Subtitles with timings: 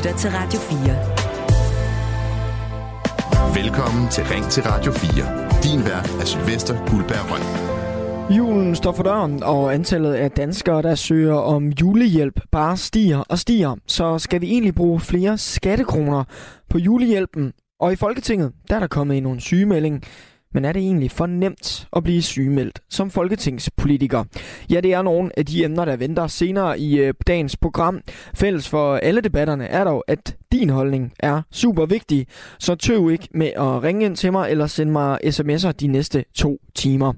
[0.00, 0.78] lytter til Radio 4.
[3.62, 5.62] Velkommen til Ring til Radio 4.
[5.62, 7.42] Din vært er Sylvester Guldberg Røn.
[8.36, 13.38] Julen står for døren, og antallet af danskere, der søger om julehjælp, bare stiger og
[13.38, 13.76] stiger.
[13.86, 16.24] Så skal vi egentlig bruge flere skattekroner
[16.70, 17.52] på julehjælpen?
[17.80, 20.02] Og i Folketinget, der er der kommet en nogle sygemelding.
[20.54, 24.24] Men er det egentlig for nemt at blive sygemeldt som folketingspolitiker?
[24.70, 28.00] Ja, det er nogle af de emner, der venter senere i øh, dagens program.
[28.34, 32.26] Fælles for alle debatterne er dog, at din holdning er super vigtig,
[32.58, 36.24] så tøv ikke med at ringe ind til mig eller sende mig sms'er de næste
[36.34, 37.12] to timer.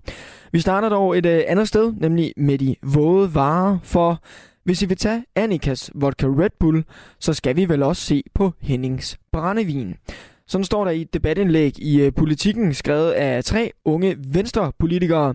[0.52, 4.23] Vi starter dog et øh, andet sted, nemlig med de våde varer, for
[4.64, 6.84] hvis I vil tage Annikas Vodka Red Bull,
[7.20, 9.95] så skal vi vel også se på Hennings Brændevin.
[10.52, 15.34] Sådan står der i et debatindlæg i øh, Politikken, skrevet af tre unge venstrepolitikere.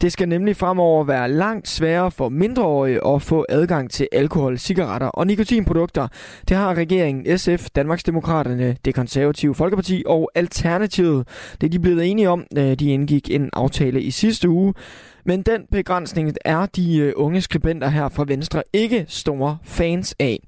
[0.00, 5.06] Det skal nemlig fremover være langt sværere for mindreårige at få adgang til alkohol, cigaretter
[5.06, 6.08] og nikotinprodukter.
[6.48, 11.28] Det har regeringen SF, Danmarksdemokraterne, det konservative Folkeparti og Alternativet.
[11.60, 14.74] Det er de blevet enige om, øh, de indgik en aftale i sidste uge.
[15.24, 20.38] Men den begrænsning er de øh, unge skribenter her fra Venstre ikke store fans af.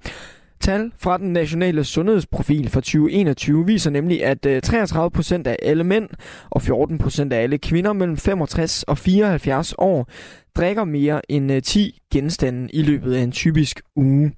[0.60, 6.08] Tal fra den nationale sundhedsprofil for 2021 viser nemlig, at øh, 33% af alle mænd
[6.50, 10.08] og 14% af alle kvinder mellem 65 og 74 år
[10.56, 14.32] drikker mere end øh, 10 genstande i løbet af en typisk uge.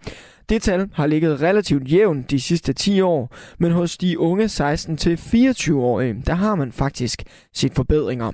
[0.48, 6.22] Det tal har ligget relativt jævnt de sidste 10 år, men hos de unge 16-24-årige,
[6.26, 7.22] der har man faktisk
[7.54, 8.32] set forbedringer.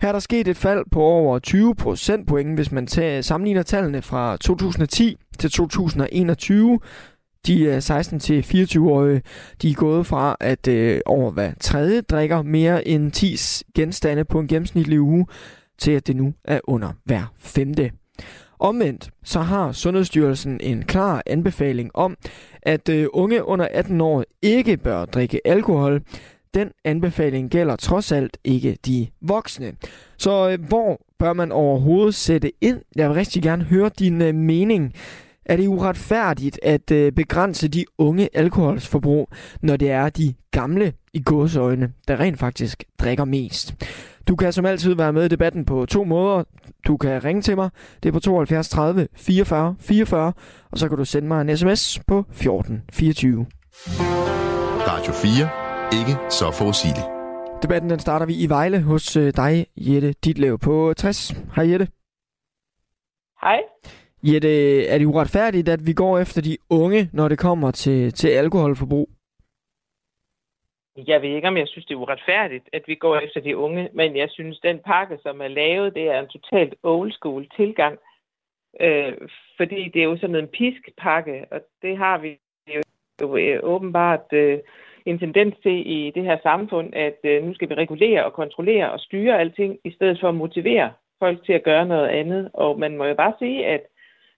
[0.00, 4.02] Her er der sket et fald på over 20 procentpoint, hvis man tager, sammenligner tallene
[4.02, 6.78] fra 2010 til 2021,
[7.46, 9.22] de 16-24-årige,
[9.62, 13.36] de er gået fra, at øh, over hver tredje drikker mere end 10
[13.74, 15.26] genstande på en gennemsnitlig uge,
[15.78, 17.90] til at det nu er under hver femte.
[18.58, 22.16] Omvendt så har Sundhedsstyrelsen en klar anbefaling om,
[22.62, 26.02] at øh, unge under 18 år ikke bør drikke alkohol.
[26.54, 29.72] Den anbefaling gælder trods alt ikke de voksne.
[30.16, 32.80] Så øh, hvor bør man overhovedet sætte ind?
[32.96, 34.94] Jeg vil rigtig gerne høre din øh, mening.
[35.50, 39.28] Er det uretfærdigt at øh, begrænse de unge alkoholsforbrug,
[39.62, 43.74] når det er de gamle i gåsøjne, der rent faktisk drikker mest?
[44.28, 46.44] Du kan som altid være med i debatten på to måder.
[46.86, 47.70] Du kan ringe til mig,
[48.02, 50.32] det er på 72 30 44 44,
[50.72, 53.46] og så kan du sende mig en sms på 14 24.
[54.88, 56.00] Radio 4.
[56.00, 57.06] Ikke så forudsigeligt.
[57.62, 61.34] Debatten den starter vi i Vejle hos øh, dig, Jette Ditlev på 60.
[61.56, 61.88] Hej Jette.
[63.42, 63.58] Hej.
[64.22, 68.28] Jette, er det uretfærdigt, at vi går efter de unge, når det kommer til, til
[68.28, 69.08] alkoholforbrug?
[71.06, 73.88] Jeg ved ikke, om jeg synes, det er uretfærdigt, at vi går efter de unge,
[73.92, 77.98] men jeg synes, den pakke, som er lavet, det er en totalt old school tilgang.
[78.80, 79.12] Øh,
[79.56, 82.38] fordi det er jo sådan en piskpakke, og det har vi
[83.22, 84.58] jo øh, åbenbart øh,
[85.06, 88.92] en tendens til i det her samfund, at øh, nu skal vi regulere og kontrollere
[88.92, 92.50] og styre alting, i stedet for at motivere folk til at gøre noget andet.
[92.54, 93.80] Og man må jo bare sige, at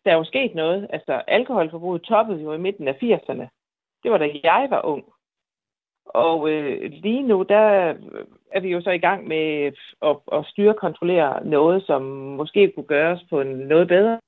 [0.04, 0.86] der er jo sket noget.
[0.90, 3.46] Altså, alkoholforbruget toppede jo i midten af 80'erne.
[4.02, 5.04] Det var da jeg var ung.
[6.06, 7.94] Og øh, lige nu, der
[8.52, 12.72] er vi jo så i gang med at, at styre og kontrollere noget, som måske
[12.74, 14.20] kunne gøres på en noget bedre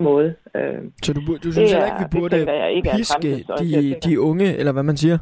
[0.00, 0.34] måde.
[0.54, 4.56] Øh, så du, du synes heller ikke, vi burde jeg ikke piske de, de unge,
[4.56, 5.18] eller hvad man siger?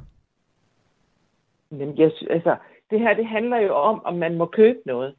[1.70, 2.56] Jamen, jeg, altså,
[2.90, 5.14] det her, det handler jo om, om man må købe noget.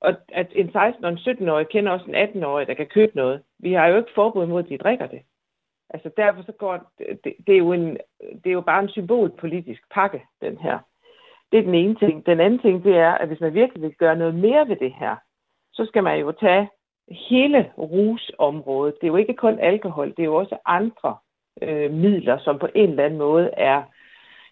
[0.00, 3.42] Og at en 16- og en 17-årig kender også en 18-årig, der kan købe noget.
[3.58, 5.22] Vi har jo ikke forbud mod, at de drikker det.
[5.90, 7.98] Altså derfor så går det, det, er jo en,
[8.44, 10.78] det er jo bare en symbolpolitisk pakke, den her.
[11.52, 12.26] Det er den ene ting.
[12.26, 14.92] Den anden ting, det er, at hvis man virkelig vil gøre noget mere ved det
[14.92, 15.16] her,
[15.72, 16.68] så skal man jo tage
[17.08, 18.94] hele rusområdet.
[18.94, 21.16] Det er jo ikke kun alkohol, det er jo også andre
[21.62, 23.82] øh, midler, som på en eller anden måde er,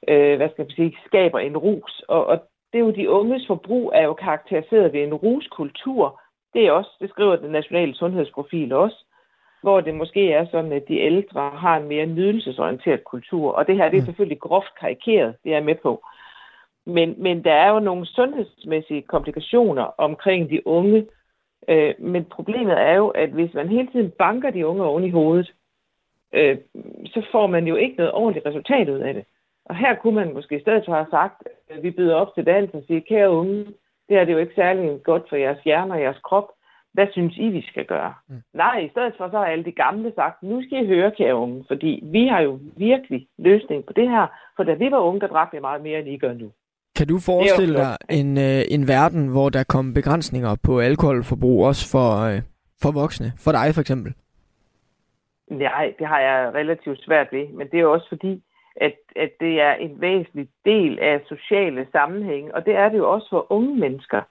[0.09, 2.04] øh, hvad skal man sige, skaber en rus.
[2.09, 2.38] Og, og
[2.72, 6.20] det er jo de unges forbrug er jo karakteriseret ved en ruskultur.
[6.54, 9.04] Det er også, det skriver den nationale sundhedsprofil også,
[9.62, 13.53] hvor det måske er sådan, at de ældre har en mere nydelsesorienteret kultur.
[13.53, 14.06] Og det her, det er mm.
[14.06, 16.04] selvfølgelig groft karikeret, det er jeg med på.
[16.86, 21.06] Men, men der er jo nogle sundhedsmæssige komplikationer omkring de unge.
[21.68, 25.10] Øh, men problemet er jo, at hvis man hele tiden banker de unge oven i
[25.10, 25.53] hovedet,
[26.32, 26.59] øh,
[27.06, 29.24] så får man jo ikke noget ordentligt resultat ud af det.
[29.68, 32.47] Og her kunne man måske i stedet for have sagt, at vi byder op til
[32.47, 33.65] dans og siger, kære unge,
[34.09, 36.48] det her det er jo ikke særlig godt for jeres hjerne og jeres krop.
[36.92, 38.15] Hvad synes I, vi skal gøre?
[38.28, 38.42] Mm.
[38.54, 41.34] Nej, i stedet for så har alle de gamle sagt, nu skal I høre, kære
[41.34, 44.26] unge, fordi vi har jo virkelig løsning på det her,
[44.56, 46.50] for da vi var unge, der drak vi meget mere, end I gør nu.
[46.97, 51.91] Kan du forestille dig en, øh, en verden, hvor der kom begrænsninger på alkoholforbrug også
[51.91, 52.41] for, øh,
[52.82, 53.32] for voksne?
[53.44, 54.12] For dig for eksempel?
[55.50, 58.42] Nej, det har jeg relativt svært ved, men det er også fordi,
[58.80, 63.10] at, at det er en væsentlig del af sociale sammenhæng, og det er det jo
[63.10, 64.22] også for unge mennesker.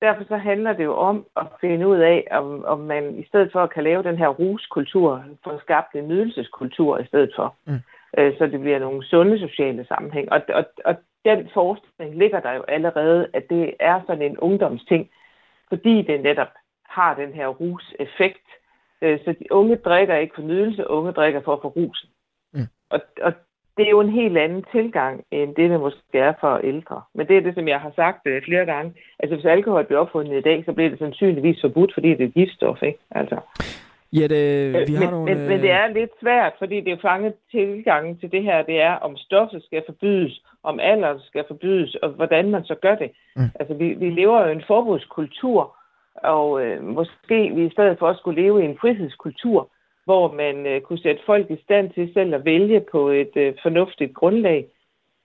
[0.00, 3.52] Derfor så handler det jo om at finde ud af, om, om man i stedet
[3.52, 7.54] for at kan lave den her ruskultur, får skabt en nydelseskultur i stedet for.
[7.66, 7.80] Mm.
[8.18, 10.32] Øh, så det bliver nogle sunde sociale sammenhæng.
[10.32, 10.94] Og, og, og
[11.24, 15.10] den forskning ligger der jo allerede, at det er sådan en ungdomsting,
[15.68, 16.52] fordi det netop
[16.84, 18.48] har den her ruseffekt.
[19.02, 22.08] Øh, så de unge drikker ikke for nydelse, unge drikker for at få rusen.
[22.52, 22.68] Mm.
[22.90, 23.32] Og, og
[23.76, 27.02] det er jo en helt anden tilgang, end det, der måske er for ældre.
[27.14, 28.94] Men det er det, som jeg har sagt øh, flere gange.
[29.18, 32.28] Altså, hvis alkohol bliver opfundet i dag, så bliver det sandsynligvis forbudt, fordi det er
[32.28, 32.98] giftstof, ikke?
[33.10, 33.36] Altså.
[34.12, 35.34] Ja, det, vi har men, nogle...
[35.34, 38.80] men, men det er lidt svært, fordi det er fanget tilgangen til det her, det
[38.80, 43.10] er, om stoffet skal forbydes, om alder skal forbydes, og hvordan man så gør det.
[43.36, 43.50] Mm.
[43.60, 45.76] Altså, vi, vi lever jo i en forbudskultur,
[46.14, 49.70] og øh, måske vi i stedet for at skulle leve i en frihedskultur,
[50.04, 53.54] hvor man øh, kunne sætte folk i stand til selv at vælge på et øh,
[53.62, 54.66] fornuftigt grundlag.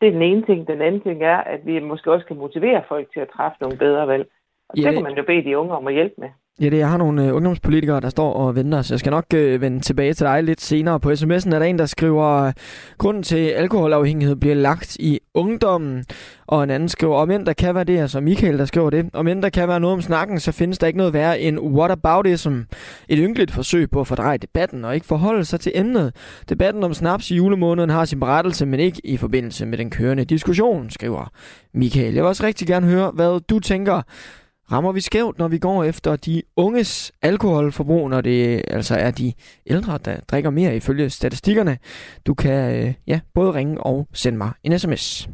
[0.01, 0.67] Det er den ene ting.
[0.67, 3.77] Den anden ting er, at vi måske også kan motivere folk til at træffe nogle
[3.77, 4.27] bedre valg.
[4.69, 6.29] Og ja, det kan man jo bede de unge om at hjælpe med.
[6.61, 9.25] Ja, det jeg har nogle uh, ungdomspolitikere, der står og venter, så jeg skal nok
[9.33, 10.99] uh, vende tilbage til dig lidt senere.
[10.99, 12.51] På sms'en er der en, der skriver,
[12.97, 16.05] grunden til alkoholafhængighed bliver lagt i ungdommen,
[16.47, 19.09] og en anden skriver, om end der kan være det, altså Michael, der skriver det,
[19.13, 21.59] om end der kan være noget om snakken, så findes der ikke noget værre end
[21.59, 22.59] whataboutism.
[23.09, 26.15] Et ynkeligt forsøg på at fordreje debatten og ikke forholde sig til emnet.
[26.49, 30.25] Debatten om snaps i julemåneden har sin berettelse, men ikke i forbindelse med den kørende
[30.25, 31.31] diskussion, skriver
[31.73, 32.13] Michael.
[32.13, 34.01] Jeg vil også rigtig gerne høre, hvad du tænker
[34.71, 39.33] rammer vi skævt, når vi går efter de unges alkoholforbrug, når det altså er de
[39.67, 41.77] ældre, der drikker mere ifølge statistikkerne.
[42.25, 45.29] Du kan øh, ja, både ringe og sende mig en sms.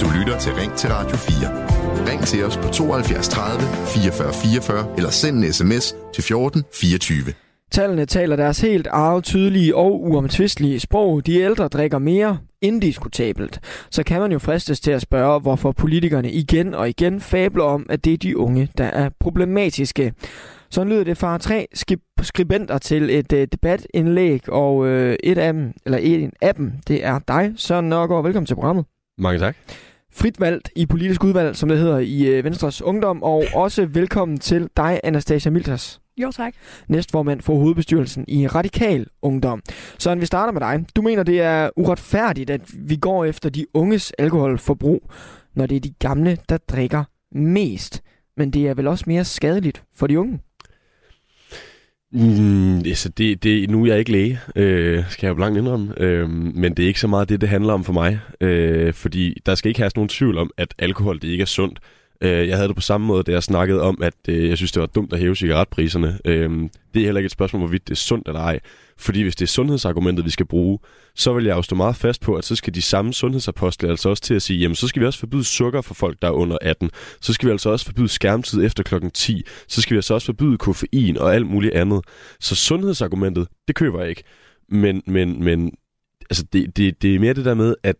[0.00, 2.10] Du lytter til Ring til Radio 4.
[2.10, 7.45] Ring til os på 72 30 44 44 eller send en sms til 14 24.
[7.70, 11.26] Tallene taler deres helt eget tydelige og uomtvistelige sprog.
[11.26, 13.60] De ældre drikker mere, indiskutabelt.
[13.90, 17.86] Så kan man jo fristes til at spørge, hvorfor politikerne igen og igen fabler om,
[17.88, 20.12] at det er de unge, der er problematiske.
[20.70, 21.66] Så lyder det fra tre
[22.22, 24.88] skribenter til et uh, debatindlæg, og uh,
[25.22, 28.24] et af dem, eller en af dem, det er dig, Søren Nørgaard.
[28.24, 28.84] Velkommen til programmet.
[29.18, 29.56] Mange tak.
[30.12, 34.38] Frit valgt i politisk udvalg, som det hedder i uh, Venstres Ungdom, og også velkommen
[34.38, 36.00] til dig, Anastasia Milters.
[36.16, 36.54] Jo, tak.
[36.88, 39.62] Næstformand for hovedbestyrelsen i Radikal Ungdom.
[39.98, 40.86] Så vi starter med dig.
[40.96, 45.10] Du mener, det er uretfærdigt, at vi går efter de unges alkoholforbrug,
[45.54, 48.02] når det er de gamle, der drikker mest.
[48.36, 50.40] Men det er vel også mere skadeligt for de unge?
[52.12, 55.94] Mm, altså det, det, nu er jeg ikke læge, øh, skal jeg jo blankt indrømme,
[55.96, 58.20] øh, men det er ikke så meget det, det handler om for mig.
[58.40, 61.78] Øh, fordi der skal ikke have nogen tvivl om, at alkohol det ikke er sundt.
[62.20, 64.72] Øh, jeg havde det på samme måde, da jeg snakkede om, at øh, jeg synes,
[64.72, 66.18] det var dumt at hæve cigaretpriserne.
[66.24, 66.50] Øh,
[66.94, 68.60] det er heller ikke et spørgsmål, hvorvidt det er sundt eller ej.
[68.98, 70.78] Fordi hvis det er sundhedsargumentet, vi skal bruge,
[71.14, 74.08] så vil jeg jo stå meget fast på, at så skal de samme sundhedsapostle altså
[74.08, 76.32] også til at sige, jamen så skal vi også forbyde sukker for folk, der er
[76.32, 76.90] under 18.
[77.20, 79.42] Så skal vi altså også forbyde skærmtid efter klokken 10.
[79.68, 82.00] Så skal vi altså også forbyde koffein og alt muligt andet.
[82.40, 84.22] Så sundhedsargumentet, det køber jeg ikke.
[84.68, 85.72] Men, men, men
[86.30, 87.96] altså det, det, det er mere det der med, at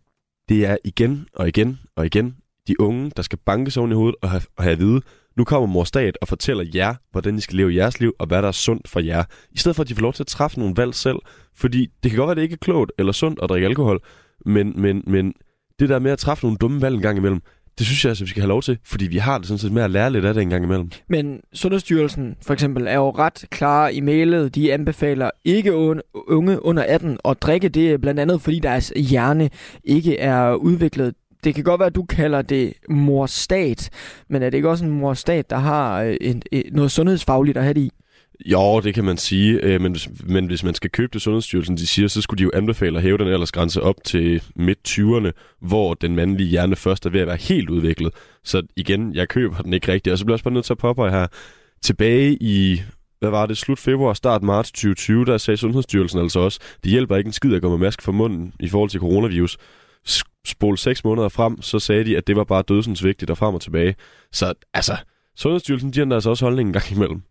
[0.49, 2.35] det er igen og igen og igen
[2.67, 5.01] de unge, der skal banke oven i hovedet og have, og have at vide,
[5.37, 8.41] nu kommer mor stat og fortæller jer, hvordan I skal leve jeres liv, og hvad
[8.41, 9.23] der er sundt for jer.
[9.51, 11.17] I stedet for, at de får lov til at træffe nogle valg selv.
[11.55, 13.99] Fordi det kan godt være, at det ikke er klogt eller sundt at drikke alkohol,
[14.45, 15.33] men, men, men
[15.79, 17.41] det der med at træffe nogle dumme valg en gang imellem,
[17.77, 19.71] det synes jeg, altså, vi skal have lov til, fordi vi har det sådan set
[19.71, 20.91] med at lære lidt af det en gang imellem.
[21.09, 24.55] Men Sundhedsstyrelsen for eksempel er jo ret klar i mailet.
[24.55, 25.75] De anbefaler ikke
[26.27, 29.49] unge under 18 at drikke det, blandt andet fordi deres hjerne
[29.83, 31.13] ikke er udviklet
[31.47, 33.89] det kan godt være, at du kalder det morstat,
[34.29, 37.63] men er det ikke også en morstat, der har øh, en, en, noget sundhedsfagligt at
[37.63, 37.91] have det i?
[38.45, 41.87] Jo, det kan man sige, øh, men, men hvis man skal købe det Sundhedsstyrelsen, de
[41.87, 46.15] siger, så skulle de jo anbefale at hæve den aldersgrænse op til midt-20'erne, hvor den
[46.15, 48.13] mandlige hjerne først er ved at være helt udviklet.
[48.43, 50.11] Så igen, jeg køber den ikke rigtigt.
[50.11, 51.27] Og så bliver jeg også bare nødt til at påpege her,
[51.81, 52.81] tilbage i
[53.19, 57.15] hvad var det, slut februar, start marts 2020, der sagde Sundhedsstyrelsen altså også, det hjælper
[57.15, 59.57] ikke en skid at gå med maske for munden i forhold til coronavirus
[60.45, 63.55] spole seks måneder frem, så sagde de, at det var bare dødsens vigtigt og frem
[63.55, 63.95] og tilbage.
[64.31, 64.97] Så altså,
[65.35, 67.21] Sundhedsstyrelsen giver altså også holdningen en gang imellem.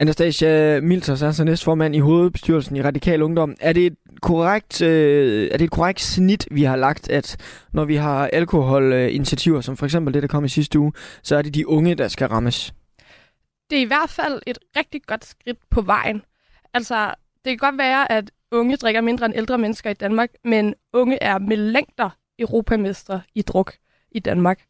[0.00, 3.54] Anastasia Milters er altså næstformand i hovedbestyrelsen i Radikal Ungdom.
[3.60, 7.36] Er det et korrekt, øh, er det et korrekt snit, vi har lagt, at
[7.72, 10.92] når vi har alkoholinitiativer, som for eksempel det, der kom i sidste uge,
[11.22, 12.74] så er det de unge, der skal rammes?
[13.70, 16.22] Det er i hvert fald et rigtig godt skridt på vejen.
[16.74, 17.14] Altså,
[17.44, 21.22] det kan godt være, at unge drikker mindre end ældre mennesker i Danmark, men unge
[21.22, 23.74] er med længder europamestre i druk
[24.10, 24.60] i Danmark.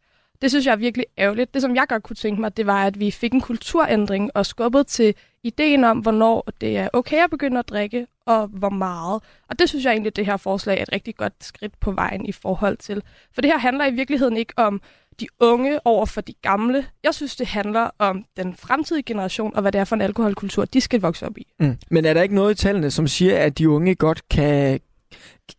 [0.43, 1.55] Det synes jeg er virkelig ærgerligt.
[1.55, 4.47] Det, som jeg godt kunne tænke mig, det var, at vi fik en kulturændring og
[4.47, 9.23] skubbet til ideen om, hvornår det er okay at begynde at drikke, og hvor meget.
[9.49, 12.27] Og det synes jeg egentlig, det her forslag er et rigtig godt skridt på vejen
[12.27, 13.03] i forhold til.
[13.35, 14.81] For det her handler i virkeligheden ikke om
[15.21, 16.87] de unge over for de gamle.
[17.05, 20.65] Jeg synes, det handler om den fremtidige generation, og hvad det er for en alkoholkultur,
[20.65, 21.47] de skal vokse op i.
[21.61, 21.77] Mm.
[21.91, 24.81] Men er der ikke noget i tallene, som siger, at de unge godt kan,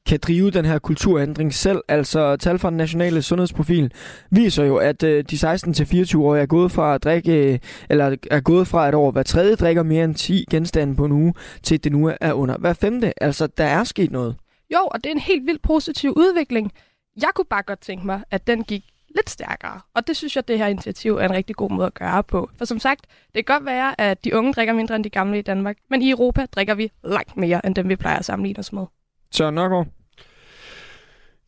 [0.05, 1.81] kan drive den her kulturændring selv.
[1.87, 3.91] Altså tal fra den nationale sundhedsprofil
[4.31, 8.87] viser jo, at øh, de 16-24-årige er gået fra at drikke, eller er gået fra
[8.87, 12.11] at over hver tredje drikker mere end 10 genstande på en uge, til det nu
[12.21, 13.23] er under hver femte.
[13.23, 14.35] Altså, der er sket noget.
[14.73, 16.71] Jo, og det er en helt vildt positiv udvikling.
[17.21, 18.83] Jeg kunne bare godt tænke mig, at den gik
[19.15, 19.79] lidt stærkere.
[19.93, 22.49] Og det synes jeg, det her initiativ er en rigtig god måde at gøre på.
[22.57, 23.01] For som sagt,
[23.35, 26.01] det kan godt være, at de unge drikker mindre end de gamle i Danmark, men
[26.01, 28.85] i Europa drikker vi langt mere, end dem vi plejer at sammenligne os med.
[29.31, 29.87] Så Nørgaard?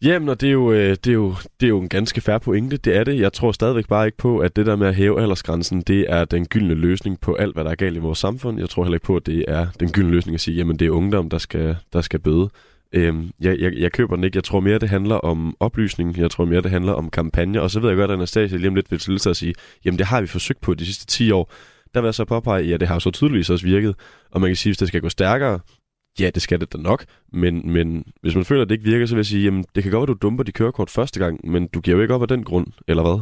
[0.04, 2.40] Jamen, og det er, jo, øh, det, er jo, det er jo en ganske færre
[2.40, 2.78] pointe.
[2.78, 3.20] Det er det.
[3.20, 6.26] Jeg tror stadigvæk bare ikke på, at det der med at hæve aldersgrænsen, det er
[6.26, 8.60] den gyldne løsning på alt, hvad der er galt i vores samfund.
[8.60, 10.86] Jeg tror heller ikke på, at det er den gyldne løsning at sige, jamen det
[10.86, 12.50] er ungdom, der skal, der skal bøde.
[12.94, 14.38] Øhm, jeg, jeg, jeg køber den ikke.
[14.38, 16.18] Jeg tror mere, det handler om oplysning.
[16.18, 17.62] Jeg tror mere, det handler om kampagne.
[17.62, 19.54] Og så ved jeg godt, at Anastasia lige om lidt vil til at sige,
[19.86, 21.54] jamen det har vi forsøgt på de sidste 10 år.
[21.94, 23.96] Der vil jeg så påpege, ja, det har så tydeligvis også virket.
[24.32, 25.60] Og man kan sige, hvis det skal gå stærkere,
[26.20, 27.06] ja, det skal det da nok.
[27.34, 29.84] Men, men hvis man føler, at det ikke virker, så vil jeg sige, jamen det
[29.84, 32.22] kan godt være, du dumper dit kørekort første gang, men du giver jo ikke op
[32.22, 33.20] af den grund, eller hvad?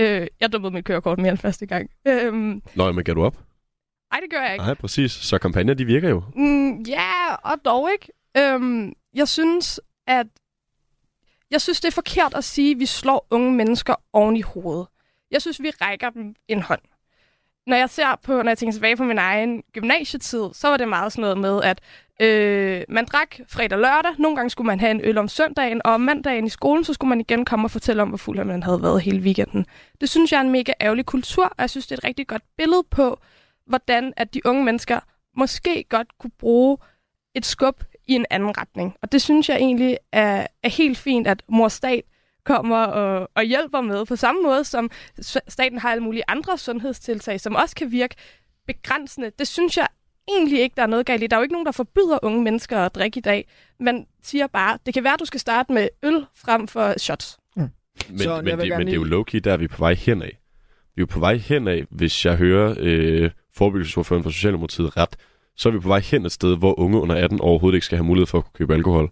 [0.00, 1.90] Øh, jeg dumpede mit kørekort mere end første gang.
[2.08, 3.47] Øhm, Nå, men gav du op?
[4.12, 4.64] Nej, det gør jeg ikke.
[4.64, 5.12] Nej, præcis.
[5.12, 6.22] Så kampagner, de virker jo.
[6.34, 8.08] Mm, ja, og dog ikke.
[8.36, 10.26] Øhm, jeg synes, at
[11.50, 14.86] jeg synes, det er forkert at sige, at vi slår unge mennesker oven i hovedet.
[15.30, 16.80] Jeg synes, vi rækker dem en hånd.
[17.66, 20.88] Når jeg ser på, når jeg tænker tilbage på min egen gymnasietid, så var det
[20.88, 21.80] meget sådan noget med, at
[22.20, 24.10] øh, man drak fredag og lørdag.
[24.18, 26.94] Nogle gange skulle man have en øl om søndagen, og om mandagen i skolen, så
[26.94, 29.66] skulle man igen komme og fortælle om, hvor fuld man havde været hele weekenden.
[30.00, 32.26] Det synes jeg er en mega ærgerlig kultur, og jeg synes, det er et rigtig
[32.26, 33.18] godt billede på,
[33.68, 35.00] hvordan at de unge mennesker
[35.36, 36.78] måske godt kunne bruge
[37.34, 38.96] et skub i en anden retning.
[39.02, 42.02] Og det synes jeg egentlig er, er helt fint, at mor stat
[42.44, 44.90] kommer og, og hjælper med, på samme måde som
[45.48, 48.14] staten har alle mulige andre sundhedstiltag, som også kan virke
[48.66, 49.30] begrænsende.
[49.38, 49.88] Det synes jeg
[50.28, 51.26] egentlig ikke, der er noget galt i.
[51.26, 53.48] Der er jo ikke nogen, der forbyder unge mennesker at drikke i dag.
[53.80, 57.38] Man siger bare, det kan være, at du skal starte med øl frem for shots.
[57.56, 57.62] Mm.
[58.08, 60.30] Men, Så, men, det, men det er jo low-key, der er vi på vej henad.
[60.96, 65.16] Vi er jo på vej henad, hvis jeg hører øh, forebyggelsesordføreren for Socialdemokratiet ret,
[65.56, 67.98] så er vi på vej hen et sted, hvor unge under 18 overhovedet ikke skal
[67.98, 69.10] have mulighed for at kunne købe alkohol.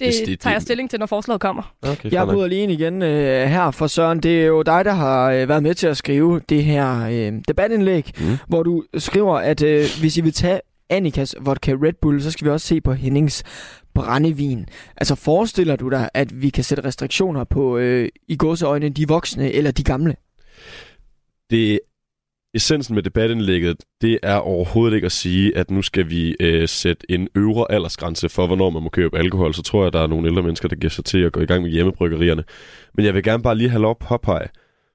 [0.00, 1.74] Det, det tager jeg stilling til, når forslaget kommer.
[1.82, 4.20] Okay, jeg bryder lige ind igen øh, her for Søren.
[4.20, 7.32] Det er jo dig, der har øh, været med til at skrive det her øh,
[7.48, 8.36] debatindlæg, mm.
[8.48, 12.44] hvor du skriver, at øh, hvis I vil tage Annikas vodka Red Bull, så skal
[12.44, 13.44] vi også se på Hennings
[13.94, 14.66] brændevin.
[14.96, 19.52] Altså forestiller du dig, at vi kan sætte restriktioner på øh, i gåseøjne de voksne
[19.52, 20.16] eller de gamle?
[21.50, 21.80] Det
[22.56, 27.10] essensen med debatindlægget, det er overhovedet ikke at sige, at nu skal vi øh, sætte
[27.10, 29.54] en øvre aldersgrænse for, hvornår man må købe alkohol.
[29.54, 31.46] Så tror jeg, der er nogle ældre mennesker, der giver sig til at gå i
[31.46, 32.44] gang med hjemmebryggerierne.
[32.94, 34.48] Men jeg vil gerne bare lige have lov at påpege,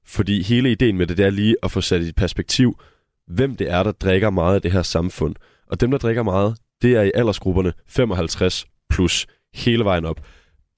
[0.05, 2.79] fordi hele ideen med det, det er lige at få sat i perspektiv,
[3.27, 5.35] hvem det er, der drikker meget af det her samfund.
[5.67, 10.21] Og dem, der drikker meget, det er i aldersgrupperne 55 plus hele vejen op.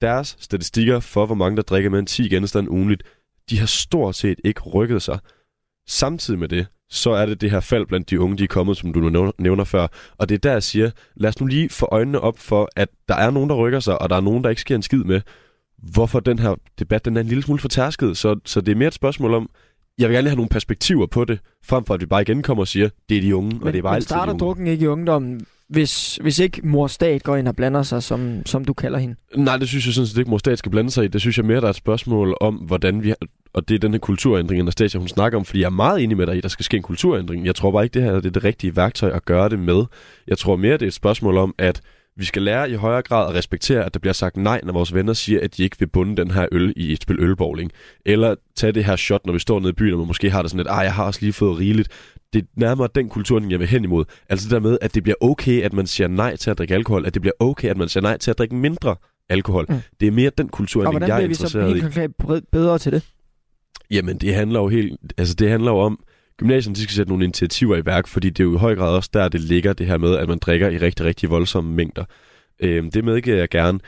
[0.00, 3.02] Deres statistikker for, hvor mange der drikker mere end 10 genstande ugenligt,
[3.50, 5.18] de har stort set ikke rykket sig.
[5.86, 8.76] Samtidig med det, så er det det her fald blandt de unge, de er kommet,
[8.76, 9.86] som du nævner før.
[10.18, 12.88] Og det er der, jeg siger, lad os nu lige få øjnene op for, at
[13.08, 14.98] der er nogen, der rykker sig, og der er nogen, der ikke sker en skid
[14.98, 15.20] med,
[15.78, 18.16] hvorfor den her debat den er en lille smule fortærsket.
[18.16, 19.50] Så, så det er mere et spørgsmål om,
[19.98, 22.62] jeg vil gerne have nogle perspektiver på det, frem for at vi bare igen kommer
[22.62, 24.30] og siger, det er de unge, men, og det er bare men altid starter de
[24.30, 24.40] unge.
[24.40, 28.46] drukken ikke i ungdommen, hvis, hvis ikke mor stat går ind og blander sig, som,
[28.46, 29.16] som du kalder hende?
[29.36, 31.08] Nej, det synes jeg sådan set ikke, mor stat skal blande sig i.
[31.08, 33.14] Det synes jeg mere, der er et spørgsmål om, hvordan vi...
[33.52, 36.16] Og det er den her kulturændring, Anastasia hun snakker om, fordi jeg er meget enig
[36.16, 37.46] med dig i, at der skal ske en kulturændring.
[37.46, 39.84] Jeg tror bare ikke, det her det er det rigtige værktøj at gøre det med.
[40.26, 41.80] Jeg tror mere, det er et spørgsmål om, at
[42.16, 44.94] vi skal lære i højere grad at respektere, at der bliver sagt nej, når vores
[44.94, 47.70] venner siger, at de ikke vil bunde den her øl i et spil ølbowling.
[48.06, 50.42] Eller tage det her shot, når vi står nede i byen, og man måske har
[50.42, 51.88] det sådan lidt, ah, jeg har også lige fået rigeligt.
[52.34, 54.04] Det er nærmere den kultur, jeg vil hen imod.
[54.28, 56.74] Altså det der med, at det bliver okay, at man siger nej til at drikke
[56.74, 58.96] alkohol, at det bliver okay, at man siger nej til at drikke mindre
[59.28, 59.66] alkohol.
[59.68, 59.76] Mm.
[60.00, 61.56] Det er mere den kultur, jeg er interesseret i.
[61.56, 63.02] Og hvordan bliver vi så helt bedre til det?
[63.90, 65.98] Jamen, det handler jo helt, altså det handler jo om,
[66.38, 68.96] gymnasierne de skal sætte nogle initiativer i værk, fordi det er jo i høj grad
[68.96, 72.04] også der, det ligger det her med, at man drikker i rigtig, rigtig voldsomme mængder.
[72.60, 73.78] Øhm, det medgiver jeg gerne,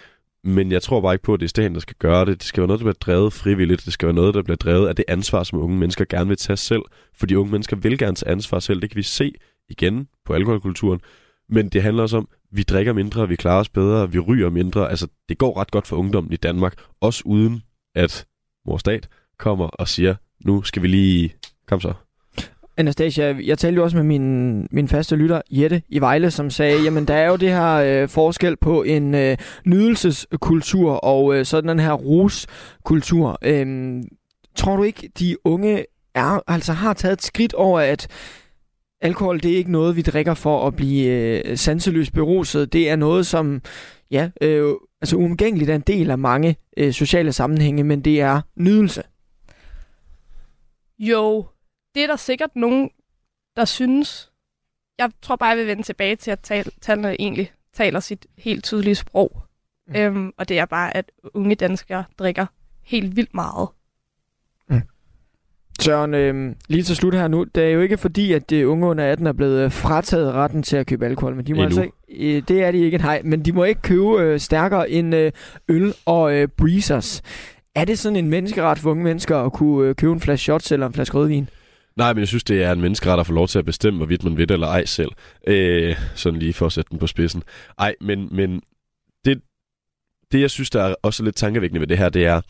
[0.46, 2.38] men jeg tror bare ikke på, at det er staten, der skal gøre det.
[2.38, 3.84] Det skal være noget, der bliver drevet frivilligt.
[3.84, 6.36] Det skal være noget, der bliver drevet af det ansvar, som unge mennesker gerne vil
[6.36, 6.82] tage selv.
[7.14, 8.80] Fordi unge mennesker vil gerne tage ansvar selv.
[8.80, 9.32] Det kan vi se
[9.68, 11.00] igen på alkoholkulturen.
[11.48, 14.90] Men det handler også om, vi drikker mindre, vi klarer os bedre, vi ryger mindre.
[14.90, 17.62] Altså, det går ret godt for ungdommen i Danmark, også uden
[17.94, 18.26] at
[18.66, 21.34] mor stat kommer og siger, nu skal vi lige...
[21.66, 21.92] Kom så.
[22.76, 26.82] Anastasia, jeg talte jo også med min, min faste lytter, Jette i Vejle, som sagde,
[26.82, 31.68] jamen der er jo det her øh, forskel på en øh, nydelseskultur og øh, sådan
[31.68, 33.38] den her ruskultur.
[33.42, 34.02] Øh,
[34.54, 38.08] tror du ikke, de unge er, altså har taget et skridt over, at
[39.00, 41.06] alkohol det er ikke noget, vi drikker for at blive
[41.46, 42.72] øh, sanseløst beruset.
[42.72, 43.62] Det er noget, som
[44.10, 48.40] ja, øh, altså uomgængeligt er en del af mange øh, sociale sammenhænge, men det er
[48.56, 49.02] nydelse.
[50.98, 51.46] Jo,
[51.96, 52.90] det er der sikkert nogen,
[53.56, 54.30] der synes.
[54.98, 58.64] Jeg tror bare, jeg vil vende tilbage til, at tal- tallene egentlig taler sit helt
[58.64, 59.42] tydelige sprog.
[59.88, 59.96] Mm.
[59.96, 62.46] Øhm, og det er bare, at unge danskere drikker
[62.82, 63.68] helt vildt meget.
[65.80, 68.86] Søren, øh, lige til slut her nu, det er jo ikke fordi, at de unge
[68.86, 71.80] under 18 er blevet øh, frataget retten til at købe alkohol, men de må Endnu.
[71.80, 74.90] altså ikke, øh, det er de ikke, nej, men de må ikke købe øh, stærkere
[74.90, 75.32] end øh,
[75.68, 77.22] øl og øh, breezers.
[77.74, 80.72] Er det sådan en menneskeret for unge mennesker at kunne øh, købe en flaske shots
[80.72, 81.48] eller en flaske rødvin?
[81.96, 84.24] Nej, men jeg synes, det er en menneskeret at få lov til at bestemme, hvorvidt
[84.24, 85.10] man ved det eller ej selv.
[85.46, 87.42] Øh, sådan lige for at sætte den på spidsen.
[87.78, 88.62] Ej, men, men
[89.24, 89.40] det,
[90.32, 92.40] det, jeg synes, der er også lidt tankevækkende ved det her, det er,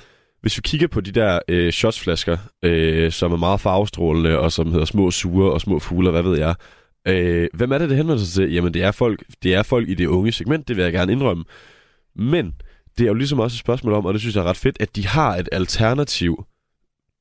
[0.40, 4.70] hvis vi kigger på de der øh, shotsflasker, øh, som er meget farvestrålende, og som
[4.70, 6.54] hedder små sure og små fugle, hvad ved jeg.
[7.08, 8.52] Øh, hvem er det, det henvender sig til?
[8.52, 11.12] Jamen, det er, folk, det er folk i det unge segment, det vil jeg gerne
[11.12, 11.44] indrømme.
[12.16, 12.54] Men
[12.98, 14.76] det er jo ligesom også et spørgsmål om, og det synes jeg er ret fedt,
[14.80, 16.44] at de har et alternativ,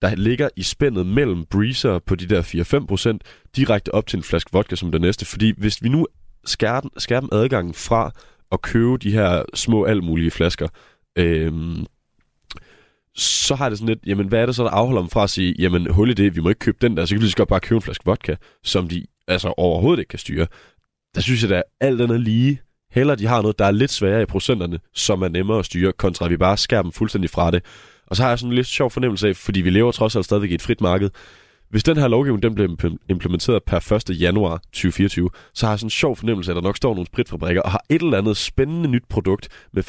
[0.10, 4.50] der ligger i spændet mellem breezer på de der 4-5%, direkte op til en flaske
[4.54, 5.26] vodka som det næste.
[5.26, 6.08] Fordi hvis vi nu
[6.46, 8.12] skærer, den- skærer dem adgangen fra
[8.52, 10.68] at købe de her små alt mulige flasker,
[11.18, 11.86] øhm,
[13.18, 15.30] så har det sådan lidt, jamen hvad er det så, der afholder dem fra at
[15.30, 17.32] sige, jamen hul i det, vi må ikke købe den der, så kan vi lige
[17.32, 20.48] så godt bare købe en flaske vodka, som de altså overhovedet ikke kan styre.
[21.16, 24.22] Der synes jeg, der alt andet lige, heller de har noget, der er lidt sværere
[24.22, 27.52] i procenterne, som er nemmere at styre, kontra at vi bare skærer dem fuldstændig fra
[27.52, 27.64] det.
[28.08, 30.26] Og så har jeg sådan en lidt sjov fornemmelse af, fordi vi lever trods alt
[30.26, 31.10] stadigvæk i et frit marked,
[31.70, 34.22] hvis den her lovgivning den bliver implementeret per 1.
[34.22, 37.62] januar 2024, så har jeg sådan en sjov fornemmelse at der nok står nogle spritfabrikker
[37.62, 39.84] og har et eller andet spændende nyt produkt med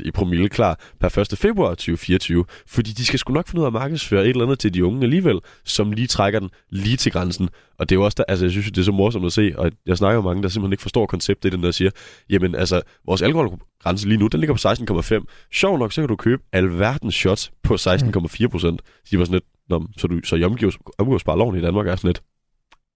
[0.00, 1.38] 5,9% i promille klar per 1.
[1.38, 2.44] februar 2024.
[2.66, 4.84] Fordi de skal sgu nok finde ud af at markedsføre et eller andet til de
[4.84, 7.48] unge alligevel, som lige trækker den lige til grænsen.
[7.78, 9.52] Og det er jo også der, altså jeg synes, det er så morsomt at se,
[9.56, 11.90] og jeg snakker med mange, der simpelthen ikke forstår konceptet i den der siger,
[12.30, 14.68] jamen altså, vores alkoholgrænse lige nu, den ligger på
[15.02, 15.48] 16,5.
[15.52, 17.78] Sjov nok, så kan du købe alverdens shots på 16,4%.
[17.78, 18.76] Så
[19.10, 21.86] de var sådan lidt, Nå, så, du, så I omgives, omgives bare loven i Danmark
[21.86, 22.22] er sådan lidt,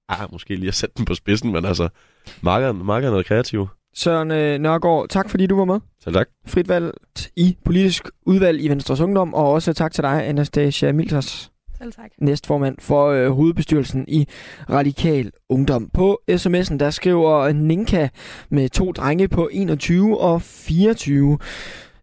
[0.08, 1.88] ah, måske lige at sætte den på spidsen, men altså,
[2.42, 3.68] markederne, markederne er noget kreative.
[3.94, 5.80] Søren øh, Nørgaard, tak fordi du var med.
[6.00, 6.28] Så tak.
[6.46, 11.50] Frit valgt i politisk udvalg i Venstres Ungdom, og også tak til dig, Anastasia Milters,
[11.78, 12.10] Selv tak.
[12.18, 14.26] næstformand for øh, hovedbestyrelsen i
[14.70, 15.90] Radikal Ungdom.
[15.94, 18.08] På sms'en, der skriver Ninka
[18.48, 21.38] med to drenge på 21 og 24,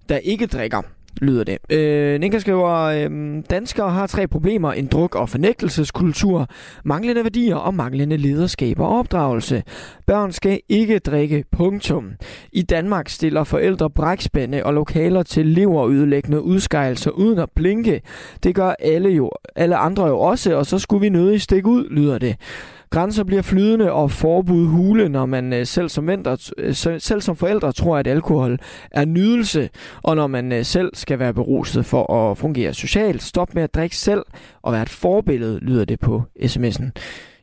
[0.10, 0.82] der ikke drikker
[1.22, 1.58] lyder det.
[1.70, 4.74] Øh, Ninka skriver, øh, danskere har tre problemer.
[4.74, 6.48] En druk- og fornægtelseskultur,
[6.86, 9.64] manglende værdier og manglende lederskab og opdragelse.
[10.08, 12.12] Børn skal ikke drikke, punktum.
[12.52, 18.02] I Danmark stiller forældre brækspænde og lokaler til leverødelæggende udskejelser uden at blinke.
[18.44, 21.90] Det gør alle jo, alle andre jo også, og så skulle vi nødig stikke ud,
[21.90, 22.36] lyder det.
[22.94, 27.36] Grænser bliver flydende og forbud hule, når man øh, selv som, venter, øh, selv som
[27.36, 28.60] forældre tror, at alkohol
[28.92, 29.70] er nydelse,
[30.04, 33.24] og når man øh, selv skal være beruset for at fungere socialt.
[33.24, 34.22] Stop med at drikke selv
[34.62, 36.92] og være et forbillede, lyder det på sms'en.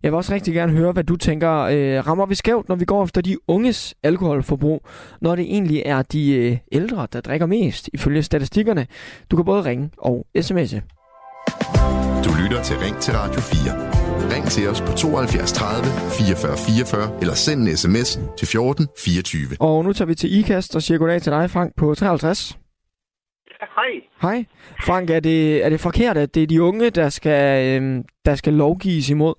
[0.03, 1.53] Jeg vil også rigtig gerne høre, hvad du tænker.
[1.53, 4.87] Øh, rammer vi skævt, når vi går efter de unges alkoholforbrug,
[5.21, 8.87] når det egentlig er de øh, ældre, der drikker mest, ifølge statistikkerne?
[9.31, 10.81] Du kan både ringe og sms'e.
[12.25, 14.00] Du lytter til Ring til Radio 4.
[14.33, 15.85] Ring til os på 72 30
[16.19, 19.57] 44 44 eller send en sms til 14 24.
[19.61, 22.59] Og nu tager vi til IKAST og siger goddag til dig, Frank, på 53.
[23.77, 23.93] Hej.
[24.23, 24.39] Hej.
[24.87, 28.35] Frank, er det, er det forkert, at det er de unge, der skal, øh, der
[28.35, 29.35] skal lovgives imod?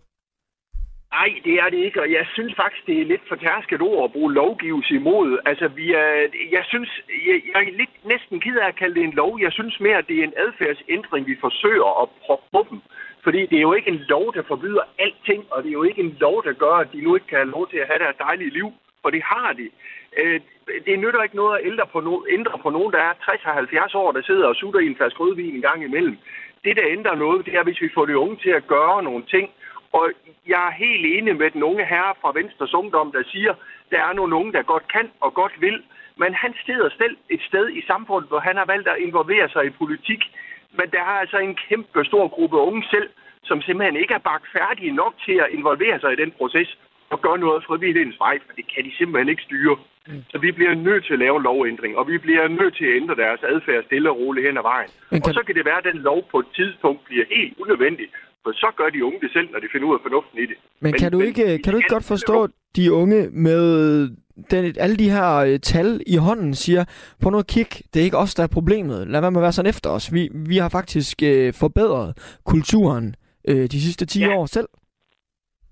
[1.19, 4.04] Nej, det er det ikke, og jeg synes faktisk, det er lidt for tærsket ord
[4.04, 5.39] at bruge lovgivelse imod.
[5.45, 6.12] Altså, vi er,
[6.58, 6.89] jeg synes,
[7.27, 9.32] jeg, jeg er lidt næsten ked af at kalde det en lov.
[9.45, 12.80] Jeg synes mere, at det er en adfærdsændring, vi forsøger at proppe på dem.
[13.23, 16.01] Fordi det er jo ikke en lov, der forbyder alting, og det er jo ikke
[16.01, 18.15] en lov, der gør, at de nu ikke kan have lov til at have deres
[18.19, 18.73] dejlige liv.
[19.01, 19.69] For det har de.
[20.17, 20.41] Øh,
[20.86, 24.12] det nytter ikke noget at ændre på, no, ændre på nogen, der er 60-70 år,
[24.12, 26.17] der sidder og sutter i en flaske rødvin en gang imellem.
[26.63, 29.23] Det, der ændrer noget, det er, hvis vi får de unge til at gøre nogle
[29.25, 29.49] ting.
[29.91, 30.12] Og
[30.47, 33.53] jeg er helt enig med den unge herre fra Venstres Ungdom, der siger,
[33.91, 35.84] der er nogle unge, der godt kan og godt vil.
[36.15, 39.65] Men han steder selv et sted i samfundet, hvor han har valgt at involvere sig
[39.65, 40.21] i politik.
[40.77, 43.10] Men der er altså en kæmpe stor gruppe unge selv,
[43.43, 46.77] som simpelthen ikke er bagt færdige nok til at involvere sig i den proces.
[47.13, 49.75] og gøre noget frivillighedens vej, for det kan de simpelthen ikke styre.
[50.07, 50.23] Mm.
[50.31, 52.95] Så vi bliver nødt til at lave en lovændring, og vi bliver nødt til at
[53.01, 54.89] ændre deres adfærd stille og roligt hen ad vejen.
[55.10, 55.21] kan...
[55.27, 58.07] Og så kan det være, at den lov på et tidspunkt bliver helt unødvendig,
[58.43, 60.57] for så gør de unge det selv, når de finder ud af fornuften i det.
[60.60, 62.38] Men, men kan du ikke, men, kan du ikke godt forstå
[62.77, 63.63] de unge med
[64.52, 66.86] den, alle de her øh, tal i hånden siger,
[67.24, 69.08] på noget kig, det er ikke os, der er problemet.
[69.08, 70.13] Lad være med at være sådan efter os.
[70.13, 73.15] Vi, vi har faktisk øh, forbedret kulturen
[73.48, 74.38] øh, de sidste 10 ja.
[74.38, 74.67] år selv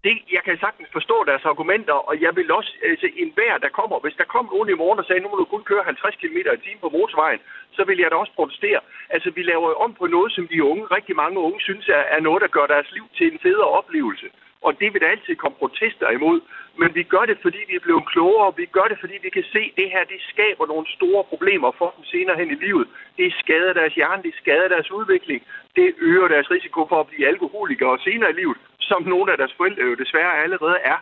[0.04, 3.69] det, jeg kan sagtens forstå deres argumenter, og jeg vil også, altså en hver, der
[3.80, 6.15] kommer, hvis der kom nogen i morgen og sagde, nu må du kun køre 50
[6.22, 7.41] km i timen på motorvejen,
[7.78, 8.82] så vil jeg da også protestere.
[9.10, 12.22] Altså, vi laver om på noget, som de unge, rigtig mange unge, synes er, er
[12.28, 14.28] noget, der gør deres liv til en federe oplevelse.
[14.62, 16.41] Og det vil der altid komme protester imod.
[16.80, 18.54] Men vi gør det, fordi vi er blevet klogere.
[18.58, 21.72] Vi gør det, fordi vi kan se, at det her det skaber nogle store problemer
[21.78, 22.88] for dem senere hen i livet.
[23.17, 25.41] Det skader deres hjerne, det skader deres udvikling.
[25.76, 29.54] Det øger deres risiko for at blive alkoholikere senere i livet, som nogle af deres
[29.58, 30.98] forældre jo desværre allerede er.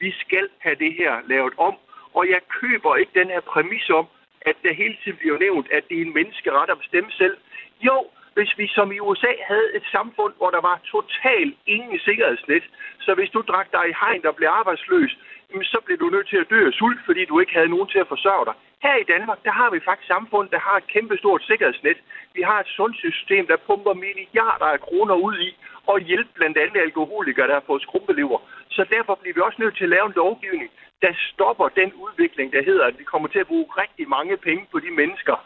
[0.00, 1.74] Vi skal have det her lavet om.
[2.14, 4.06] Og jeg køber ikke den her præmis om,
[4.40, 7.36] at der hele tiden bliver nævnt, at det er en menneskeret at bestemme selv.
[7.80, 8.06] Jo,
[8.38, 12.64] hvis vi som i USA havde et samfund, hvor der var totalt ingen sikkerhedsnet,
[13.04, 15.12] så hvis du drak dig i hegn og blev arbejdsløs,
[15.72, 17.98] så blev du nødt til at dø af sult, fordi du ikke havde nogen til
[17.98, 18.54] at forsørge dig.
[18.86, 21.98] Her i Danmark, der har vi faktisk samfund, der har et kæmpestort sikkerhedsnet.
[22.36, 25.50] Vi har et sundhedssystem, der pumper milliarder af kroner ud i
[25.86, 28.38] og hjælpe blandt andet alkoholikere, der har fået skrumpelever.
[28.70, 30.70] Så derfor bliver vi også nødt til at lave en lovgivning,
[31.02, 34.66] der stopper den udvikling, der hedder, at vi kommer til at bruge rigtig mange penge
[34.72, 35.36] på de mennesker,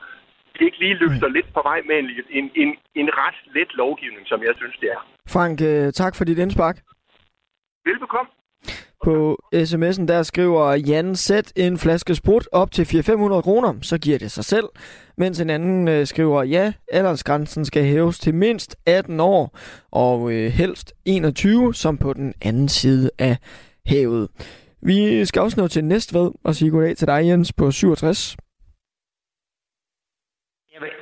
[0.61, 1.35] ikke lige løfter mm.
[1.35, 4.89] lidt på vej med en, en, en, en ret let lovgivning, som jeg synes, det
[4.91, 5.01] er.
[5.29, 6.77] Frank, øh, tak for dit indspark.
[7.85, 8.31] Velbekomme.
[9.05, 14.19] På sms'en der skriver Jan, sæt en flaske sprut op til 400-500 kroner, så giver
[14.19, 14.69] det sig selv.
[15.19, 19.59] Mens en anden øh, skriver, ja, aldersgrænsen skal hæves til mindst 18 år,
[19.91, 23.37] og øh, helst 21, som på den anden side af
[23.87, 24.29] havet.
[24.83, 28.37] Vi skal også nå til Næstved og sige goddag til dig, Jens, på 67.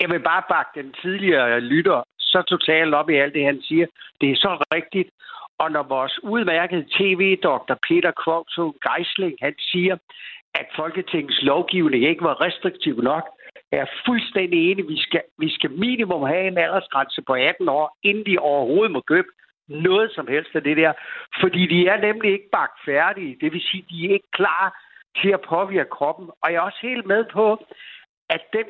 [0.01, 3.87] Jeg vil, bare bakke den tidligere lytter så totalt op i alt det, han siger.
[4.21, 5.11] Det er så rigtigt.
[5.59, 9.97] Og når vores udmærkede tv-doktor Peter Kvogto Geisling, han siger,
[10.55, 13.25] at Folketingets lovgivning ikke var restriktiv nok,
[13.73, 14.89] er fuldstændig enig.
[14.89, 19.01] Vi skal, vi skal minimum have en aldersgrænse på 18 år, inden de overhovedet må
[19.01, 19.29] købe
[19.69, 20.93] noget som helst af det der.
[21.41, 23.37] Fordi de er nemlig ikke bagt færdige.
[23.41, 24.65] Det vil sige, de er ikke klar
[25.23, 26.31] til at påvirke kroppen.
[26.43, 27.67] Og jeg er også helt med på,
[28.29, 28.67] at den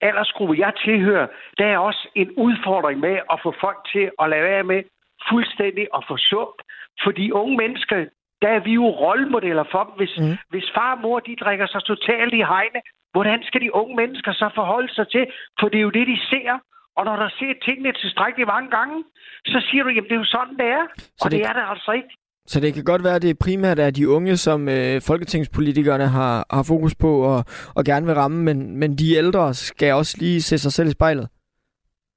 [0.00, 1.26] aldersgruppe, jeg tilhører,
[1.58, 4.82] der er også en udfordring med at få folk til at lade være med
[5.30, 6.58] fuldstændig at få sundt.
[7.04, 7.96] Fordi unge mennesker,
[8.42, 9.94] der er vi jo rollemodeller for dem.
[10.00, 10.36] Hvis, mm.
[10.48, 12.80] hvis far og mor, de drikker sig totalt i hegne,
[13.12, 15.26] hvordan skal de unge mennesker så forholde sig til?
[15.60, 16.58] For det er jo det, de ser.
[16.96, 19.04] Og når der ser tingene tilstrækkeligt mange gange,
[19.46, 20.84] så siger du, jamen det er jo sådan, det er.
[20.98, 22.12] Så og det, det er det altså ikke.
[22.46, 26.46] Så det kan godt være, at det primært er de unge, som øh, folketingspolitikerne har,
[26.50, 30.42] har fokus på og, og gerne vil ramme, men, men de ældre skal også lige
[30.42, 31.28] se sig selv i spejlet.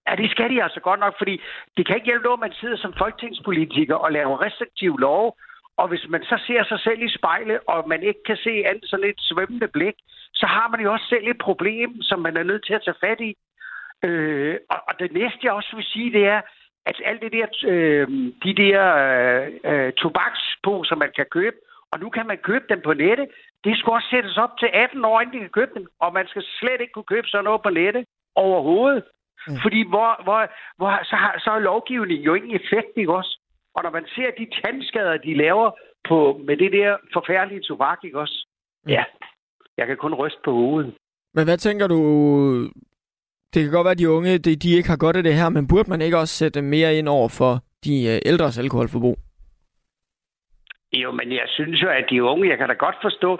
[0.07, 1.41] Ja, det skal de altså godt nok, fordi
[1.77, 5.37] det kan ikke hjælpe noget, at man sidder som folketingspolitiker og laver restriktive lov,
[5.77, 8.85] og hvis man så ser sig selv i spejlet, og man ikke kan se andet
[8.89, 9.97] sådan et svømmende blik,
[10.33, 13.01] så har man jo også selv et problem, som man er nødt til at tage
[13.05, 13.31] fat i.
[14.07, 16.41] Øh, og, og det næste, jeg også vil sige, det er,
[16.85, 18.07] at alt det der, øh,
[18.43, 21.55] de der øh, øh tobaksposer, man kan købe,
[21.91, 23.27] og nu kan man købe dem på nettet,
[23.63, 25.85] det skal også sættes op til 18 år, inden de kan købe dem.
[25.99, 29.03] Og man skal slet ikke kunne købe sådan noget på nettet overhovedet.
[29.47, 29.57] Mm.
[29.63, 30.41] Fordi hvor, hvor,
[30.77, 33.39] hvor, så, har, så er lovgivningen jo ingen effekt, ikke også?
[33.75, 35.71] Og når man ser de tandskader, de laver
[36.09, 38.47] på, med det der forfærdelige tobak, ikke også?
[38.83, 38.89] Mm.
[38.89, 39.03] Ja,
[39.77, 40.93] jeg kan kun ryste på hovedet.
[41.33, 41.99] Men hvad tænker du,
[43.53, 45.49] det kan godt være, at de unge de, de ikke har godt af det her,
[45.49, 47.53] men burde man ikke også sætte mere ind over for
[47.85, 49.17] de øh, ældres alkoholforbrug?
[50.93, 53.39] Jo, men jeg synes jo, at de unge, jeg kan da godt forstå,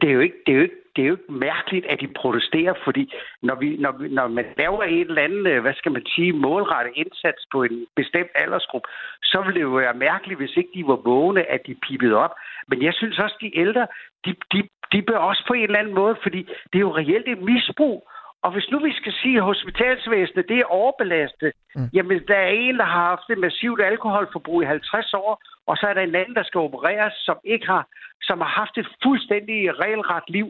[0.00, 2.08] det er jo ikke, det er jo ikke, det er jo ikke mærkeligt, at de
[2.20, 3.12] protesterer, fordi
[3.42, 6.32] når, vi, når, vi, når man laver en eller andet, øh, hvad skal man sige,
[6.32, 8.88] målrettet indsats på en bestemt aldersgruppe,
[9.22, 12.34] så ville det jo være mærkeligt, hvis ikke de var vågne, at de pipede op.
[12.68, 13.86] Men jeg synes også, at de ældre,
[14.24, 16.40] de, de, de bør også på en eller anden måde, fordi
[16.70, 18.08] det er jo reelt et misbrug.
[18.44, 21.88] Og hvis nu vi skal sige, at hospitalsvæsenet det er overbelastet, mm.
[21.92, 25.32] jamen der er en, der har haft et massivt alkoholforbrug i 50 år,
[25.66, 27.84] og så er der en anden, der skal opereres, som ikke har,
[28.22, 30.46] som har haft et fuldstændig regelret liv.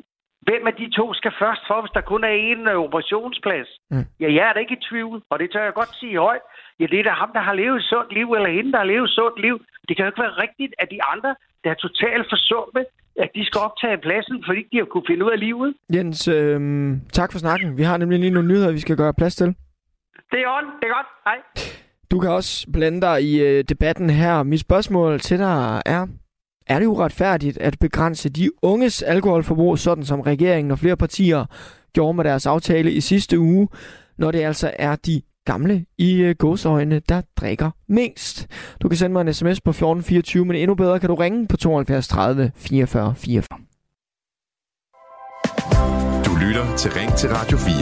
[0.47, 3.71] Hvem af de to skal først for, hvis der kun er en uh, operationsplads?
[3.91, 4.07] Mm.
[4.21, 6.45] Ja, jeg er da ikke i tvivl, og det tør jeg godt sige højt.
[6.81, 8.91] Ja, det er da ham, der har levet et sundt liv, eller hende, der har
[8.93, 9.57] levet et sundt liv.
[9.89, 12.85] Det kan jo ikke være rigtigt, at de andre, der er totalt forsummet,
[13.23, 15.75] at de skal optage pladsen, fordi de har kunne finde ud af livet.
[15.95, 16.61] Jens, øh,
[17.13, 17.77] tak for snakken.
[17.77, 19.47] Vi har nemlig lige nogle nyheder, vi skal gøre plads til.
[20.33, 20.65] Det er on.
[20.81, 21.07] Det er godt.
[21.25, 21.39] Hej.
[22.11, 24.43] Du kan også blande dig i øh, debatten her.
[24.43, 26.07] Mit spørgsmål til dig er,
[26.67, 31.45] Er det uretfærdigt at begrænse de unges alkoholforbrug, sådan som regeringen og flere partier
[31.93, 33.69] gjorde med deres aftale i sidste uge,
[34.19, 38.47] når det altså er de gamle i øh, gåsøjne, der drikker mest.
[38.83, 41.57] Du kan sende mig en sms på 1424, men endnu bedre kan du ringe på
[41.57, 43.59] 72 30 44 44.
[46.27, 47.75] Du lytter til Ring til Radio 4.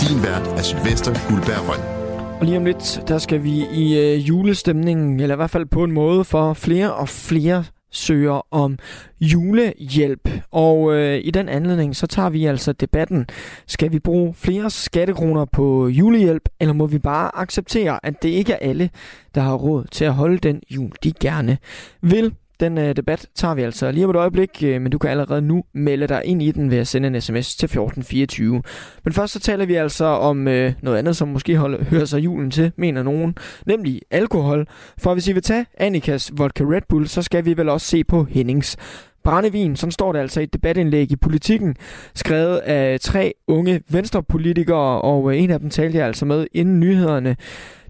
[0.00, 1.96] Din vært er Sylvester Guldberg Røn.
[2.40, 5.84] Og lige om lidt, der skal vi i øh, julestemningen, eller i hvert fald på
[5.84, 8.78] en måde, for flere og flere søger om
[9.20, 10.28] julehjælp.
[10.50, 13.26] Og øh, i den anledning, så tager vi altså debatten.
[13.66, 18.52] Skal vi bruge flere skattekroner på julehjælp, eller må vi bare acceptere, at det ikke
[18.52, 18.90] er alle,
[19.34, 21.58] der har råd til at holde den jul, de gerne
[22.00, 22.34] vil?
[22.60, 25.42] Den øh, debat tager vi altså lige om et øjeblik, øh, men du kan allerede
[25.42, 28.62] nu melde dig ind i den ved at sende en sms til 1424.
[29.04, 32.24] Men først så taler vi altså om øh, noget andet, som måske holder, hører sig
[32.24, 33.34] julen til, mener nogen,
[33.66, 34.66] nemlig alkohol.
[34.98, 38.04] For hvis I vil tage Annikas Vodka Red Bull, så skal vi vel også se
[38.04, 38.76] på Hennings
[39.24, 41.76] Brændevin, som står der altså i et debatindlæg i politikken,
[42.14, 46.80] skrevet af tre unge venstrepolitikere, og øh, en af dem talte jeg altså med inden
[46.80, 47.36] nyhederne.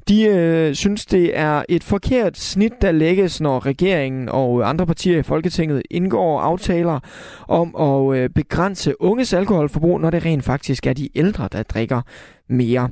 [0.09, 5.19] De øh, synes, det er et forkert snit, der lægges, når regeringen og andre partier
[5.19, 7.01] i Folketinget indgår aftaler
[7.49, 12.03] om at øh, begrænse unges alkoholforbrug, når det rent faktisk er de ældre, der drikker
[12.49, 12.89] mere.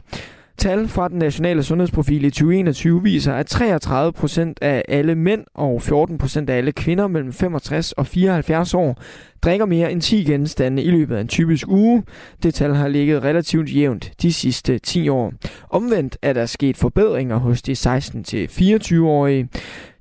[0.59, 5.83] Tal fra den nationale sundhedsprofil i 2021 viser, at 33 procent af alle mænd og
[5.83, 9.03] 14 procent af alle kvinder mellem 65 og 74 år
[9.43, 12.03] drikker mere end 10 genstande i løbet af en typisk uge.
[12.43, 15.33] Det tal har ligget relativt jævnt de sidste 10 år.
[15.71, 19.49] Omvendt er der sket forbedringer hos de 16-24-årige.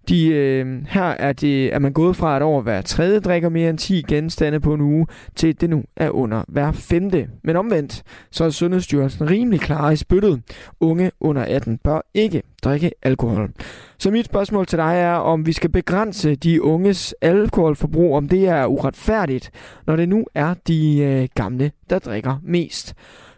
[0.09, 3.69] De, øh, her er, det, er man gået fra, at over hver tredje drikker mere
[3.69, 7.29] end 10 genstande på en uge, til det nu er under hver femte.
[7.43, 10.41] Men omvendt, så er Sundhedsstyrelsen rimelig klar i spyttet.
[10.79, 13.51] Unge under 18 bør ikke drikke alkohol.
[13.97, 18.47] Så mit spørgsmål til dig er, om vi skal begrænse de unges alkoholforbrug, om det
[18.47, 19.51] er uretfærdigt,
[19.87, 22.93] når det nu er de øh, gamle, der drikker mest.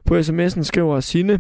[0.06, 1.40] På sms'en skriver Sine,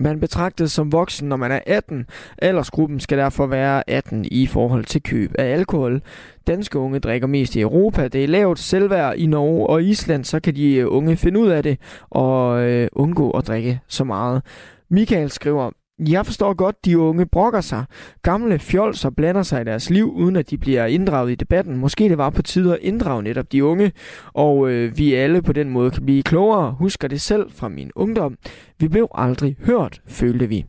[0.00, 2.06] man betragtes som voksen, når man er 18.
[2.38, 6.02] Aldersgruppen skal derfor være 18 i forhold til køb af alkohol.
[6.46, 8.08] Danske unge drikker mest i Europa.
[8.08, 11.48] Det er lavt selvværd i Norge og Island, så kan de øh, unge finde ud
[11.48, 11.78] af det
[12.10, 14.42] og øh, undgå at drikke så meget.
[14.90, 17.84] Michael skriver, jeg forstår godt, de unge brokker sig.
[18.22, 21.76] Gamle fjolser blander sig i deres liv, uden at de bliver inddraget i debatten.
[21.76, 23.92] Måske det var på tide at inddrage netop de unge,
[24.32, 26.72] og øh, vi alle på den måde kan blive klogere.
[26.78, 28.36] Husker det selv fra min ungdom.
[28.78, 30.64] Vi blev aldrig hørt, følte vi.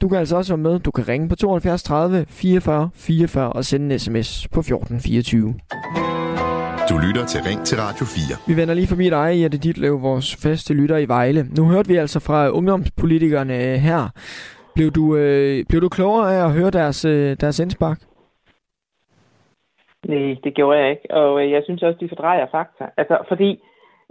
[0.00, 0.78] Du kan altså også være med.
[0.78, 5.54] Du kan ringe på 72 30 44 44 og sende en sms på 1424.
[6.90, 8.36] Du lytter til Ring til Radio 4.
[8.46, 11.48] Vi vender lige forbi dig, Jette Ditlev, vores faste lytter i Vejle.
[11.56, 14.08] Nu hørte vi altså fra ungdomspolitikerne her.
[14.76, 17.98] Blev du, øh, blev du klogere af at høre deres, øh, deres indspark?
[20.08, 21.10] Nej, det gjorde jeg ikke.
[21.10, 22.84] Og øh, jeg synes også, de fordrejer fakta.
[22.96, 23.62] Altså, fordi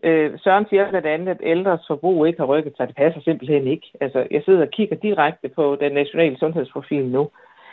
[0.03, 2.87] øh, Søren siger blandt andet, at ældres forbrug ikke har rykket sig.
[2.87, 3.87] Det passer simpelthen ikke.
[4.01, 7.29] Altså, jeg sidder og kigger direkte på den nationale sundhedsprofil nu.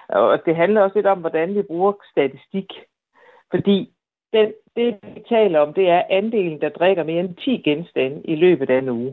[0.09, 2.72] Og det handler også lidt om, hvordan vi bruger statistik.
[3.50, 3.88] Fordi
[4.33, 8.35] den, det, vi taler om, det er andelen, der drikker mere end 10 genstande i
[8.35, 9.12] løbet af en uge.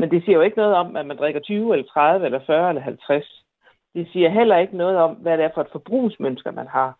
[0.00, 2.68] Men det siger jo ikke noget om, at man drikker 20 eller 30 eller 40
[2.68, 3.44] eller 50.
[3.94, 6.98] Det siger heller ikke noget om, hvad det er for et forbrugsmønsker, man har.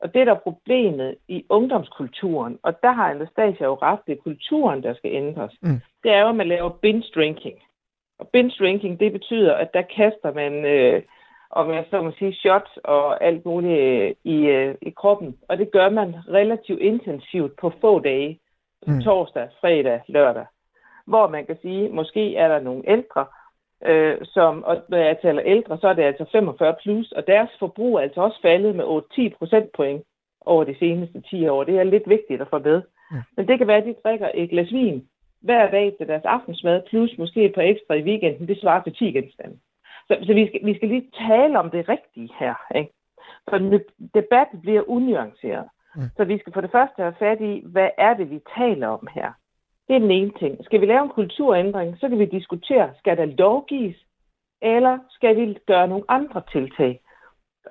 [0.00, 4.22] Og det er der problemet i ungdomskulturen, og der har Anastasia jo ret, det er
[4.22, 5.52] kulturen, der skal ændres.
[5.62, 5.80] Mm.
[6.02, 7.58] Det er jo, at man laver binge drinking.
[8.18, 11.02] Og binge drinking, det betyder, at der kaster man, øh,
[11.50, 15.38] om jeg så må sige, shots og alt muligt øh, i, øh, i kroppen.
[15.48, 18.40] Og det gør man relativt intensivt på få dage.
[18.86, 19.00] Mm.
[19.00, 20.46] Torsdag, fredag, lørdag
[21.06, 23.26] hvor man kan sige, måske er der nogle ældre,
[23.86, 27.50] øh, som, og når jeg taler ældre, så er det altså 45 plus, og deres
[27.58, 30.02] forbrug er altså også faldet med 8-10 procentpoint
[30.40, 31.64] over de seneste 10 år.
[31.64, 32.82] Det er lidt vigtigt at få med.
[33.12, 33.22] Ja.
[33.36, 35.08] Men det kan være, at de drikker et glas vin
[35.40, 38.48] hver dag til deres aftensmad, plus måske et par ekstra i weekenden.
[38.48, 39.58] Det svarer til 10 genstande.
[40.08, 42.54] Så, så vi, skal, vi skal lige tale om det rigtige her.
[42.74, 42.92] Ikke?
[43.50, 43.58] For
[44.14, 45.68] debatten bliver unuanceret.
[45.96, 46.02] Ja.
[46.16, 49.06] Så vi skal for det første have fat i, hvad er det, vi taler om
[49.14, 49.32] her?
[49.88, 50.64] Det er den ene ting.
[50.64, 53.96] Skal vi lave en kulturændring, så kan vi diskutere, skal der lovgives,
[54.62, 57.00] eller skal vi gøre nogle andre tiltag?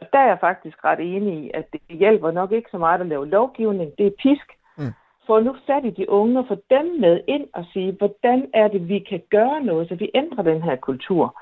[0.02, 3.02] Og der er jeg faktisk ret enig i, at det hjælper nok ikke så meget
[3.02, 3.92] at lave lovgivning.
[3.98, 4.48] Det er pisk.
[4.78, 4.94] Mm.
[5.28, 8.68] Få nu fat i de unge og få dem med ind og sige, hvordan er
[8.68, 11.40] det, vi kan gøre noget, så vi ændrer den her kultur.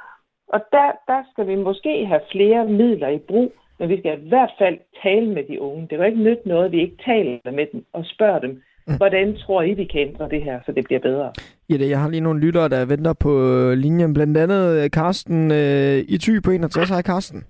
[0.47, 4.29] Og der, der skal vi måske have flere midler i brug, men vi skal i
[4.29, 5.81] hvert fald tale med de unge.
[5.81, 8.63] Det er jo ikke nyt noget, at vi ikke taler med dem og spørger dem.
[8.97, 11.31] Hvordan tror I, vi kan ændre det her, så det bliver bedre?
[11.69, 13.33] Ja, det, jeg har lige nogle lyttere, der venter på
[13.75, 14.13] linjen.
[14.13, 16.89] Blandt andet Karsten øh, i Thy på 61.
[16.89, 17.43] Hej Karsten.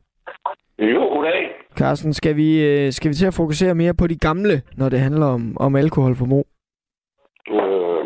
[0.79, 1.49] Jo, goddag.
[1.77, 4.99] Carsten, skal vi, øh, skal vi til at fokusere mere på de gamle, når det
[4.99, 6.47] handler om, om alkoholforbrug?
[7.47, 8.03] Øh,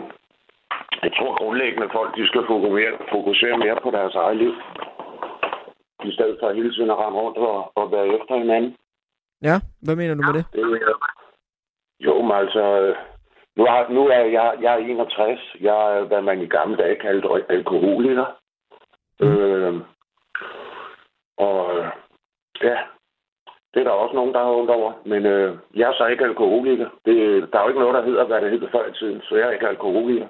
[1.04, 4.54] jeg tror grundlæggende, at folk de skal fokusere, fokusere mere på deres eget liv.
[6.10, 8.76] I stedet for hele tiden at rende rundt og, og være efter hinanden.
[9.42, 10.46] Ja, hvad mener du med det?
[10.54, 10.96] Det er,
[12.08, 12.64] jo, men altså,
[13.58, 15.56] nu er, nu er jeg, jeg er 61.
[15.62, 18.26] Jeg er, hvad man i gamle dage kaldte alkoholiker.
[19.20, 19.28] Mm.
[19.28, 19.82] Øh,
[21.38, 21.86] og
[22.62, 22.78] ja,
[23.74, 24.94] det er der også nogen, der har ondt over.
[25.06, 26.90] Men øh, jeg er så ikke alkoholiker.
[27.06, 27.16] Det,
[27.52, 29.48] der er jo ikke noget, der hedder, hvad det hedder før i tiden, så jeg
[29.48, 30.28] er ikke alkoholiker.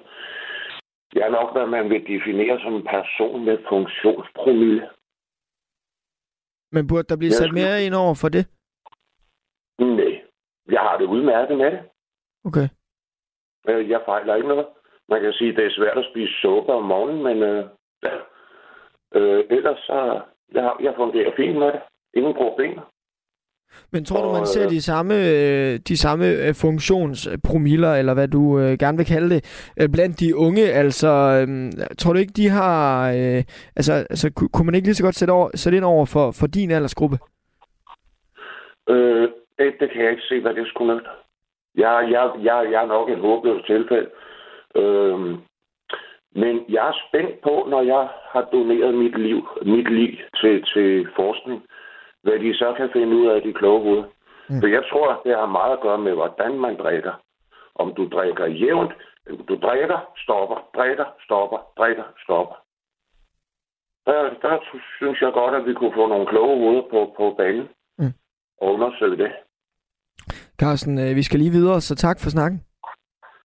[1.14, 4.88] Jeg er nok, hvad man vil definere som en person med funktionspromille.
[6.72, 8.44] Men burde der blive sat mere ind over for det?
[9.78, 10.22] Nej.
[10.68, 11.80] Jeg har det udmærket med det.
[12.44, 12.68] Okay.
[13.68, 14.66] Øh, jeg fejler ikke noget.
[15.08, 17.64] Man kan sige, at det er svært at spise suppe om morgenen, men øh,
[18.02, 18.14] ja.
[19.14, 20.20] øh, ellers så
[20.52, 21.80] jeg, jeg fungerer fint med det.
[22.14, 22.82] Ingen problemer.
[23.92, 28.58] Men tror du, man ser de samme, øh, de samme øh, funktionspromiller, eller hvad du
[28.58, 29.42] øh, gerne vil kalde det,
[29.92, 30.62] blandt de unge?
[30.62, 31.08] Altså,
[31.98, 33.08] tror du ikke, de har...
[33.76, 36.46] Altså, altså kunne man ikke lige så godt sætte, over, sætte ind over for, for
[36.46, 37.18] din aldersgruppe?
[38.88, 41.10] Øh, det, det kan jeg ikke se, hvad det skulle nytte.
[41.74, 44.10] Jeg, jeg, jeg, jeg er nok et håbløst tilfælde.
[44.74, 45.20] Øh,
[46.34, 51.08] men jeg er spændt på, når jeg har doneret mit liv, mit liv til, til
[51.16, 51.62] forskning,
[52.22, 54.04] hvad de så kan finde ud af de kloge hoveder.
[54.48, 54.60] Mm.
[54.60, 57.12] For jeg tror, det har meget at gøre med, hvordan man drikker.
[57.74, 58.92] Om du drikker jævnt,
[59.48, 62.54] du drikker, stopper, drikker, stopper, drikker, stopper.
[64.06, 64.58] Der, der
[64.96, 68.12] synes jeg godt, at vi kunne få nogle kloge hoveder på, på banen mm.
[68.60, 69.32] og undersøge det.
[70.60, 72.60] Carsten, øh, vi skal lige videre, så tak for snakken.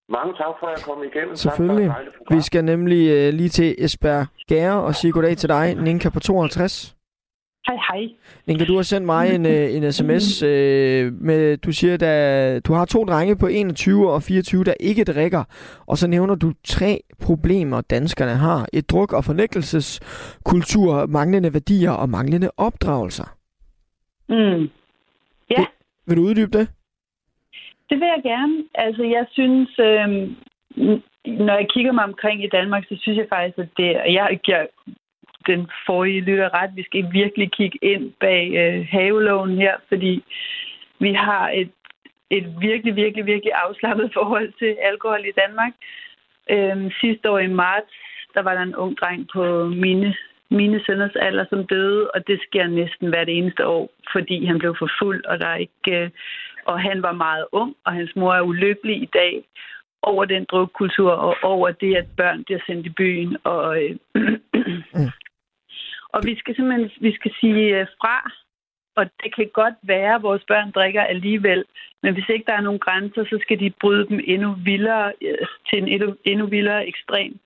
[0.09, 1.35] Mange tak for, at jeg kom igennem.
[1.35, 1.93] Selvfølgelig.
[2.31, 6.19] Vi skal nemlig uh, lige til Esbjerg Gære og sige goddag til dig, Ninka på
[6.19, 6.95] 52.
[7.67, 8.09] Hej, hej.
[8.47, 12.73] Ninka, du har sendt mig en, øh, en sms øh, med, du siger, at du
[12.73, 15.43] har to drenge på 21 og 24, der ikke drikker,
[15.87, 18.67] og så nævner du tre problemer, danskerne har.
[18.73, 23.35] Et druk- og fornægtelseskultur, manglende værdier og manglende opdragelser.
[24.29, 24.69] Mm.
[25.49, 25.57] Ja.
[25.57, 25.67] Vil,
[26.07, 26.67] vil du uddybe det?
[27.89, 28.63] Det vil jeg gerne.
[28.75, 30.09] Altså, jeg synes, øh,
[31.25, 34.65] når jeg kigger mig omkring i Danmark, så synes jeg faktisk, at det, jeg, giver
[35.47, 40.23] den forrige lytter ret, vi skal virkelig kigge ind bag øh, haveloven her, fordi
[40.99, 41.71] vi har et,
[42.29, 45.73] et virkelig, virkelig, virkelig afslappet forhold til alkohol i Danmark.
[46.49, 47.93] Øh, sidste år i marts,
[48.33, 50.15] der var der en ung dreng på mine,
[50.49, 54.75] mine sønners alder, som døde, og det sker næsten hvert eneste år, fordi han blev
[54.79, 55.91] for fuld, og der er ikke...
[55.91, 56.09] Øh,
[56.69, 59.43] og han var meget ung, og hans mor er ulykkelig i dag
[60.01, 63.37] over den drukkultur og over det, at børn bliver sendt i byen.
[63.43, 63.95] Og, øh,
[64.95, 65.11] mm.
[66.13, 68.31] og vi skal simpelthen vi skal sige øh, fra,
[68.95, 71.65] og det kan godt være, at vores børn drikker alligevel,
[72.03, 75.47] men hvis ikke der er nogen grænser, så skal de bryde dem endnu vildere, øh,
[75.69, 77.39] til en endnu, endnu vildere ekstrem.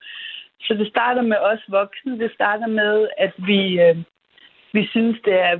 [0.61, 2.19] Så det starter med os voksne.
[2.19, 3.97] Det starter med, at vi, øh,
[4.73, 5.59] vi synes, det er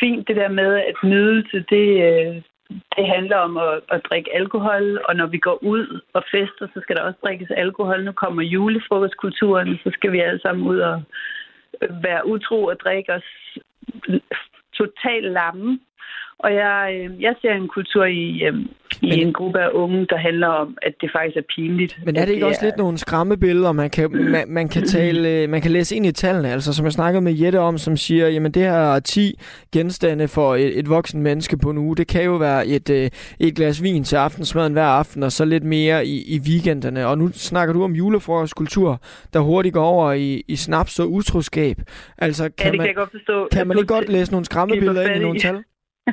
[0.00, 2.42] fint det der med, at nydelse, det, øh,
[2.96, 6.80] det handler om at, at drikke alkohol, og når vi går ud og fester, så
[6.82, 8.04] skal der også drikkes alkohol.
[8.04, 11.02] Nu kommer julefrokostkulturen, så skal vi alle sammen ud og
[11.90, 13.58] være utro og drikke os
[14.72, 15.78] totalt lamme.
[16.44, 18.54] Og jeg, øh, jeg ser en kultur i, øh,
[19.02, 21.98] i men, en gruppe af unge, der handler om, at det faktisk er pinligt.
[22.06, 22.66] Men er det ikke det også er...
[22.66, 26.12] lidt nogle skræmmebilleder, man kan, man, man, kan tale, øh, man kan læse ind i
[26.12, 26.52] tallene?
[26.52, 29.34] Altså, som jeg snakkede med Jette om, som siger, jamen det her er 10
[29.72, 31.96] genstande for et, et voksen menneske på en uge.
[31.96, 32.90] Det kan jo være et,
[33.40, 37.06] et glas vin til aftensmaden hver aften, og så lidt mere i, i weekenderne.
[37.06, 39.00] Og nu snakker du om julefrokostkultur,
[39.32, 41.76] der hurtigt går over i, i snaps og utroskab.
[42.18, 43.48] Altså, kan ja, det man, kan jeg godt forstå.
[43.52, 45.64] Kan man ikke godt læse nogle skræmmebilleder ind i nogle tal?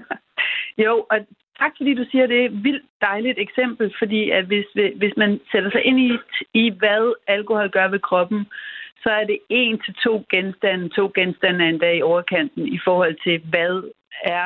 [0.85, 1.17] jo, og
[1.59, 2.63] tak fordi du siger det.
[2.63, 6.11] Vildt dejligt eksempel, fordi at hvis, hvis man sætter sig ind i,
[6.53, 8.45] i, hvad alkohol gør ved kroppen,
[9.03, 12.79] så er det en til to genstande, to genstande er en dag i overkanten i
[12.83, 13.91] forhold til, hvad
[14.23, 14.45] er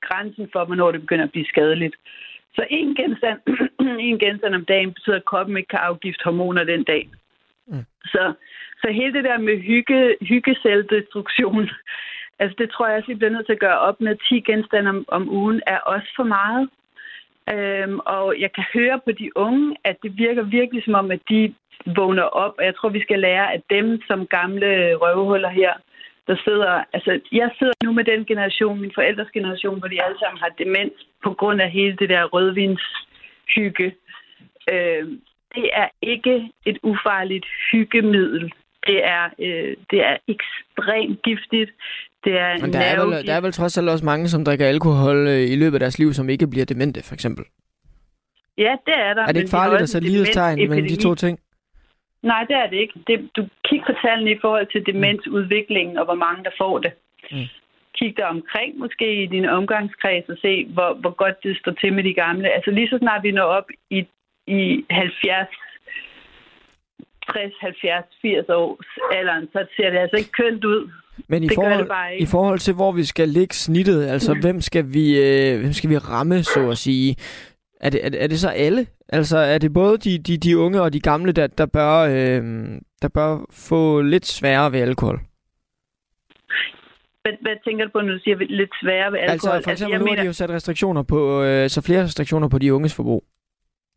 [0.00, 1.96] grænsen for, hvornår det begynder at blive skadeligt.
[2.54, 3.40] Så en genstand,
[4.10, 7.08] en genstand om dagen betyder, at kroppen ikke kan afgifte hormoner den dag.
[7.66, 7.84] Mm.
[8.04, 8.32] Så,
[8.82, 11.70] så hele det der med hygge, hyggecelledestruktion,
[12.38, 14.88] Altså det tror jeg også, vi bliver nødt til at gøre op med 10 genstande
[14.90, 16.68] om, om ugen, er også for meget.
[17.52, 21.20] Øhm, og jeg kan høre på de unge, at det virker virkelig som om, at
[21.28, 21.54] de
[21.96, 25.72] vågner op, og jeg tror, vi skal lære, at dem som gamle røvehuller her,
[26.26, 30.18] der sidder, altså jeg sidder nu med den generation, min forældres generation, hvor de alle
[30.18, 30.92] sammen har demens
[31.24, 33.94] på grund af hele det der rødvinshygge.
[34.72, 35.20] Øhm,
[35.54, 38.52] det er ikke et ufarligt hyggemiddel
[38.86, 41.70] det er, øh, det er ekstremt giftigt.
[42.24, 44.66] Det er Men der er, vel, der er vel trods alt også mange, som drikker
[44.66, 47.44] alkohol øh, i løbet af deres liv, som ikke bliver demente, for eksempel.
[48.58, 49.22] Ja, det er der.
[49.22, 51.38] Er det ikke farligt at sætte lighedstegn mellem de to ting?
[52.22, 52.94] Nej, det er det ikke.
[53.06, 56.92] Det, du kigger på tallene i forhold til demensudviklingen og hvor mange, der får det.
[57.30, 57.48] Mm.
[57.98, 61.92] Kig dig omkring måske i din omgangskreds og se, hvor, hvor godt det står til
[61.92, 62.48] med de gamle.
[62.48, 64.06] Altså lige så snart vi når op i,
[64.46, 65.48] i 70,
[67.32, 70.90] 60, 70, 80 års alderen, så ser det altså ikke kønt ud.
[71.28, 71.86] Men i forhold,
[72.18, 75.90] i forhold til, hvor vi skal ligge snittet, altså hvem, skal vi, øh, hvem skal
[75.90, 77.16] vi ramme, så at sige?
[77.80, 78.86] Er det, er, det, er det så alle?
[79.08, 82.42] Altså er det både de, de, de unge og de gamle, der, der, bør, øh,
[83.02, 85.20] der bør få lidt sværere ved alkohol?
[87.22, 89.56] Hvad, hvad tænker du på, når du siger lidt sværere ved altså, alkohol?
[89.56, 90.16] Altså for eksempel altså, nu mener...
[90.16, 93.24] har de jo sat restriktioner på, øh, så flere restriktioner på de unges forbrug.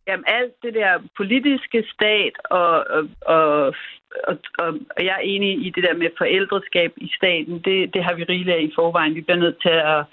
[0.08, 3.74] Jamen alt det der politiske stat, og, og, og,
[4.24, 4.38] og,
[4.96, 8.24] og jeg er enig i det der med forældreskab i staten, det, det har vi
[8.24, 9.16] rigeligt af i forvejen.
[9.16, 10.04] Vi bliver nødt til at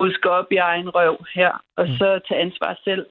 [0.00, 1.96] ruske op i egen røv her, og mm.
[1.96, 3.06] så tage ansvar selv.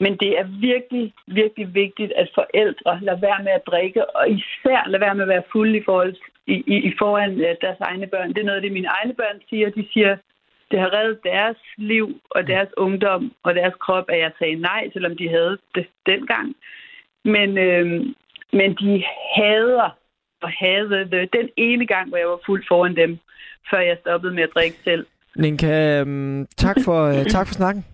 [0.00, 4.80] Men det er virkelig, virkelig vigtigt, at forældre lader være med at drikke, og især
[4.86, 6.16] lader være med at være fulde i, forhold,
[6.46, 8.28] i, i, i foran øh, deres egne børn.
[8.28, 9.70] Det er noget, det mine egne børn siger.
[9.70, 10.16] De siger,
[10.70, 14.90] det har reddet deres liv og deres ungdom og deres krop, at jeg sagde nej,
[14.92, 16.56] selvom de havde det dengang.
[17.24, 17.86] Men, øh,
[18.52, 19.04] men de
[19.36, 19.90] hader
[20.42, 23.18] og havde det den ene gang, hvor jeg var fuld foran dem,
[23.70, 25.06] før jeg stoppede med at drikke selv.
[25.36, 27.84] Ninka, um, tak, for, uh, tak for snakken.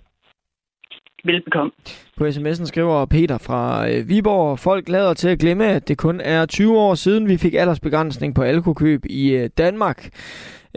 [1.24, 1.72] Velbekomme.
[2.16, 6.20] På sms'en skriver Peter fra øh, Viborg, folk lader til at glemme, at det kun
[6.20, 10.08] er 20 år siden, vi fik aldersbegrænsning på alkokøb i øh, Danmark.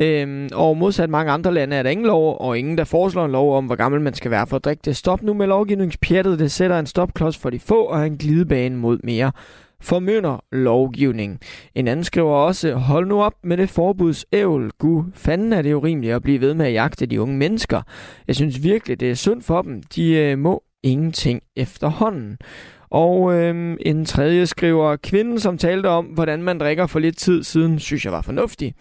[0.02, 3.32] Øhm, og modsat mange andre lande er der ingen lov, og ingen, der foreslår en
[3.32, 4.98] lov om, hvor gammel man skal være for at drikke det.
[4.98, 9.00] Stop nu med lovgivningspjattet, det sætter en stopklods for de få og en glidebane mod
[9.04, 9.32] mere
[9.82, 11.40] formønder lovgivning.
[11.76, 14.72] En anden skriver også, hold nu op med det forbudsævl.
[14.78, 17.82] Gud, fanden er det urimeligt at blive ved med at jagte de unge mennesker.
[18.28, 19.84] Jeg synes virkelig, det er synd for dem.
[19.84, 22.38] De øh, må ingenting efterhånden.
[22.90, 27.44] Og øh, en tredje skriver, kvinden som talte om, hvordan man drikker for lidt tid
[27.44, 28.74] siden, synes jeg var fornuftig.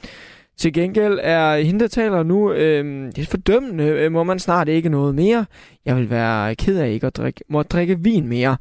[0.56, 4.68] Til gengæld er hende, der taler nu, øh, det er fordømmende, øh, må man snart
[4.68, 5.46] ikke noget mere.
[5.84, 8.56] Jeg vil være ked af ikke at drikke, må drikke vin mere.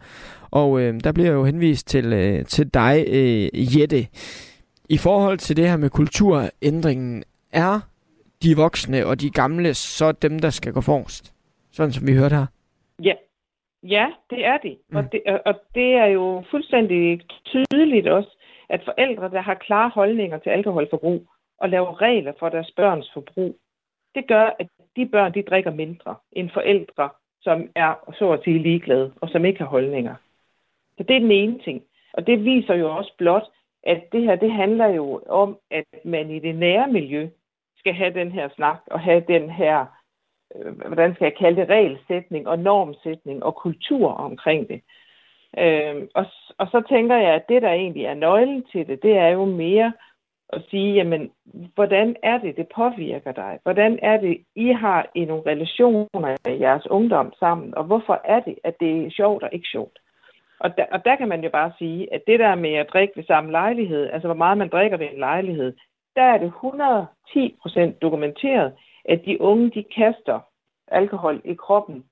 [0.52, 4.08] Og øh, der bliver jo henvist til, øh, til dig, øh, Jette.
[4.90, 7.24] I forhold til det her med kulturændringen,
[7.54, 7.80] er
[8.44, 11.34] de voksne og de gamle så dem, der skal gå forrest?
[11.72, 12.46] Sådan som vi hørte her.
[13.04, 13.14] Ja,
[13.84, 14.78] ja det er de.
[14.90, 14.96] Mm.
[14.96, 18.30] Og, det, og det er jo fuldstændig tydeligt også,
[18.70, 21.28] at forældre, der har klare holdninger til alkoholforbrug
[21.58, 23.56] og laver regler for deres børns forbrug,
[24.16, 27.10] det gør, at de børn, de drikker mindre end forældre,
[27.42, 30.16] som er så at sige ligeglade og som ikke har holdninger.
[30.98, 31.84] Så det er den ene ting.
[32.14, 33.48] Og det viser jo også blot,
[33.84, 37.30] at det her, det handler jo om, at man i det nære miljø
[37.78, 39.86] skal have den her snak og have den her,
[40.56, 44.82] øh, hvordan skal jeg kalde det, regelsætning og normsætning og kultur omkring det.
[45.58, 46.26] Øh, og,
[46.58, 49.46] og så tænker jeg, at det, der egentlig er nøglen til det, det er jo
[49.46, 49.94] mere
[50.50, 51.32] at sige, jamen,
[51.76, 53.60] hvordan er det, det påvirker dig?
[53.64, 57.78] Hvordan er det, I har i nogle relationer i jeres ungdom sammen?
[57.78, 60.00] Og hvorfor er det, at det er sjovt og ikke sjovt?
[60.60, 63.14] Og der, og der kan man jo bare sige, at det der med at drikke
[63.16, 65.74] ved samme lejlighed, altså hvor meget man drikker ved en lejlighed,
[66.16, 68.74] der er det 110 procent dokumenteret,
[69.06, 70.40] at de unge, de kaster
[70.88, 72.04] alkohol i kroppen,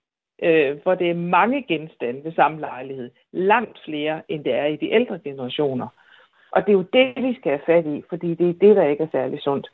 [0.44, 3.12] øh, hvor det er mange genstande ved samme lejlighed.
[3.32, 5.88] Langt flere, end det er i de ældre generationer.
[6.54, 8.84] Og det er jo det, vi skal have fat i, fordi det er det, der
[8.84, 9.68] ikke er særlig sundt.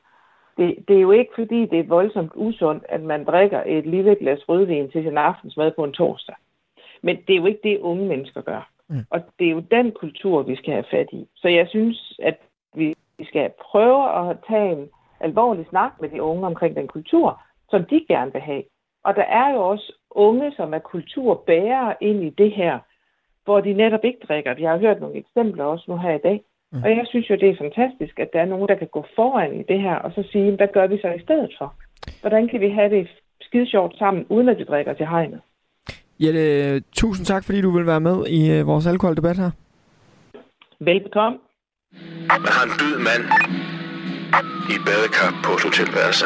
[0.58, 4.16] Det, det er jo ikke, fordi det er voldsomt usundt, at man drikker et lille
[4.16, 6.36] glas rødvin til sin aftensmad på en torsdag.
[7.02, 8.70] Men det er jo ikke det, unge mennesker gør.
[8.90, 9.06] Mm.
[9.10, 11.28] Og det er jo den kultur, vi skal have fat i.
[11.36, 12.38] Så jeg synes, at
[12.76, 17.86] vi skal prøve at tage en alvorlig snak med de unge omkring den kultur, som
[17.86, 18.64] de gerne vil have.
[19.04, 22.80] Og der er jo også unge, som er kulturbærere ind i det her,
[23.44, 24.54] hvor de netop ikke drikker.
[24.54, 26.44] Vi har hørt nogle eksempler også nu her i dag.
[26.72, 26.84] Mm.
[26.84, 29.60] Og jeg synes jo, det er fantastisk, at der er nogen, der kan gå foran
[29.60, 31.74] i det her, og så sige, hvad gør vi så i stedet for?
[32.22, 33.08] Hvordan kan vi have det
[33.42, 35.42] skide sjovt sammen, uden at vi drikker til hegnet?
[36.20, 39.52] Jette, tusind tak, fordi du vil være med i øh, vores alkoholdebat her.
[40.80, 41.40] Velbekomme.
[42.30, 43.24] Man har en død mand
[44.74, 46.26] i badekar på et hotelværelse.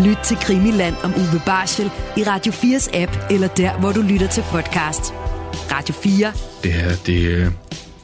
[0.00, 1.86] Lyt til Krimiland om Uwe Barsel
[2.16, 5.14] i Radio 4's app, eller der, hvor du lytter til podcast.
[5.72, 6.32] Radio 4.
[6.62, 7.46] Det her, det, øh,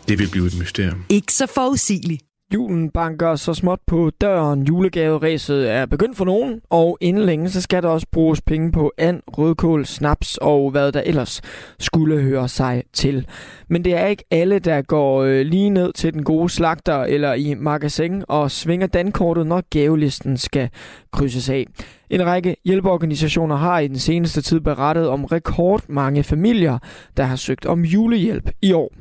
[0.09, 1.05] det vil blive et mysterium.
[1.09, 2.23] Ikke så forudsigeligt.
[2.55, 4.63] Julen banker så småt på døren.
[4.63, 8.93] Julegaveræset er begyndt for nogen, og inden længe så skal der også bruges penge på
[8.99, 11.43] and, rødkål, snaps og hvad der ellers
[11.79, 13.27] skulle høre sig til.
[13.69, 17.35] Men det er ikke alle, der går øh, lige ned til den gode slagter eller
[17.35, 20.71] i magasin og svinger dankortet, når gavelisten skal
[21.13, 21.67] krydses af.
[22.11, 26.79] En række hjælpeorganisationer har i den seneste tid berettet om rekordmange familier,
[27.17, 28.93] der har søgt om julehjælp i år.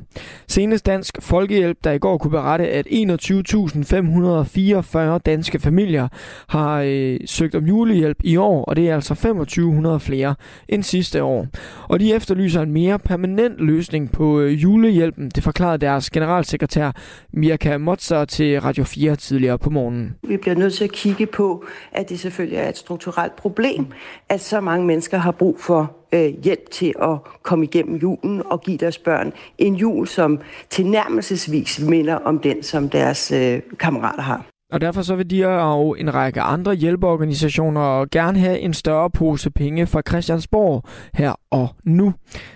[0.48, 6.08] Senest Dansk Folkehjælp, der i går kunne berette, at 21.544 danske familier
[6.48, 10.34] har øh, søgt om julehjælp i år, og det er altså 2500 flere
[10.68, 11.46] end sidste år.
[11.88, 16.92] Og de efterlyser en mere permanent løsning på øh, julehjælpen, det forklarede deres generalsekretær
[17.32, 20.16] Mirka Motzer til Radio 4 tidligere på morgenen.
[20.28, 21.64] Vi bliver nødt til at kigge på,
[22.00, 23.86] at det selvfølgelig er et strukturelt problem,
[24.28, 28.60] at så mange mennesker har brug for øh, hjælp til at komme igennem julen og
[28.60, 30.40] give deres børn en jul, som
[30.70, 34.44] tilnærmelsesvis minder om den, som deres øh, kammerater har.
[34.72, 39.50] Og derfor så vil de og en række andre hjælpeorganisationer gerne have en større pose
[39.50, 40.84] penge fra Christiansborg
[41.14, 42.14] her og nu.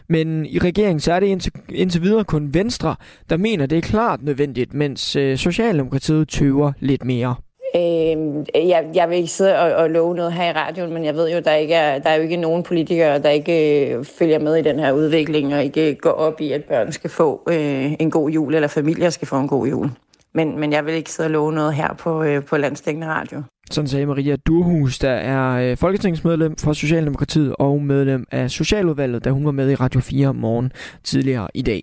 [0.09, 2.97] Men i regeringen så er det indtil, indtil videre kun Venstre,
[3.30, 7.34] der mener, det er klart nødvendigt, mens øh, Socialdemokratiet tøver lidt mere.
[7.77, 11.05] Øhm, øh, jeg, jeg vil ikke sidde og, og love noget her i radioen, men
[11.05, 14.05] jeg ved jo, der ikke er, der er jo ikke nogen politikere, der ikke øh,
[14.05, 17.43] følger med i den her udvikling og ikke går op i, at børn skal få
[17.49, 19.91] øh, en god jul, eller familier skal få en god jul.
[20.33, 23.43] Men, men jeg vil ikke sidde og love noget her på, øh, på Landstækkende Radio.
[23.70, 29.30] Sådan sagde Maria Durhus, der er øh, folketingsmedlem for Socialdemokratiet og medlem af Socialudvalget, da
[29.30, 30.72] hun var med i Radio 4 morgen
[31.04, 31.82] tidligere i dag.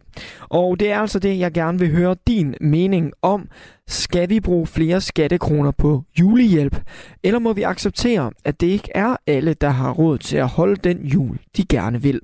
[0.50, 3.50] Og det er altså det, jeg gerne vil høre din mening om.
[3.88, 6.82] Skal vi bruge flere skattekroner på julehjælp?
[7.24, 10.76] Eller må vi acceptere, at det ikke er alle, der har råd til at holde
[10.76, 12.20] den jul, de gerne vil?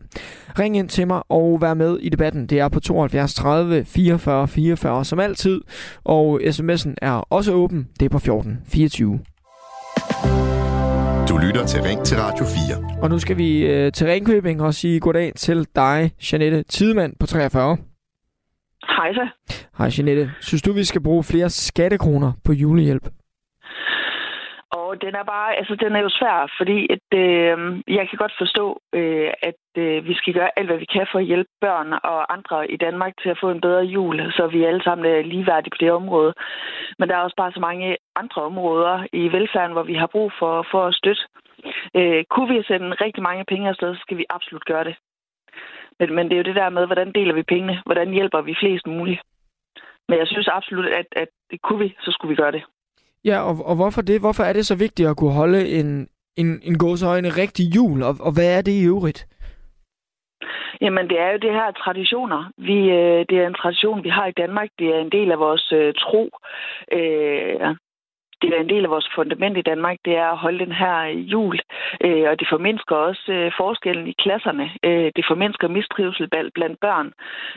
[0.59, 2.47] Ring ind til mig og vær med i debatten.
[2.47, 5.61] Det er på 72 30 44 44 som altid.
[6.03, 7.87] Og sms'en er også åben.
[7.99, 9.19] Det er på 14 24.
[11.29, 13.01] Du lytter til Ring til Radio 4.
[13.01, 17.25] Og nu skal vi øh, til Ringkøbing og sige goddag til dig, Janette Tidemand på
[17.25, 17.77] 43.
[18.87, 19.27] Hej så.
[19.77, 20.31] Hej Janette.
[20.41, 23.09] Synes du, vi skal bruge flere skattekroner på julehjælp?
[24.87, 27.57] Og den er bare, altså den er jo svær, fordi at, øh,
[27.97, 31.19] jeg kan godt forstå, øh, at øh, vi skal gøre alt, hvad vi kan for
[31.19, 34.63] at hjælpe børn og andre i Danmark til at få en bedre jul, så vi
[34.63, 36.33] alle sammen er ligeværdige på det område.
[36.99, 40.31] Men der er også bare så mange andre områder i velfærden, hvor vi har brug
[40.39, 41.23] for, for at støtte.
[41.95, 44.95] Øh, kunne vi sende rigtig mange penge afsted, så skal vi absolut gøre det.
[45.99, 47.81] Men, men det er jo det der med, hvordan deler vi pengene?
[47.85, 49.21] Hvordan hjælper vi flest muligt?
[50.09, 52.63] Men jeg synes absolut, at, at det kunne vi, så skulle vi gøre det.
[53.25, 54.19] Ja, og, og hvorfor det?
[54.19, 58.03] Hvorfor er det så vigtigt at kunne holde en, en, en gåsøjne rigtig jul?
[58.03, 59.27] Og, og hvad er det i øvrigt?
[60.81, 62.51] Jamen, det er jo det her traditioner.
[62.57, 64.69] Vi, øh, det er en tradition, vi har i Danmark.
[64.79, 66.29] Det er en del af vores øh, tro.
[66.91, 67.75] Øh,
[68.41, 70.97] det er en del af vores fundament i Danmark, det er at holde den her
[71.05, 71.59] jul.
[72.05, 74.69] Øh, og det formindsker også øh, forskellen i klasserne.
[74.83, 77.11] Øh, det formindsker mistrivsel blandt børn.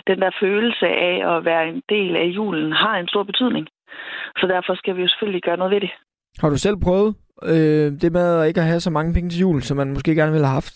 [0.06, 3.68] Den der følelse af at være en del af julen har en stor betydning.
[4.36, 5.90] Så derfor skal vi jo selvfølgelig gøre noget ved det.
[6.40, 9.40] Har du selv prøvet øh, det med at ikke at have så mange penge til
[9.40, 10.74] jul, som man måske gerne ville have haft?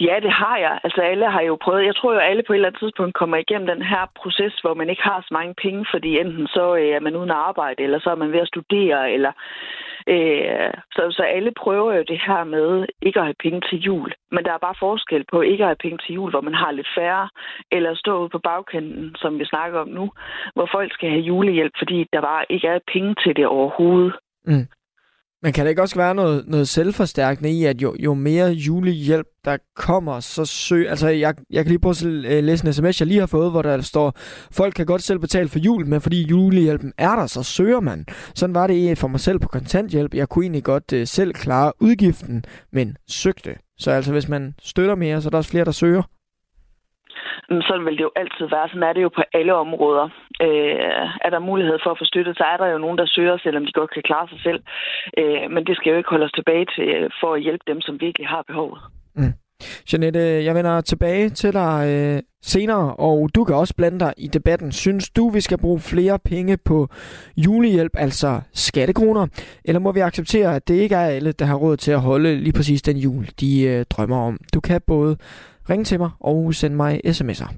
[0.00, 0.80] Ja, det har jeg.
[0.84, 1.86] Altså alle har jo prøvet.
[1.86, 4.74] Jeg tror jo, alle på et eller andet tidspunkt kommer igennem den her proces, hvor
[4.74, 7.98] man ikke har så mange penge, fordi enten så øh, er man uden arbejde, eller
[8.00, 9.32] så er man ved at studere, eller
[10.14, 14.12] øh, så, så alle prøver jo det her med ikke at have penge til jul.
[14.30, 16.70] Men der er bare forskel på ikke at have penge til jul, hvor man har
[16.72, 17.28] lidt færre,
[17.70, 20.10] eller stå ude på bagkanten, som vi snakker om nu,
[20.54, 24.12] hvor folk skal have julehjælp, fordi der bare ikke er penge til det overhovedet.
[24.44, 24.66] Mm.
[25.46, 29.26] Men kan det ikke også være noget, noget selvforstærkende i, at jo, jo mere julehjælp,
[29.44, 30.90] der kommer, så søg...
[30.90, 33.50] Altså, jeg, jeg kan lige prøve at øh, læse en sms, jeg lige har fået,
[33.50, 34.12] hvor der står,
[34.50, 38.06] folk kan godt selv betale for jul, men fordi julehjælpen er der, så søger man.
[38.34, 40.14] Sådan var det for mig selv på kontanthjælp.
[40.14, 43.54] Jeg kunne egentlig godt uh, selv klare udgiften, men søgte.
[43.78, 46.02] Så altså, hvis man støtter mere, så er der også flere, der søger.
[47.68, 48.68] Sådan vil det jo altid være.
[48.68, 50.06] Sådan er det jo på alle områder.
[50.46, 53.36] Øh, er der mulighed for at få støtte, så er der jo nogen, der søger,
[53.38, 54.60] selvom de godt kan klare sig selv.
[55.20, 57.80] Øh, men det skal jo ikke holde os tilbage til, øh, for at hjælpe dem,
[57.80, 58.80] som virkelig har behovet.
[59.16, 59.34] Mm.
[59.92, 64.28] Janette, jeg vender tilbage til dig øh, senere, og du kan også blande dig i
[64.28, 64.72] debatten.
[64.72, 66.88] Synes du, vi skal bruge flere penge på
[67.36, 69.26] julehjælp, altså skattekroner,
[69.64, 72.36] eller må vi acceptere, at det ikke er alle, der har råd til at holde
[72.36, 74.38] lige præcis den jul, de øh, drømmer om?
[74.54, 75.16] Du kan både
[75.70, 77.48] Ring til mig og send mig sms'er.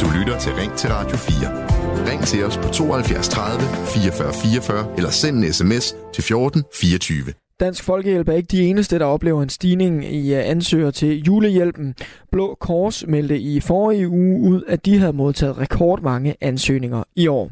[0.00, 2.10] Du lytter til Ring til Radio 4.
[2.10, 7.49] Ring til os på 72 30 44 44 eller send en sms til 14 24.
[7.60, 11.94] Dansk Folkehjælp er ikke de eneste, der oplever en stigning i øh, ansøgere til julehjælpen.
[12.32, 17.50] Blå Kors meldte i forrige uge ud, at de havde modtaget rekordmange ansøgninger i år.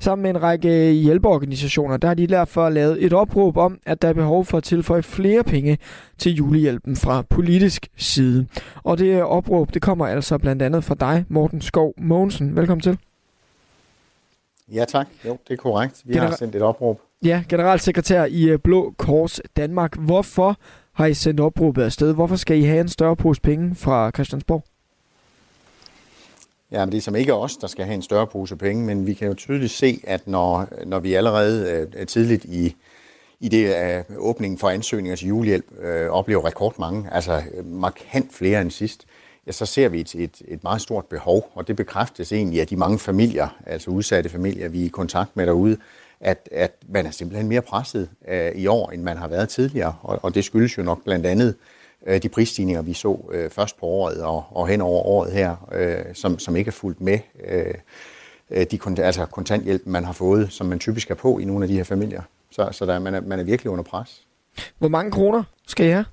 [0.00, 4.08] Sammen med en række hjælpeorganisationer, der har de derfor lavet et opråb om, at der
[4.08, 5.78] er behov for at tilføje flere penge
[6.18, 8.46] til julehjælpen fra politisk side.
[8.82, 12.56] Og det opråb, det kommer altså blandt andet fra dig, Morten Skov Mogensen.
[12.56, 12.98] Velkommen til.
[14.72, 16.02] Ja tak, jo det er korrekt.
[16.04, 17.00] Vi Genera- har sendt et opråb.
[17.24, 19.96] Ja, generalsekretær i øh, Blå Kors Danmark.
[19.96, 20.56] Hvorfor
[20.92, 22.14] har I sendt opråbet afsted?
[22.14, 24.64] Hvorfor skal I have en større pose penge fra Christiansborg?
[26.70, 29.06] Ja, men det er som ikke os, der skal have en større pose penge, men
[29.06, 32.76] vi kan jo tydeligt se, at når, når vi allerede øh, tidligt i,
[33.40, 38.34] i det af øh, åbningen for ansøgninger til julehjælp øh, oplever rekordmange, altså øh, markant
[38.34, 39.06] flere end sidst,
[39.46, 42.66] ja, så ser vi et, et, et meget stort behov, og det bekræftes egentlig af
[42.66, 45.76] de mange familier, altså udsatte familier, vi er i kontakt med derude,
[46.20, 49.94] at, at man er simpelthen mere presset øh, i år, end man har været tidligere.
[50.02, 51.54] Og, og det skyldes jo nok blandt andet
[52.06, 55.68] øh, de prisstigninger, vi så øh, først på året og, og hen over året her,
[55.72, 57.74] øh, som, som ikke er fulgt med øh,
[58.50, 61.68] øh de altså kontanthjælp, man har fået, som man typisk er på i nogle af
[61.68, 62.22] de her familier.
[62.50, 64.26] Så, så der, man, er, man er virkelig under pres.
[64.78, 66.04] Hvor mange kroner skal I have?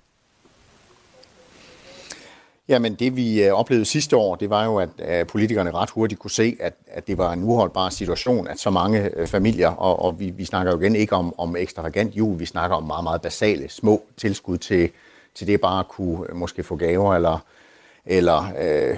[2.69, 6.31] Jamen det vi øh, oplevede sidste år, det var jo, at politikerne ret hurtigt kunne
[6.31, 10.19] se, at, at det var en uholdbar situation, at så mange øh, familier, og, og
[10.19, 13.21] vi, vi snakker jo igen ikke om, om ekstravagant jul, vi snakker om meget, meget
[13.21, 14.89] basale, små tilskud til,
[15.35, 17.39] til det bare at kunne øh, måske få gaver, eller,
[18.05, 18.97] eller øh,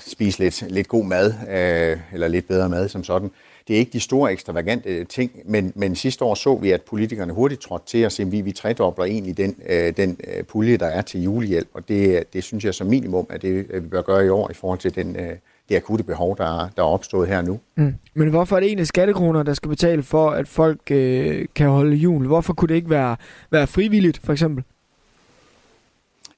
[0.00, 3.30] spise lidt, lidt god mad, øh, eller lidt bedre mad som sådan.
[3.68, 7.32] Det er ikke de store ekstravagante ting, men, men sidste år så vi, at politikerne
[7.32, 10.76] hurtigt trådte til at se, at vi, vi tredobler egentlig den, øh, den øh, pulje,
[10.76, 14.02] der er til julehjælp, og det, det synes jeg som minimum, at det vi bør
[14.02, 15.36] gøre i år i forhold til den, øh,
[15.68, 17.60] det akutte behov, der, der er opstået her nu.
[17.74, 17.94] Mm.
[18.14, 21.96] Men hvorfor er det egentlig skattekroner, der skal betale for, at folk øh, kan holde
[21.96, 22.26] jul?
[22.26, 23.16] Hvorfor kunne det ikke være,
[23.50, 24.64] være frivilligt, for eksempel?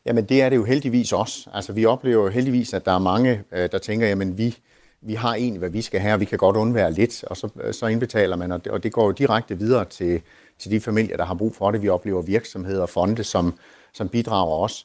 [0.06, 1.50] Jamen det er det jo heldigvis også.
[1.54, 4.56] Altså vi oplever jo heldigvis, at der er mange, øh, der tænker, jamen vi,
[5.00, 7.48] vi har egentlig, hvad vi skal have, og vi kan godt undvære lidt, og så,
[7.72, 10.22] så indbetaler man, og det, og det går jo direkte videre til,
[10.58, 11.82] til de familier, der har brug for det.
[11.82, 13.54] Vi oplever virksomheder og fonde, som,
[13.92, 14.84] som bidrager også.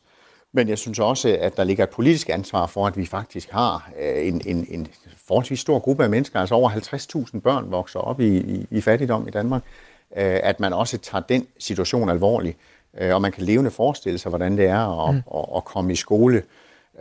[0.53, 3.91] Men jeg synes også, at der ligger et politisk ansvar for, at vi faktisk har
[4.01, 4.87] øh, en, en, en
[5.27, 9.27] forholdsvis stor gruppe af mennesker, altså over 50.000 børn vokser op i, i, i fattigdom
[9.27, 9.63] i Danmark,
[10.17, 12.57] øh, at man også tager den situation alvorligt,
[12.97, 15.21] øh, og man kan levende forestille sig, hvordan det er at, mm.
[15.35, 16.43] at, at komme i skole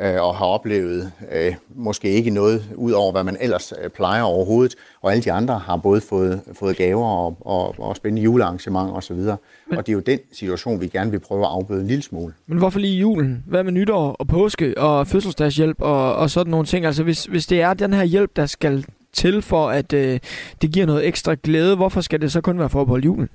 [0.00, 4.22] øh, og har oplevet øh, måske ikke noget ud over, hvad man ellers øh, plejer
[4.22, 4.74] overhovedet.
[5.00, 9.16] Og alle de andre har både fået, fået gaver og, og, og spændende julearrangementer osv.
[9.16, 9.38] Men,
[9.70, 12.34] og det er jo den situation, vi gerne vil prøve at afbøde en lille smule.
[12.46, 13.44] Men hvorfor lige julen?
[13.46, 16.86] Hvad med nytår og påske og fødselsdagshjælp og, og sådan nogle ting?
[16.86, 20.20] Altså hvis, hvis det er den her hjælp, der skal til for, at øh,
[20.62, 23.28] det giver noget ekstra glæde, hvorfor skal det så kun være forbeholdt julen?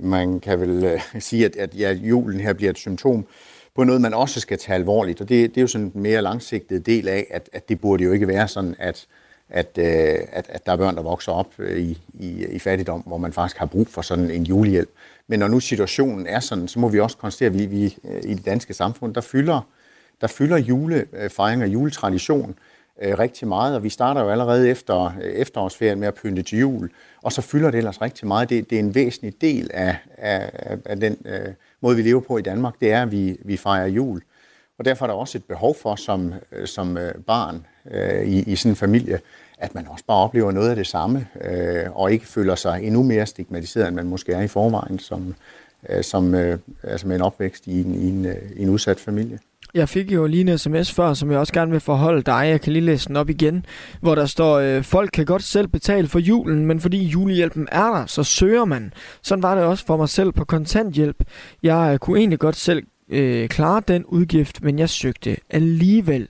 [0.00, 3.26] Man kan vel øh, sige, at, at ja, julen her bliver et symptom
[3.76, 5.20] på noget, man også skal tage alvorligt.
[5.20, 8.04] Og det, det er jo sådan en mere langsigtet del af, at, at det burde
[8.04, 9.06] jo ikke være sådan, at,
[9.48, 13.00] at, øh, at, at der er børn, der vokser op øh, i, i, i fattigdom,
[13.00, 14.90] hvor man faktisk har brug for sådan en julehjælp.
[15.28, 18.30] Men når nu situationen er sådan, så må vi også konstatere, at vi, vi øh,
[18.30, 19.60] i det danske samfund, der fylder,
[20.20, 22.54] der fylder julefejring og juletradition
[23.02, 26.58] øh, rigtig meget, og vi starter jo allerede efter øh, efterårsferien med at pynte til
[26.58, 26.90] jul,
[27.22, 28.50] og så fylder det ellers rigtig meget.
[28.50, 30.50] Det, det er en væsentlig del af, af,
[30.84, 33.86] af den øh, måde, vi lever på i Danmark, det er, at vi, vi fejrer
[33.86, 34.22] jul.
[34.78, 38.42] Og derfor er der også et behov for som, øh, som øh, barn øh, i,
[38.42, 39.20] i sådan en familie,
[39.58, 43.02] at man også bare oplever noget af det samme, øh, og ikke føler sig endnu
[43.02, 45.34] mere stigmatiseret, end man måske er i forvejen, som,
[45.88, 49.00] øh, som øh, altså med en opvækst i en, i en, øh, i en udsat
[49.00, 49.38] familie.
[49.76, 52.46] Jeg fik jo lige en sms før, som jeg også gerne vil forholde dig.
[52.50, 53.64] Jeg kan lige læse den op igen,
[54.00, 57.84] hvor der står, øh, folk kan godt selv betale for julen, men fordi julehjælpen er
[57.84, 58.92] der, så søger man.
[59.22, 61.24] Sådan var det også for mig selv på kontanthjælp.
[61.62, 66.28] Jeg øh, kunne egentlig godt selv øh, klare den udgift, men jeg søgte alligevel.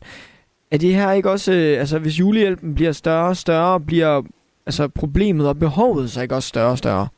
[0.70, 4.22] Er det her ikke også, øh, altså hvis julehjælpen bliver større og større, bliver
[4.66, 7.08] altså problemet og behovet så ikke også større og større?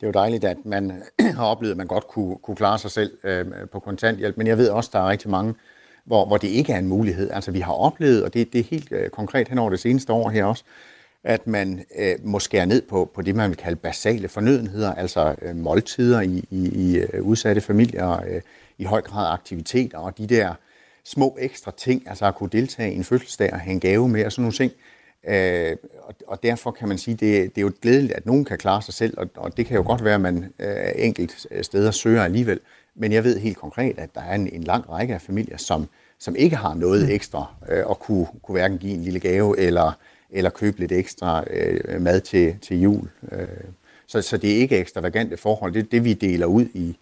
[0.00, 1.02] Det er jo dejligt, at man
[1.36, 4.58] har oplevet, at man godt kunne, kunne klare sig selv øh, på kontanthjælp, men jeg
[4.58, 5.54] ved også, at der er rigtig mange,
[6.04, 7.30] hvor, hvor det ikke er en mulighed.
[7.30, 10.12] Altså vi har oplevet, og det, det er helt øh, konkret hen over det seneste
[10.12, 10.64] år her også,
[11.24, 15.34] at man øh, må skære ned på, på det, man vil kalde basale fornødenheder, altså
[15.42, 18.40] øh, måltider i, i, i øh, udsatte familier, øh,
[18.78, 20.54] i høj grad aktiviteter og de der
[21.04, 24.24] små ekstra ting, altså at kunne deltage i en fødselsdag og have en gave med
[24.24, 24.72] og sådan nogle ting.
[24.72, 24.99] Øh,
[26.02, 28.82] og, og derfor kan man sige, det, det er jo glædeligt, at nogen kan klare
[28.82, 32.24] sig selv, og, og det kan jo godt være, at man øh, enkelt steder søger
[32.24, 32.60] alligevel.
[32.94, 35.88] Men jeg ved helt konkret, at der er en, en lang række af familier, som,
[36.18, 37.10] som ikke har noget mm.
[37.10, 39.92] ekstra, øh, og kunne, kunne hverken give en lille gave eller,
[40.30, 43.08] eller købe lidt ekstra øh, mad til, til jul.
[43.32, 43.48] Øh,
[44.06, 45.72] så, så det er ikke ekstravagante forhold.
[45.72, 46.96] Det, det vi deler ud i,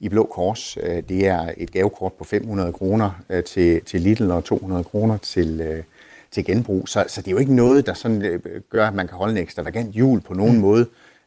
[0.00, 4.30] i Blå Kors, øh, det er et gavekort på 500 kroner øh, til, til Lidl
[4.30, 5.82] og 200 kroner til, øh,
[6.34, 6.88] til genbrug.
[6.88, 9.32] Så, så det er jo ikke noget, der sådan øh, gør, at man kan holde
[9.32, 10.60] en ekstravagant jul på nogen mm.
[10.60, 10.86] måde.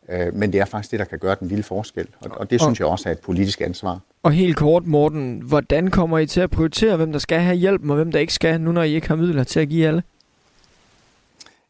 [0.10, 2.08] Øh, men det er faktisk det, der kan gøre den lille forskel.
[2.20, 4.00] Og, og det synes jeg også er et politisk ansvar.
[4.24, 7.90] Og helt kort, Morten, hvordan kommer I til at prioritere, hvem der skal have hjælp,
[7.90, 10.04] og hvem der ikke skal, nu når I ikke har midler til at give alle?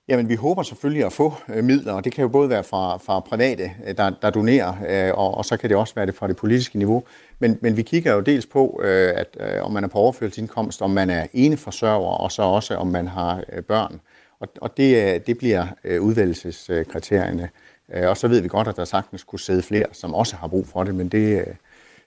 [0.10, 2.98] Jamen, vi håber selvfølgelig at få øh, midler, og det kan jo både være fra,
[2.98, 6.16] fra private, øh, der, der donerer, øh, og, og så kan det også være det
[6.16, 7.04] fra det politiske niveau.
[7.40, 11.10] Men, men vi kigger jo dels på, at om man er på overførselsindkomst, om man
[11.10, 14.00] er eneforsørger, og så også om man har børn.
[14.40, 17.50] Og, og det, det bliver øh, udvælgelseskriterierne.
[17.94, 20.68] Og så ved vi godt, at der sagtens kunne sidde flere, som også har brug
[20.68, 21.46] for det, men det,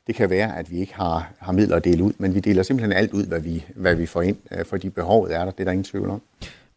[0.07, 2.63] det kan være, at vi ikke har, har midler at dele ud, men vi deler
[2.63, 5.65] simpelthen alt ud, hvad vi, hvad vi får ind, fordi behovet er der, det er
[5.65, 6.23] der ingen tvivl om.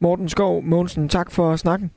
[0.03, 1.91] Morten Skov Mogensen, tak for snakken.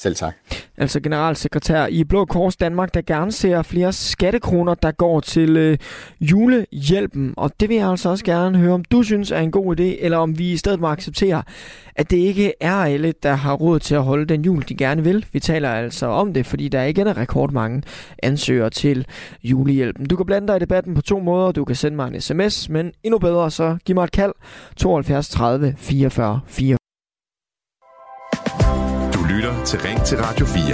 [0.00, 0.36] Selv tak.
[0.76, 5.78] Altså generalsekretær i Blå Kors Danmark, der gerne ser flere skattekroner, der går til øh,
[6.20, 7.34] julehjælpen.
[7.36, 9.82] Og det vil jeg altså også gerne høre, om du synes er en god idé,
[9.82, 11.42] eller om vi i stedet må acceptere,
[11.96, 15.04] at det ikke er alle, der har råd til at holde den jul, de gerne
[15.04, 15.26] vil.
[15.32, 17.82] Vi taler altså om det, fordi der igen er rekordmange
[18.22, 19.06] ansøgere til
[19.44, 20.06] julehjælpen.
[20.06, 21.52] Du kan blande dig i debatten på to måder.
[21.52, 24.32] Du kan sende mig en sms, men endnu bedre, så giv mig et kald
[24.76, 26.79] 72 30 44 4
[29.50, 30.64] lytter til Ring til Radio 4.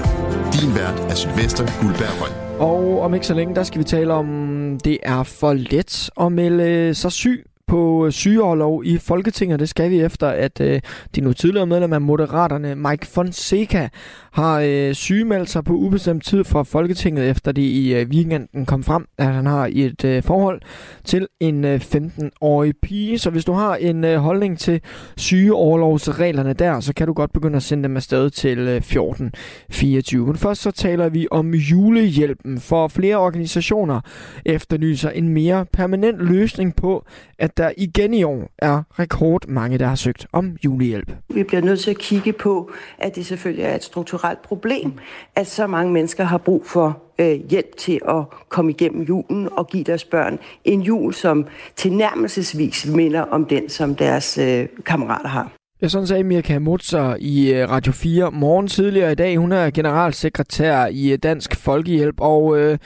[0.52, 2.60] Din vært er Sylvester Guldberg Røn.
[2.60, 6.32] Og om ikke så længe, der skal vi tale om, det er for let at
[6.32, 9.60] melde sig syg på øh, sygeoverlov i Folketinget.
[9.60, 10.80] Det skal vi efter, at øh,
[11.14, 13.88] de nu tidligere medlem af Moderaterne, Mike Fonseca,
[14.36, 18.82] har øh, sygemeldt sig på ubestemt tid fra Folketinget, efter det i øh, weekenden kom
[18.82, 20.60] frem, at han har et øh, forhold
[21.04, 23.18] til en øh, 15-årig pige.
[23.18, 24.80] Så hvis du har en øh, holdning til
[25.16, 30.26] sygeoverlovsreglerne der, så kan du godt begynde at sende dem afsted til øh, 1424.
[30.26, 34.00] Men først så taler vi om julehjælpen, for flere organisationer
[34.46, 37.04] efterlyser en mere permanent løsning på,
[37.38, 41.12] at der igen i år er rekord mange, der har søgt om julehjælp.
[41.34, 44.92] Vi bliver nødt til at kigge på, at det selvfølgelig er et strukturelt problem,
[45.34, 49.66] at så mange mennesker har brug for øh, hjælp til at komme igennem julen og
[49.66, 51.46] give deres børn en jul, som
[51.76, 55.52] tilnærmelsesvis minder om den, som deres øh, kammerater har.
[55.82, 59.36] Ja, sådan sagde Mirka Mutzer i øh, Radio 4 morgen tidligere i dag.
[59.36, 62.78] Hun er generalsekretær i øh, Dansk Folkehjælp, og øh,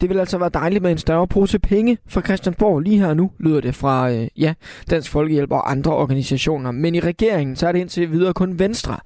[0.00, 2.80] det vil altså være dejligt med en større pose penge fra Christiansborg.
[2.80, 4.54] Lige her nu lyder det fra øh, ja,
[4.90, 6.70] Dansk Folkehjælp og andre organisationer.
[6.70, 8.96] Men i regeringen så er det indtil videre kun Venstre,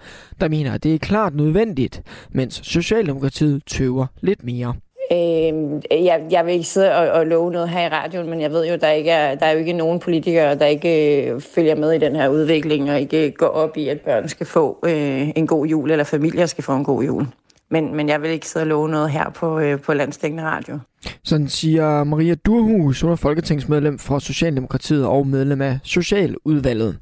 [0.40, 4.74] der mener, at det er klart nødvendigt, mens Socialdemokratiet tøver lidt mere.
[5.12, 8.50] Øh, jeg, jeg vil ikke sidde og, og love noget her i radioen, men jeg
[8.50, 11.74] ved jo, der ikke er, der er jo ikke nogen politikere, der ikke øh, følger
[11.74, 15.28] med i den her udvikling og ikke går op i, at børn skal få øh,
[15.36, 17.26] en god jul, eller familier skal få en god jul.
[17.70, 20.78] Men, men jeg vil ikke sidde og love noget her på, øh, på Landstækkende Radio.
[21.24, 26.98] Sådan siger Maria Durhus, hun er folketingsmedlem for Socialdemokratiet og medlem af Socialudvalget.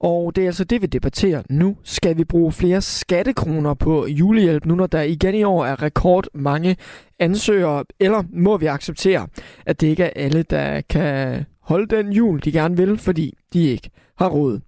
[0.00, 1.76] Og det er altså det, vi debatterer nu.
[1.84, 6.26] Skal vi bruge flere skattekroner på julehjælp, nu når der igen i år er rekord
[6.34, 6.76] mange
[7.18, 9.26] ansøgere, eller må vi acceptere,
[9.66, 13.64] at det ikke er alle, der kan holde den jul, de gerne vil, fordi de
[13.64, 14.60] ikke har råd?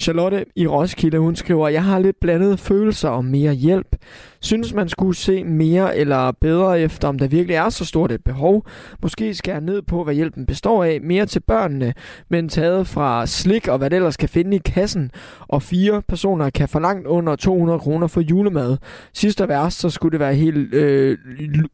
[0.00, 3.96] Charlotte i Roskilde, hun skriver, jeg har lidt blandede følelser om mere hjælp.
[4.40, 8.24] Synes man skulle se mere eller bedre efter, om der virkelig er så stort et
[8.24, 8.66] behov.
[9.02, 11.00] Måske skære ned på, hvad hjælpen består af.
[11.02, 11.94] Mere til børnene,
[12.28, 15.10] men taget fra slik og hvad det ellers kan finde i kassen.
[15.40, 18.76] Og fire personer kan forlangt langt under 200 kroner for julemad.
[19.12, 21.18] Sidste værst, så skulle det være helt øh,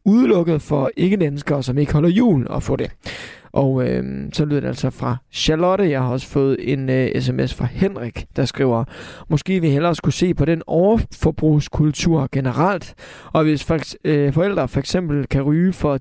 [0.05, 2.91] udelukket for ikke-danskere, som ikke holder jul at få det.
[3.55, 4.03] Og øh,
[4.33, 5.89] så lyder det altså fra Charlotte.
[5.89, 8.83] Jeg har også fået en øh, sms fra Henrik, der skriver,
[9.29, 12.93] måske vi hellere skulle se på den overforbrugskultur generelt.
[13.33, 15.99] Og hvis for, øh, forældre for eksempel kan ryge for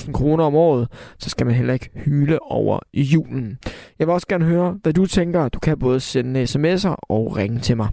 [0.00, 3.58] 10-20.000 kroner om året, så skal man heller ikke hyle over julen.
[3.98, 5.48] Jeg vil også gerne høre, hvad du tænker.
[5.48, 7.88] Du kan både sende sms'er og ringe til mig.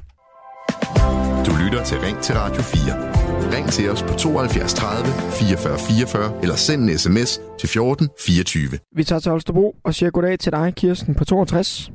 [1.45, 3.14] Du lytter til Ring til Radio 4.
[3.53, 5.05] Ring til os på 72 30
[5.39, 8.79] 44 44 eller send en sms til 14 24.
[8.97, 11.91] Vi tager til Holstebro og siger goddag til dig, Kirsten, på 62.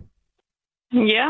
[1.16, 1.26] Ja.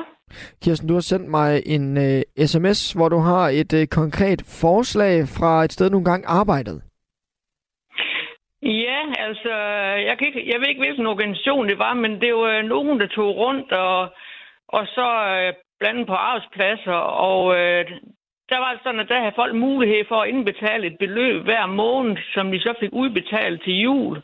[0.63, 5.15] Kirsten, du har sendt mig en uh, sms, hvor du har et uh, konkret forslag
[5.39, 6.81] fra et sted, du engang arbejdede.
[8.63, 9.53] Ja, altså,
[10.09, 13.07] jeg, kan ikke, jeg ved ikke, hvilken organisation det var, men det var nogen, der
[13.07, 14.01] tog rundt og,
[14.69, 16.99] og så uh, blandet på arbejdspladser,
[17.29, 17.85] og uh,
[18.51, 21.67] der var det sådan, at der havde folk mulighed for at indbetale et beløb hver
[21.67, 24.17] måned, som de så fik udbetalt til jul.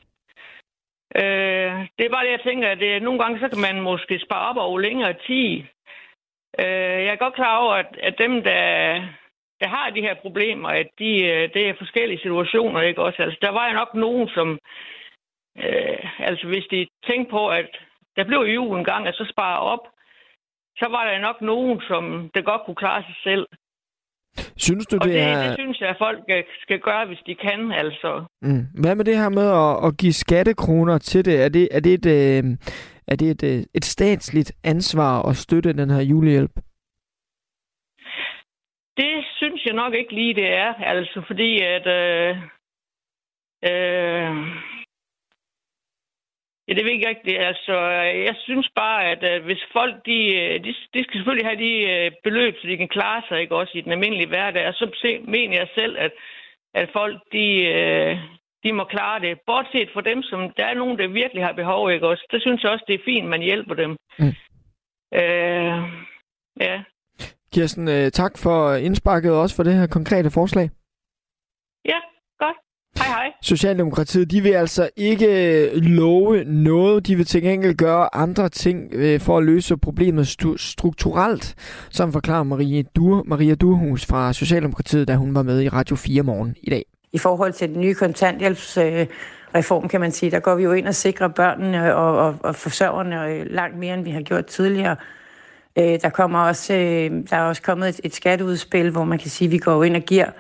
[1.17, 4.19] Øh, det er bare det, jeg tænker, at det, nogle gange så kan man måske
[4.19, 5.53] spare op over længere tid.
[6.61, 8.63] Øh, jeg er godt klar over, at, at dem, der,
[9.61, 13.23] der har de her problemer, at de, øh, det er forskellige situationer, ikke også?
[13.23, 14.59] Altså, der var jo nok nogen, som,
[15.65, 17.71] Øh, altså hvis de tænkte på, at
[18.17, 19.89] der blev jul en gang, at så spare op,
[20.79, 23.47] så var der nok nogen, som det godt kunne klare sig selv.
[24.57, 25.43] Synes du, og det, det, er...
[25.47, 26.19] det synes jeg, at folk
[26.63, 28.25] skal gøre, hvis de kan, altså.
[28.43, 28.67] Mm.
[28.81, 31.45] Hvad med det her med at, at give skattekroner til det?
[31.45, 32.45] Er det, er det, et, øh,
[33.07, 36.55] er det et, øh, et statsligt ansvar at støtte den her julehjælp?
[38.97, 40.75] Det synes jeg nok ikke lige, det er.
[40.75, 41.87] Altså, fordi at...
[41.87, 42.37] Øh,
[43.71, 44.37] øh,
[46.69, 47.39] Ja, det ved jeg ikke rigtigt.
[47.39, 47.75] Altså,
[48.29, 50.19] jeg synes bare, at uh, hvis folk, de,
[50.65, 53.73] de, de skal selvfølgelig have de uh, beløb, så de kan klare sig, ikke også
[53.79, 54.67] i den almindelige hverdag.
[54.69, 54.87] Og så
[55.29, 56.13] mener jeg selv, at,
[56.75, 57.47] at folk, de,
[58.65, 59.41] de må klare det.
[59.47, 62.27] Bortset fra dem, som der er nogen, der virkelig har behov, ikke også?
[62.33, 63.97] Der synes jeg også, det er fint, man hjælper dem.
[64.19, 64.35] Mm.
[65.21, 65.79] Uh,
[66.61, 66.83] ja.
[67.55, 70.71] Kirsten, tak for indsparket og også for det her konkrete forslag.
[72.99, 73.33] Hej, hej.
[73.43, 77.07] Socialdemokratiet, de vil altså ikke love noget.
[77.07, 81.55] De vil til gengæld gøre andre ting øh, for at løse problemet stu- strukturelt,
[81.91, 86.23] som forklarer Marie du- Maria Durhus fra Socialdemokratiet, da hun var med i Radio 4
[86.23, 86.85] morgen i dag.
[87.13, 90.87] I forhold til den nye kontanthjælpsreform, øh, kan man sige, der går vi jo ind
[90.89, 94.97] og sikrer børnene og, og, og forsørgerne øh, langt mere, end vi har gjort tidligere.
[95.79, 99.31] Øh, der, kommer også, øh, der er også kommet et, et skatteudspil, hvor man kan
[99.31, 100.33] sige, at vi går ind og giver øh,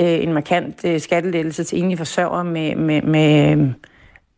[0.00, 3.58] Øh, en markant øh, skattelettelse til enlige forsørgere med, med, med, øh,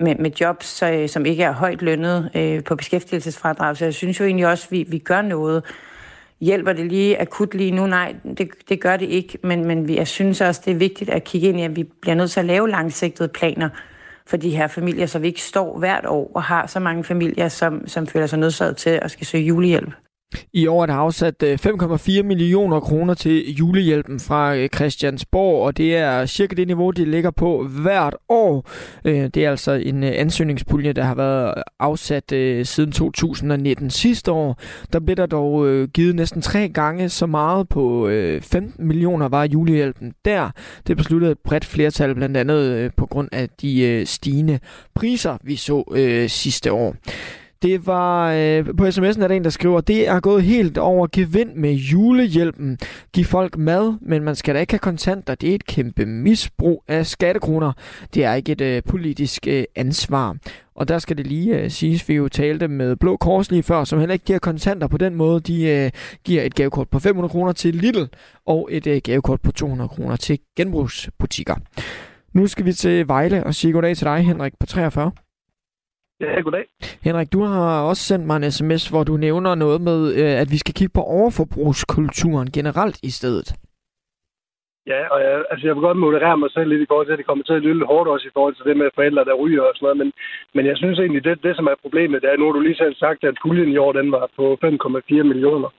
[0.00, 3.76] med, med jobs, øh, som ikke er højt lønnet øh, på beskæftigelsesfradrag.
[3.76, 5.64] Så jeg synes jo egentlig også, at vi, vi gør noget.
[6.40, 7.86] Hjælper det lige akut lige nu?
[7.86, 9.38] Nej, det, det gør det ikke.
[9.42, 12.14] Men, men jeg synes også, det er vigtigt at kigge ind i, at vi bliver
[12.14, 13.68] nødt til at lave langsigtede planer
[14.26, 17.48] for de her familier, så vi ikke står hvert år og har så mange familier,
[17.48, 19.90] som, som føler sig nødsaget til at skal søge julehjælp.
[20.52, 25.76] I år er der afsat øh, 5,4 millioner kroner til julehjælpen fra øh, Christiansborg, og
[25.76, 28.70] det er cirka det niveau, de ligger på hvert år.
[29.04, 32.24] Øh, det er altså en ansøgningspulje, der har været afsat
[32.66, 33.90] siden 2019.
[33.90, 34.60] Sidste år,
[34.92, 38.10] der blev der dog givet næsten tre gange så meget på
[38.42, 40.50] 15 millioner var julehjælpen der.
[40.86, 44.58] Det besluttede et bredt flertal, blandt andet på grund af de stigende
[44.94, 45.84] priser, vi så
[46.28, 46.96] sidste år.
[47.62, 51.06] Det var øh, på sms'en er der en, der skriver, det er gået helt over
[51.12, 52.78] gevind med julehjælpen.
[53.12, 55.34] Giv folk mad, men man skal da ikke have kontanter.
[55.34, 57.72] Det er et kæmpe misbrug af skattekroner.
[58.14, 60.36] Det er ikke et øh, politisk øh, ansvar.
[60.74, 63.84] Og der skal det lige øh, siges, vi jo talte med Blå Kors lige før,
[63.84, 65.40] som heller ikke giver kontanter på den måde.
[65.40, 65.90] De øh,
[66.24, 68.04] giver et gavekort på 500 kroner til Lidl
[68.46, 71.54] og et øh, gavekort på 200 kroner til genbrugsbutikker.
[72.32, 75.12] Nu skal vi til Vejle og sige goddag til dig, Henrik, på 43.
[76.20, 76.64] Ja, goddag.
[77.04, 80.48] Henrik, du har også sendt mig en sms, hvor du nævner noget med, øh, at
[80.50, 83.48] vi skal kigge på overforbrugskulturen generelt i stedet.
[84.86, 87.18] Ja, og jeg, altså jeg vil godt moderere mig selv lidt i forhold til, at
[87.18, 89.34] det kommer til at lyde lidt hårdt også i forhold til det med forældre, der
[89.42, 89.98] ryger og sådan noget.
[90.02, 90.12] Men,
[90.54, 92.82] men jeg synes egentlig, det, det som er problemet, det er, nu har du lige
[92.82, 95.70] selv sagt, at puljen i år, den var på 5,4 millioner.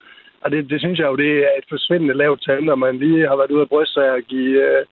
[0.42, 3.28] Og det, det synes jeg jo, det er et forsvindende lavt tal, når man lige
[3.28, 4.86] har været ude af bryst sig at give, øh,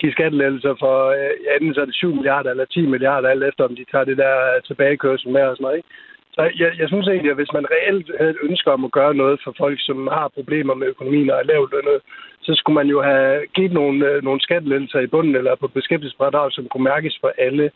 [0.00, 3.64] give skattelettelser for øh, enten så er det 7 milliarder eller 10 milliarder, alt efter
[3.64, 5.76] om de tager det der øh, tilbagekørsel med og sådan noget.
[5.76, 5.88] Ikke?
[6.36, 9.14] Så jeg, jeg synes egentlig, at hvis man reelt havde et ønske om at gøre
[9.14, 12.00] noget for folk, som har problemer med økonomien og er lavt lønnet,
[12.46, 16.52] så skulle man jo have givet nogle, øh, nogle skattelettelser i bunden eller på beskæftigelsesfradrag,
[16.52, 17.70] som kunne mærkes for alle.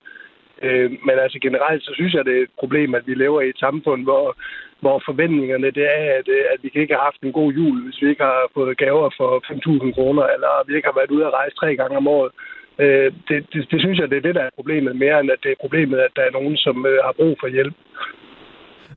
[0.63, 3.49] Øh, men altså generelt, så synes jeg, det er et problem, at vi lever i
[3.49, 4.37] et samfund, hvor,
[4.81, 8.03] hvor forventningerne det er, at, øh, at vi ikke har haft en god jul, hvis
[8.03, 11.37] vi ikke har fået gaver for 5.000 kroner, eller vi ikke har været ude at
[11.41, 12.33] rejse tre gange om året.
[12.79, 15.43] Øh, det, det, det synes jeg, det er det, der er problemet, mere end at
[15.43, 17.75] det er problemet, at der er nogen, som øh, har brug for hjælp.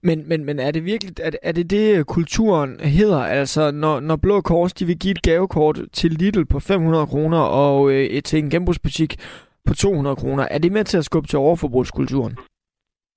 [0.01, 3.23] Men, men, men er det virkelig, er, er det det, kulturen hedder?
[3.23, 7.39] Altså, når, når Blå Kors, de vil give et gavekort til Lidl på 500 kroner
[7.39, 9.15] og øh, til en genbrugsbutik
[9.68, 12.38] på 200 kroner, er det med til at skubbe til overforbrugskulturen?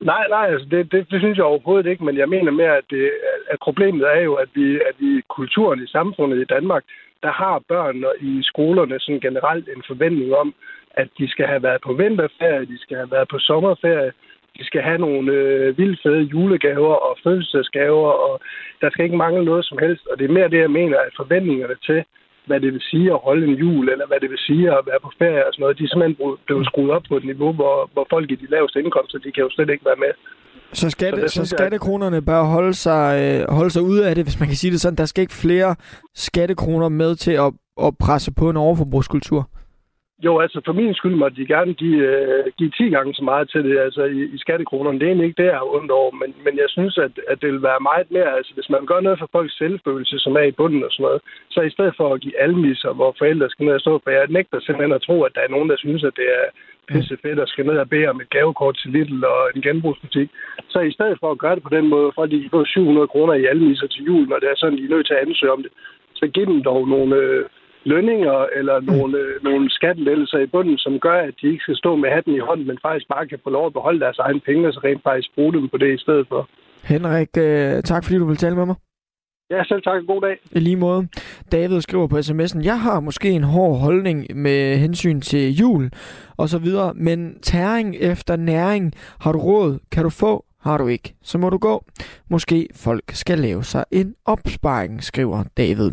[0.01, 2.85] Nej, nej, altså det, det, det synes jeg overhovedet ikke, men jeg mener mere, at,
[2.91, 3.11] det,
[3.51, 6.85] at problemet er jo, at vi, at vi kulturen i samfundet i Danmark,
[7.23, 10.55] der har børn i skolerne sådan generelt en forventning om,
[10.91, 14.13] at de skal have været på vinterferie, de skal have været på sommerferie,
[14.59, 18.41] de skal have nogle øh, vildt fede julegaver og fødselsdagsgaver, og
[18.81, 20.07] der skal ikke mangle noget som helst.
[20.07, 22.05] Og det er mere det, jeg mener, at forventningerne til,
[22.51, 25.01] hvad det vil sige at holde en jul, eller hvad det vil sige at være
[25.07, 27.77] på ferie og sådan noget, de er simpelthen blevet skruet op på et niveau, hvor,
[27.95, 30.13] hvor folk i de laveste indkomster, de kan jo slet ikke være med.
[30.73, 34.41] Så, skatte, så, så skattekronerne bør holde sig, øh, holde sig ude af det, hvis
[34.41, 35.01] man kan sige det sådan.
[35.03, 35.71] Der skal ikke flere
[36.27, 37.51] skattekroner med til at,
[37.87, 39.43] at presse på en overforbrugskultur.
[40.25, 43.51] Jo, altså for min skyld må de gerne give, uh, give 10 gange så meget
[43.51, 44.99] til det altså i, i skattekronerne.
[44.99, 47.41] Det er egentlig ikke det, jeg har ondt over, men, men jeg synes, at, at
[47.43, 50.47] det vil være meget mere, altså hvis man gør noget for folks selvfølelse, som er
[50.49, 53.66] i bunden og sådan noget, så i stedet for at give almisser, hvor forældre skal
[53.66, 56.05] ned og stå, for jeg nægter simpelthen at tro, at der er nogen, der synes,
[56.05, 56.47] at det er
[56.89, 60.29] pisse fedt at skal ned og bede om et gavekort til Lidl og en genbrugsbutik.
[60.68, 62.64] Så i stedet for at gøre det på den måde, for at de kan få
[62.64, 65.25] 700 kroner i almisser til jul, når det er sådan, de er nødt til at
[65.27, 65.73] ansøge om det,
[66.14, 67.45] så giv dem dog nogle, øh,
[67.85, 71.97] lønninger eller nogle, øh, nogle skattelettelser i bunden, som gør, at de ikke skal stå
[71.97, 74.68] med hatten i hånden, men faktisk bare kan få lov at beholde deres egne penge,
[74.68, 76.49] og så rent faktisk bruge dem på det i stedet for.
[76.85, 78.76] Henrik, øh, tak fordi du vil tale med mig.
[79.51, 80.03] Ja, selv tak.
[80.07, 80.37] God dag.
[80.53, 81.09] I lige måde.
[81.53, 85.91] David skriver på sms'en, jeg har måske en hård holdning med hensyn til jul
[86.37, 90.87] og så videre, men tæring efter næring, har du råd, kan du få, har du
[90.87, 91.85] ikke, så må du gå.
[92.31, 95.91] Måske folk skal lave sig en opsparing, skriver David.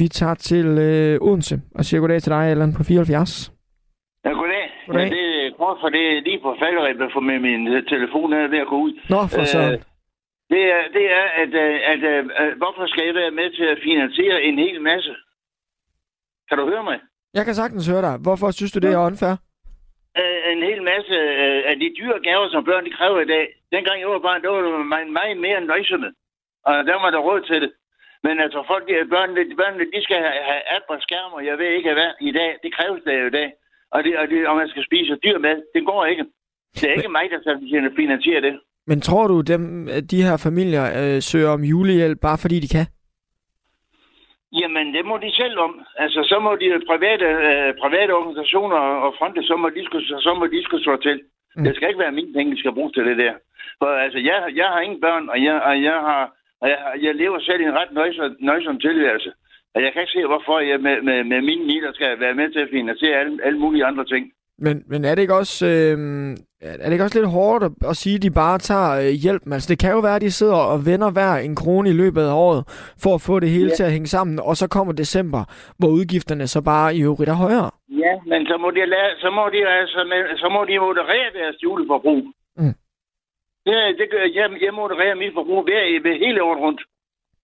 [0.00, 3.52] Vi tager til øh, Odense og siger goddag til dig, Allan, på 74.
[4.24, 4.64] Ja, goddag.
[4.86, 5.08] goddag.
[5.08, 8.32] Ja, det er kort for det er lige på falderæbet for med min øh, telefon
[8.32, 8.92] er ved at gå ud.
[9.14, 9.44] Nå, for.
[9.60, 9.72] Øh,
[10.52, 13.66] det er, det er at, øh, at, at, at hvorfor skal jeg være med til
[13.74, 15.14] at finansiere en hel masse?
[16.48, 16.98] Kan du høre mig?
[17.34, 18.14] Jeg kan sagtens høre dig.
[18.26, 19.36] Hvorfor synes du, det er unfair?
[20.54, 21.14] En hel masse
[21.70, 23.44] af de dyre gaver, som børn de kræver i dag.
[23.72, 24.86] Dengang jeg var barn, der var det
[25.18, 26.10] meget, mere nøjsomme.
[26.68, 27.72] Og der var der råd til det.
[28.26, 31.70] Men altså, folk, børnene, børnene de skal have, have app og skærm, og jeg ved
[31.78, 32.50] ikke hvad i dag.
[32.62, 33.48] Det kræves det jo i dag.
[33.94, 35.54] Og, det, og, det, og man skal spise dyr med.
[35.74, 36.24] Det går ikke.
[36.74, 37.56] Det er ikke mig, der skal
[37.96, 38.54] finansiere det.
[38.86, 39.62] Men tror du, dem,
[40.10, 42.86] de her familier øh, søger om julehjælp, bare fordi de kan?
[44.60, 45.72] Jamen, det må de selv om.
[45.96, 50.34] Altså, så må de private, øh, private organisationer og fronte, så må de skulle, så
[50.38, 51.20] må de skulle slå til.
[51.56, 51.64] Mm.
[51.64, 53.34] Det skal ikke være mine penge, de skal bruge til det der.
[53.78, 56.22] For altså, jeg, jeg har ingen børn, og jeg, og jeg har
[56.62, 59.30] og jeg, jeg lever selv i en ret nøjsom, nøjsom tilværelse.
[59.74, 62.50] Og jeg kan ikke se, hvorfor jeg med, med, med mine midler skal være med
[62.50, 64.32] til at finansiere alle, alle mulige andre ting.
[64.58, 65.98] Men, men er det ikke også øh,
[66.64, 69.42] er det ikke også lidt hårdt at, at sige, at de bare tager øh, hjælp?
[69.52, 72.22] Altså, det kan jo være, at de sidder og vender hver en krone i løbet
[72.22, 72.62] af året,
[73.02, 73.74] for at få det hele ja.
[73.74, 75.42] til at hænge sammen, og så kommer december,
[75.78, 77.70] hvor udgifterne så bare i øvrigt er højere.
[78.04, 80.00] Ja, men så må de, lade, så må de, altså,
[80.42, 82.22] så må de moderere deres juleforbrug.
[82.56, 82.74] Mm.
[83.66, 86.80] Ja, det gør, jeg, jeg modererer mit forbrug hver, hver hele året rundt.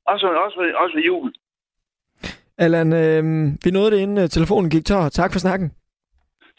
[0.06, 1.32] Også, også, også ved jul.
[2.58, 3.22] Allan, øh,
[3.64, 5.08] vi nåede det inden øh, telefonen gik tør.
[5.08, 5.72] Tak for snakken.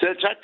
[0.01, 0.37] Selv tak.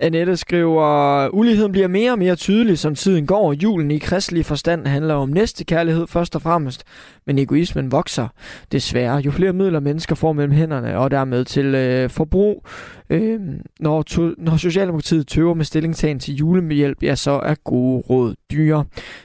[0.00, 3.52] Annette skriver, uligheden bliver mere og mere tydelig, som tiden går.
[3.52, 6.84] Julen i kristelig forstand handler om næstekærlighed først og fremmest,
[7.26, 8.28] men egoismen vokser
[8.72, 9.16] desværre.
[9.16, 12.66] Jo flere midler mennesker får mellem hænderne, og dermed til øh, forbrug,
[13.10, 13.40] øh,
[13.80, 18.84] når, to, når Socialdemokratiet tøver med stillingtagen til julemehjælp, ja, så er gode råd dyre.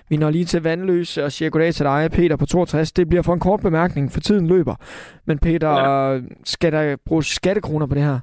[0.10, 2.92] Vi når lige til vandløse og siger goddag til dig, Peter på 62.
[2.92, 4.76] Det bliver for en kort bemærkning, for tiden løber.
[5.26, 6.20] Men Peter, ja.
[6.44, 8.20] skal der bruges skattekroner på det her?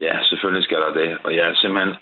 [0.00, 1.18] Ja, selvfølgelig skal der det.
[1.24, 1.94] Og jeg er simpelthen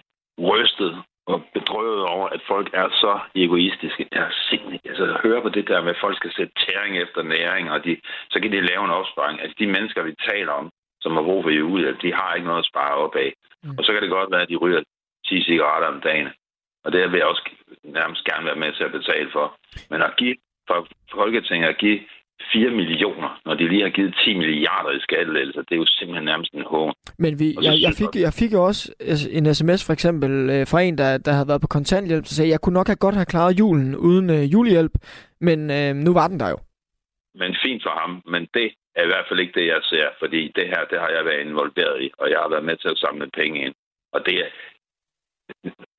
[0.50, 4.08] rystet og bedrøvet over, at folk er så egoistiske.
[4.12, 6.98] Jeg er simpelthen, altså at høre på det der med, at folk skal sætte tæring
[7.04, 9.40] efter næring, og de, så kan de lave en opsparing.
[9.40, 10.70] Altså de mennesker, vi taler om,
[11.00, 13.32] som har brug for julehjælp, de har ikke noget at spare op af.
[13.62, 13.78] Mm.
[13.78, 14.82] Og så kan det godt være, at de ryger
[15.26, 16.28] 10 cigaretter om dagen.
[16.84, 17.50] Og det vil jeg også
[17.84, 19.46] nærmest gerne være med til at betale for.
[19.90, 20.36] Men at give
[20.66, 22.00] for Folketinget at give
[22.52, 25.62] 4 millioner, når de lige har givet 10 milliarder i skattelettelser.
[25.62, 26.94] Det er jo simpelthen nærmest en hån.
[27.18, 28.82] Men vi, jeg, jeg, fik, jeg fik jo også
[29.30, 32.50] en sms for eksempel øh, fra en, der, der havde været på kontanthjælp, der sagde,
[32.50, 34.92] jeg kunne nok have godt have klaret julen uden øh, julehjælp,
[35.40, 36.58] men øh, nu var den der jo.
[37.34, 40.52] Men fint for ham, men det er i hvert fald ikke det, jeg ser, fordi
[40.56, 42.98] det her, det har jeg været involveret i, og jeg har været med til at
[42.98, 43.74] samle penge ind.
[44.12, 44.48] Og det er...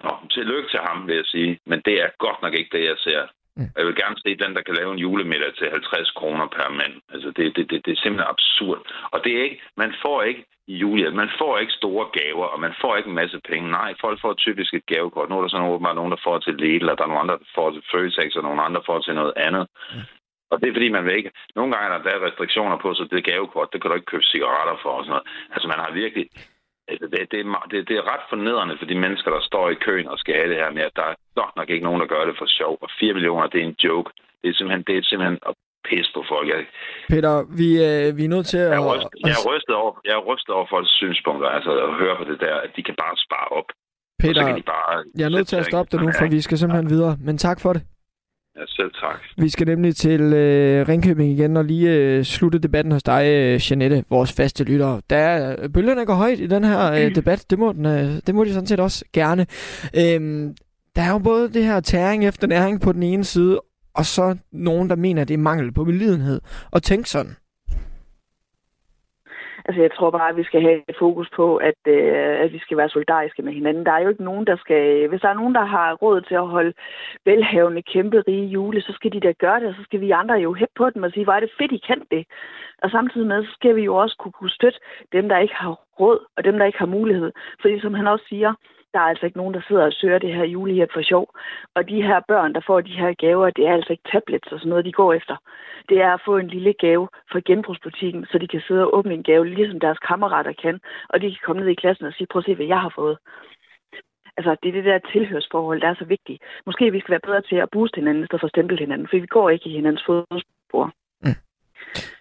[0.04, 2.98] Nå, tillykke til ham, vil jeg sige, men det er godt nok ikke det, jeg
[2.98, 3.22] ser.
[3.60, 3.70] Mm.
[3.78, 6.94] Jeg vil gerne se den, der kan lave en julemiddag til 50 kroner per mand.
[7.14, 8.80] Altså, det, det, det, det er simpelthen absurd.
[9.14, 10.44] Og det er ikke, man får ikke
[10.74, 13.72] i julehjælp, man får ikke store gaver, og man får ikke en masse penge.
[13.72, 15.30] Nej, folk får typisk et gavekort.
[15.30, 17.38] Nu er der sådan åbenbart nogen, der får til Lidl, og der er nogle andre,
[17.44, 19.68] der får til Føtex, og nogle andre får til noget andet.
[19.94, 20.02] Mm.
[20.52, 21.32] Og det er fordi, man vil ikke...
[21.56, 24.78] Nogle gange er der, restriktioner på, så det gavekort, det kan du ikke købe cigaretter
[24.84, 25.28] for og sådan noget.
[25.54, 26.26] Altså, man har virkelig
[27.02, 30.08] det, det, er, det, det er ret fornedrende for de mennesker, der står i køen
[30.08, 32.24] og skal have det her med, at der er godt nok ikke nogen, der gør
[32.26, 32.74] det for sjov.
[32.82, 34.10] Og 4 millioner, det er en joke.
[34.42, 35.54] Det er simpelthen, det er simpelthen at
[35.88, 36.48] pisse på folk.
[36.54, 36.60] Jeg,
[37.14, 38.72] Peter, vi, øh, vi er nødt til at...
[38.76, 41.94] Jeg er, rystet, jeg, er rystet over, jeg er rystet over folks synspunkter, altså at
[42.02, 43.70] høre på det der, at de kan bare spare op.
[44.24, 47.18] Peter, bare jeg er nødt til at stoppe dig nu, for vi skal simpelthen videre.
[47.28, 47.82] Men tak for det.
[48.56, 49.20] Ja, selv tak.
[49.38, 53.72] Vi skal nemlig til øh, Ringkøbing igen og lige øh, slutte debatten hos dig, øh,
[53.72, 55.00] Janette, vores faste lytter.
[55.10, 57.46] Der er, bølgerne går højt i den her øh, debat.
[57.50, 59.46] Det må, den, øh, det må de sådan set også gerne.
[59.98, 60.56] Øhm,
[60.96, 63.62] der er jo både det her tæring efter næring på den ene side,
[63.94, 66.42] og så nogen, der mener, at det er mangel på belidenhed.
[66.72, 67.36] Og tænk sådan.
[69.70, 72.60] Altså, jeg tror bare, at vi skal have et fokus på, at, øh, at vi
[72.60, 73.86] skal være solidariske med hinanden.
[73.86, 75.08] Der er jo ikke nogen, der skal...
[75.08, 76.74] Hvis der er nogen, der har råd til at holde
[77.26, 80.36] velhavende, kæmpe rige jule, så skal de da gøre det, og så skal vi andre
[80.36, 82.26] jo hæppe på dem og sige, hvor er det fedt, I kan det.
[82.84, 84.80] Og samtidig med, så skal vi jo også kunne, kunne støtte
[85.12, 87.32] dem, der ikke har råd, og dem, der ikke har mulighed.
[87.62, 88.54] Fordi som han også siger,
[88.94, 91.26] der er altså ikke nogen, der sidder og søger det her julehjælp for sjov.
[91.76, 94.60] Og de her børn, der får de her gaver, det er altså ikke tablets og
[94.60, 95.36] sådan noget, de går efter.
[95.90, 99.14] Det er at få en lille gave fra genbrugsbutikken, så de kan sidde og åbne
[99.14, 100.80] en gave, ligesom deres kammerater kan.
[101.10, 102.94] Og de kan komme ned i klassen og sige, prøv at se, hvad jeg har
[102.96, 103.18] fået.
[104.38, 106.44] Altså, det er det der tilhørsforhold, der er så vigtigt.
[106.66, 109.08] Måske vi skal være bedre til at booste hinanden, i stedet for at stemple hinanden,
[109.08, 110.86] for vi går ikke i hinandens fodspor.
[111.24, 111.38] Mm.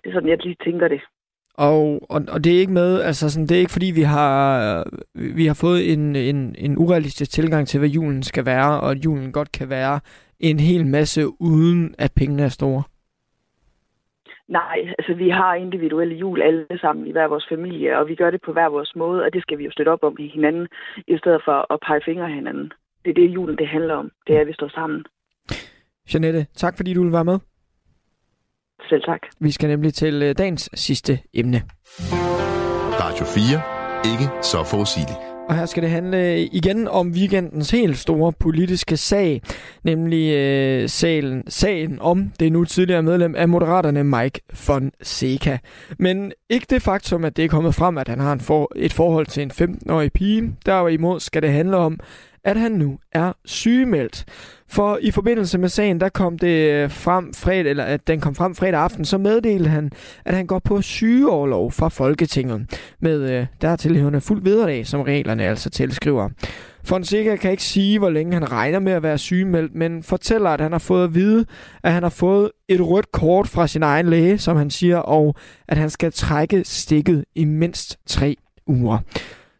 [0.01, 1.01] Det er sådan, jeg lige tænker det.
[1.59, 4.31] Og, og, og det er ikke med, altså sådan, det er ikke fordi, vi har,
[5.37, 9.05] vi har fået en, en, en urealistisk tilgang til, hvad julen skal være, og at
[9.05, 10.01] julen godt kan være
[10.41, 12.83] en hel masse, uden at pengene er store.
[14.49, 18.31] Nej, altså vi har individuelle jul alle sammen i hver vores familie, og vi gør
[18.31, 20.69] det på hver vores måde, og det skal vi jo støtte op om i hinanden,
[21.09, 22.73] i stedet for at pege fingre hinanden.
[23.05, 24.11] Det er det, julen det handler om.
[24.27, 25.05] Det er, at vi står sammen.
[26.15, 27.39] Jeanette, tak fordi du vil være med.
[28.89, 29.21] Selv tak.
[29.41, 31.63] Vi skal nemlig til øh, dagens sidste emne.
[33.01, 34.13] Radio 4.
[34.13, 35.19] Ikke så forudsigeligt.
[35.49, 39.43] Og her skal det handle igen om weekendens helt store politiske sag,
[39.85, 45.59] nemlig øh, sagen, sagen om det nu tidligere medlem af Moderaterne Mike Fonseca.
[45.99, 48.93] Men ikke det faktum, at det er kommet frem, at han har en for, et
[48.93, 50.57] forhold til en 15-årig pige.
[50.67, 52.01] Derimod skal det handle om,
[52.45, 54.25] at han nu er sygemeldt.
[54.71, 58.35] For i forbindelse med sagen, der kom det øh, frem fredag, eller at den kom
[58.35, 59.91] frem fredag aften, så meddelte han,
[60.25, 65.71] at han går på sygeoverlov fra Folketinget, med øh, dertilhørende fuld vederlag, som reglerne altså
[65.71, 66.29] tilskriver.
[66.85, 70.61] Fonseca kan ikke sige, hvor længe han regner med at være sygemeldt, men fortæller, at
[70.61, 71.47] han har fået at vide,
[71.83, 75.35] at han har fået et rødt kort fra sin egen læge, som han siger, og
[75.69, 78.99] at han skal trække stikket i mindst tre uger.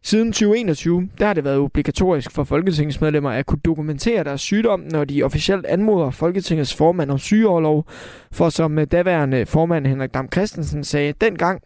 [0.03, 5.05] Siden 2021, der har det været obligatorisk for folketingsmedlemmer at kunne dokumentere deres sygdom, når
[5.05, 7.85] de officielt anmoder Folketingets formand om sygeoverlov.
[8.33, 11.63] For som øh, daværende formand Henrik Dam Christensen sagde dengang,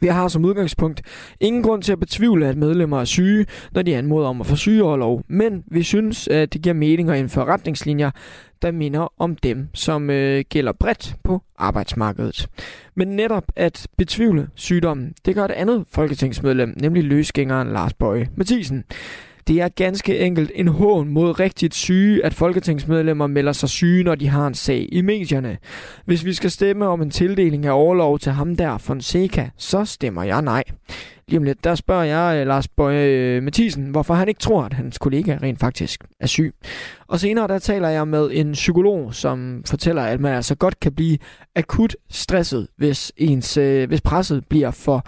[0.00, 1.02] vi har som udgangspunkt
[1.40, 4.56] ingen grund til at betvivle, at medlemmer er syge, når de anmoder om at få
[4.56, 8.10] sygeoverlov, men vi synes, at det giver mening at indføre retningslinjer,
[8.62, 12.48] der minder om dem, som øh, gælder bredt på arbejdsmarkedet.
[12.94, 18.84] Men netop at betvivle sygdommen, det gør et andet folketingsmedlem, nemlig løsgængeren Lars Bøje Mathisen.
[19.48, 24.14] Det er ganske enkelt en hån mod rigtigt syge, at folketingsmedlemmer melder sig syge, når
[24.14, 25.58] de har en sag i medierne.
[26.04, 30.22] Hvis vi skal stemme om en tildeling af overlov til ham der, Fonseca, så stemmer
[30.22, 30.64] jeg nej.
[31.28, 34.62] Lige om lidt, der spørger jeg øh, Lars Bøje øh, Mathisen, hvorfor han ikke tror,
[34.62, 36.54] at hans kollega rent faktisk er syg.
[37.06, 40.92] Og senere der taler jeg med en psykolog, som fortæller, at man altså godt kan
[40.92, 41.18] blive
[41.56, 45.06] akut stresset, hvis, ens, øh, hvis presset bliver for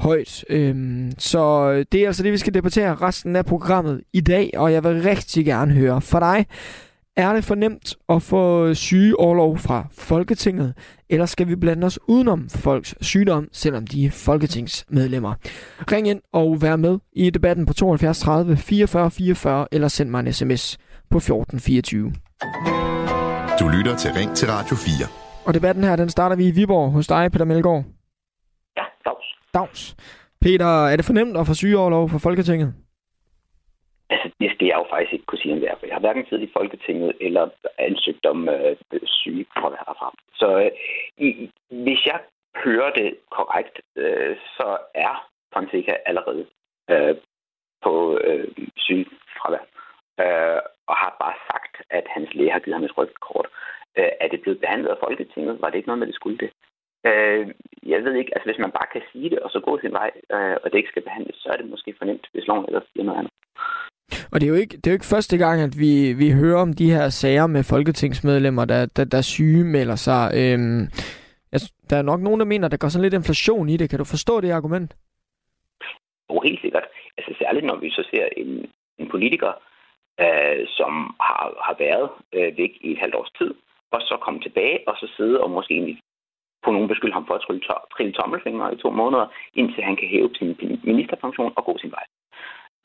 [0.00, 0.44] højt.
[0.48, 4.72] Øhm, så det er altså det, vi skal debattere resten af programmet i dag, og
[4.72, 6.46] jeg vil rigtig gerne høre fra dig.
[7.16, 10.74] Er det for nemt at få sygeoverlov fra Folketinget,
[11.10, 15.34] eller skal vi blande os udenom folks sygdom, selvom de er folketingsmedlemmer?
[15.92, 20.20] Ring ind og vær med i debatten på 72 30 44 44, eller send mig
[20.20, 20.78] en sms
[21.10, 22.12] på 1424.
[23.60, 25.06] Du lytter til Ring til Radio 4.
[25.44, 27.84] Og debatten her, den starter vi i Viborg hos dig, Peter Melgaard.
[29.54, 29.96] Dags.
[30.40, 32.74] Peter, er det for nemt at få sygeoverlov for Folketinget?
[34.10, 36.26] Altså, det skal jeg jo faktisk ikke kunne sige, om det for jeg har hverken
[36.26, 37.48] siddet i Folketinget eller
[37.78, 40.08] ansøgt om øh, sygefravær herfra.
[40.34, 40.70] Så øh,
[41.26, 41.50] i,
[41.84, 42.18] hvis jeg
[42.64, 46.46] hører det korrekt, øh, så er Fonseca allerede
[46.90, 47.16] øh,
[47.84, 49.64] på øh, sygefravær.
[50.22, 53.48] Øh, og har bare sagt, at hans læge har givet ham et rødt kort.
[53.98, 55.60] Øh, er det blevet behandlet af Folketinget?
[55.60, 56.50] Var det ikke noget med, det skulle det?
[57.08, 57.46] Øh,
[57.92, 60.10] jeg ved ikke, altså hvis man bare kan sige det, og så gå sin vej,
[60.32, 62.88] øh, og det ikke skal behandles, så er det måske for nemt, hvis loven ellers
[62.92, 63.32] siger noget andet.
[64.32, 66.62] Og det er jo ikke, det er jo ikke første gang, at vi, vi hører
[66.62, 70.22] om de her sager med folketingsmedlemmer, der, der, der syge melder sig.
[70.40, 70.80] Øhm,
[71.52, 71.60] jeg,
[71.90, 73.90] der er nok nogen, der mener, at der går sådan lidt inflation i det.
[73.90, 74.96] Kan du forstå det argument?
[76.30, 76.86] Jo, helt sikkert.
[77.18, 78.50] Altså særligt, når vi så ser en,
[78.98, 79.52] en politiker,
[80.20, 83.54] øh, som har, har været øh, væk i et halvt års tid,
[83.90, 86.00] og så komme tilbage og så sidde og måske egentlig
[86.64, 89.96] på nogen beskylde ham for at trille, to- trille tommelfingre i to måneder, indtil han
[89.96, 92.06] kan hæve sin ministerfunktion og gå sin vej.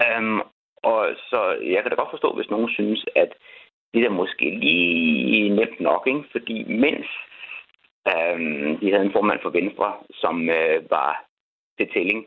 [0.06, 0.40] Øhm,
[0.84, 1.40] og så
[1.74, 3.32] jeg kan da godt forstå, hvis nogen synes, at
[3.94, 6.24] det er måske lige nemt nok, ikke?
[6.32, 7.08] fordi mens
[8.12, 11.26] øhm, de havde en formand for Venstre, som øh, var
[11.78, 12.26] til tælling,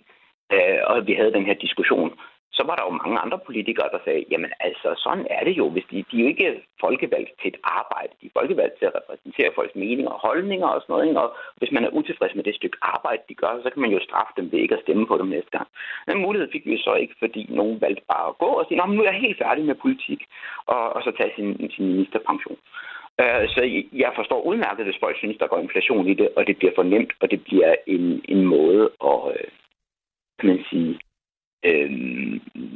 [0.53, 2.19] øh, og vi havde den her diskussion,
[2.59, 5.67] så var der jo mange andre politikere, der sagde, jamen altså, sådan er det jo,
[5.75, 6.49] hvis de, de er jo ikke
[6.85, 8.13] folkevalgt til et arbejde.
[8.21, 11.09] De er folkevalgt til at repræsentere folks meninger og holdninger og sådan noget.
[11.09, 11.21] Ikke?
[11.25, 11.29] Og
[11.59, 14.33] hvis man er utilfreds med det stykke arbejde, de gør, så kan man jo straffe
[14.39, 15.69] dem ved ikke at stemme på dem næste gang.
[16.11, 18.79] Den mulighed fik vi jo så ikke, fordi nogen valgte bare at gå og sige,
[18.95, 20.21] nu er jeg helt færdig med politik,
[20.67, 22.59] og, og så tage sin, sin ministerpension.
[23.23, 23.61] Øh, så
[23.93, 26.83] jeg forstår udmærket, hvis folk synes, der går inflation i det, og det bliver for
[26.83, 29.49] nemt, og det bliver en, en måde at, øh,
[30.39, 30.99] kan man sige,
[31.65, 31.91] øh,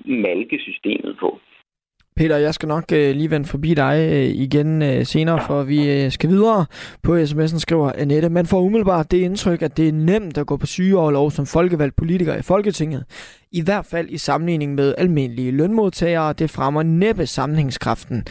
[0.06, 1.38] malke systemet på.
[2.16, 5.90] Peter, jeg skal nok øh, lige vende forbi dig øh, igen øh, senere, for vi
[5.90, 6.66] øh, skal videre.
[7.02, 10.56] På sms'en skriver Annette, man får umiddelbart det indtryk, at det er nemt at gå
[10.56, 13.04] på sygeoverlov som folkevalgt politiker i Folketinget.
[13.52, 16.32] I hvert fald i sammenligning med almindelige lønmodtagere.
[16.32, 18.24] Det fremmer næppe sammenhængskraften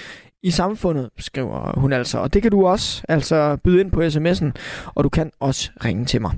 [0.44, 2.18] i samfundet, skriver hun altså.
[2.18, 4.52] Og det kan du også altså byde ind på sms'en,
[4.96, 6.32] og du kan også ringe til mig.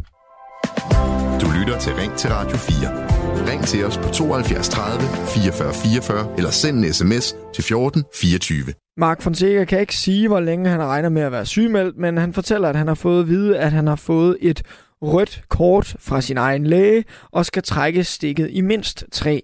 [1.41, 3.12] Du lytter til Ring til Radio 4.
[3.49, 8.73] Ring til os på 72 30 44 44 eller send en sms til 14 24.
[8.97, 12.33] Mark Fonseca kan ikke sige, hvor længe han regner med at være sygemeldt, men han
[12.33, 14.61] fortæller, at han har fået at vide, at han har fået et
[15.01, 19.41] rødt kort fra sin egen læge og skal trække stikket i mindst tre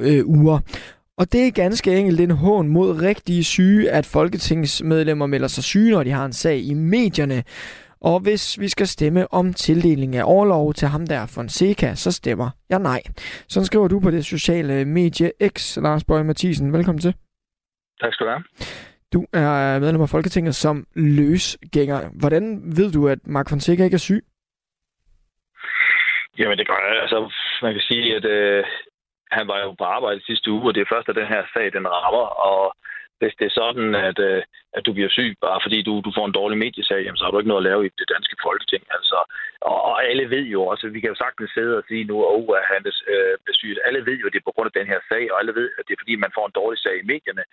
[0.00, 0.58] øh, uger.
[1.18, 5.90] Og det er ganske enkelt en hån mod rigtige syge, at folketingsmedlemmer melder sig syge,
[5.90, 7.42] når de har en sag i medierne.
[8.10, 12.50] Og hvis vi skal stemme om tildeling af overlov til ham der Fonseca, så stemmer
[12.70, 13.02] jeg nej.
[13.48, 16.72] Så skriver du på det sociale medie X, Lars Bøge Mathisen.
[16.72, 17.14] Velkommen til.
[18.00, 18.44] Tak skal du have.
[19.12, 22.00] Du er medlem af Folketinget som løsgænger.
[22.20, 22.44] Hvordan
[22.78, 24.22] ved du, at Mark Fonseca ikke er syg?
[26.38, 27.02] Jamen det gør jeg.
[27.02, 27.18] Altså,
[27.62, 28.64] man kan sige, at øh,
[29.30, 31.72] han var jo på arbejde sidste uge, og det er først, at den her sag
[31.72, 32.76] den rammer, og
[33.20, 34.42] hvis det er sådan, at, øh,
[34.76, 37.30] at du bliver syg, bare fordi du, du får en dårlig mediesag, jamen, så har
[37.30, 38.82] du ikke noget at lave i det danske folketing.
[38.96, 39.18] Altså,
[39.70, 42.48] og, og alle ved jo også, vi kan jo sagtens sidde og sige nu, oh,
[42.58, 42.80] at uh, han
[43.14, 43.70] øh, bliver syg.
[43.88, 45.68] Alle ved jo, at det er på grund af den her sag, og alle ved,
[45.78, 47.44] at det er fordi, man får en dårlig sag i medierne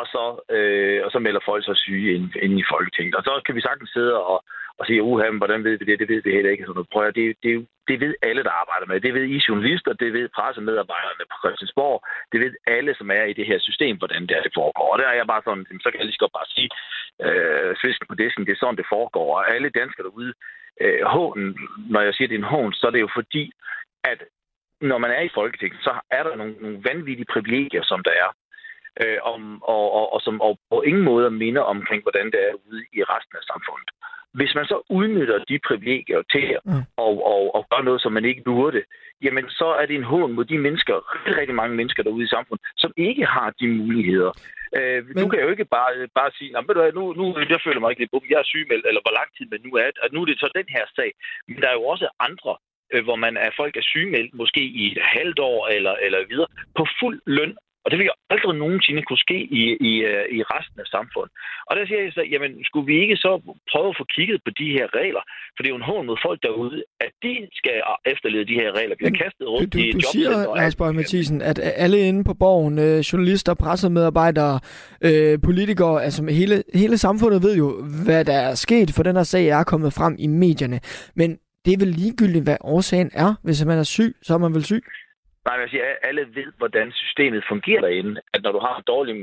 [0.00, 0.24] og så,
[0.56, 3.14] øh, og så melder folk sig syge ind, ind i Folketinget.
[3.18, 4.38] Og så kan vi sagtens sidde og,
[4.78, 5.98] og siger, uha, hvordan ved vi det?
[6.00, 6.64] Det ved vi heller ikke.
[6.66, 7.52] Sådan Prøv at, det, det,
[7.88, 9.14] det ved alle, der arbejder med det.
[9.14, 11.96] ved I journalister, det ved pressemedarbejderne på Christiansborg,
[12.32, 14.86] det ved alle, som er i det her system, hvordan det, er, det foregår.
[14.92, 16.70] Og der er jeg bare sådan, så kan jeg lige så godt bare sige,
[17.26, 19.28] øh, fisken på disken, det er sådan, det foregår.
[19.36, 20.32] Og alle danskere derude,
[20.80, 21.48] øh, hånden,
[21.92, 23.44] når jeg siger, det er en hån, så er det jo fordi,
[24.12, 24.20] at
[24.80, 28.30] når man er i Folketinget, så er der nogle, nogle vanvittige privilegier, som der er
[29.02, 32.54] øh, om, og, og, og som og på ingen måde minder omkring, hvordan det er
[32.68, 33.90] ude i resten af samfundet.
[34.38, 36.82] Hvis man så udnytter de privilegier til at mm.
[37.04, 38.82] og, og, og gøre noget, som man ikke burde,
[39.24, 42.34] jamen så er det en hån mod de mennesker, rigtig, rigtig mange mennesker derude i
[42.34, 44.32] samfundet, som ikke har de muligheder.
[44.78, 45.22] Øh, Men...
[45.22, 47.90] Du kan jo ikke bare, bare sige, ved du hvad, nu, nu jeg føler mig
[47.90, 50.26] ikke lidt jeg er sygemeldt, eller hvor lang tid man nu er, og nu er
[50.26, 51.10] det så den her sag.
[51.48, 52.52] Men der er jo også andre
[52.92, 56.50] øh, hvor man er folk er sygemeldt, måske i et halvt år eller, eller videre,
[56.78, 57.56] på fuld løn
[57.86, 61.32] og det vil jo aldrig nogensinde kunne ske i, i, øh, i resten af samfundet.
[61.68, 63.30] Og der siger jeg så, jamen skulle vi ikke så
[63.72, 65.22] prøve at få kigget på de her regler?
[65.54, 67.76] For det er jo en hån mod folk derude, at de skal
[68.12, 68.94] efterleve de her regler.
[69.02, 70.30] Har kastet rundt du, i Du siger,
[70.60, 74.54] Lars Bøge Mathisen, at alle inde på borgen, øh, journalister, pressemedarbejdere,
[75.08, 77.68] øh, politikere, altså hele, hele samfundet ved jo,
[78.06, 80.78] hvad der er sket, for den her sag er kommet frem i medierne.
[81.20, 81.28] Men
[81.64, 83.34] det er vel ligegyldigt, hvad årsagen er.
[83.42, 84.82] Hvis man er syg, så er man vel syg?
[85.46, 88.14] Nej, jeg siger, alle ved, hvordan systemet fungerer derinde.
[88.34, 89.14] At når du har en dårlig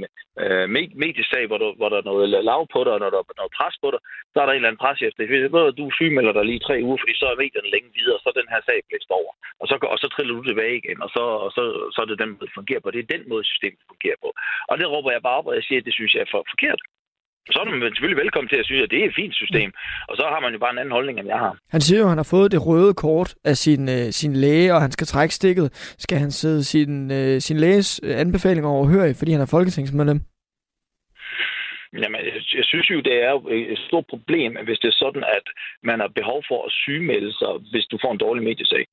[0.43, 0.65] øh,
[1.03, 3.55] mediesag, hvor, du, hvor der er noget lav på dig, og når der er noget
[3.59, 4.01] pres på dig,
[4.31, 5.21] så er der en eller anden pres efter.
[5.55, 8.27] Ved du sygemelder dig lige tre uger, fordi så er medierne længe videre, og så
[8.29, 9.31] er den her sag blæst over.
[9.61, 11.63] Og så, og så triller du tilbage igen, og så, og så,
[11.93, 12.91] så er det den måde, det fungerer på.
[12.91, 14.29] Det er den måde, systemet fungerer på.
[14.69, 16.41] Og det råber jeg bare op, og jeg siger, at det synes jeg er for
[16.53, 16.81] forkert
[17.51, 19.69] så er man selvfølgelig velkommen til at synes, at det er et fint system.
[20.09, 21.57] Og så har man jo bare en anden holdning, end jeg har.
[21.69, 24.73] Han siger jo, at han har fået det røde kort af sin, øh, sin læge,
[24.75, 25.67] og han skal trække stikket.
[26.05, 30.19] Skal han sidde sin, øh, sin læges anbefalinger overhøre, fordi han er folketingsmedlem?
[31.93, 33.33] Jamen, jeg, jeg synes jo, det er
[33.73, 35.45] et stort problem, hvis det er sådan, at
[35.83, 38.85] man har behov for at sygemelde sig, hvis du får en dårlig mediesag.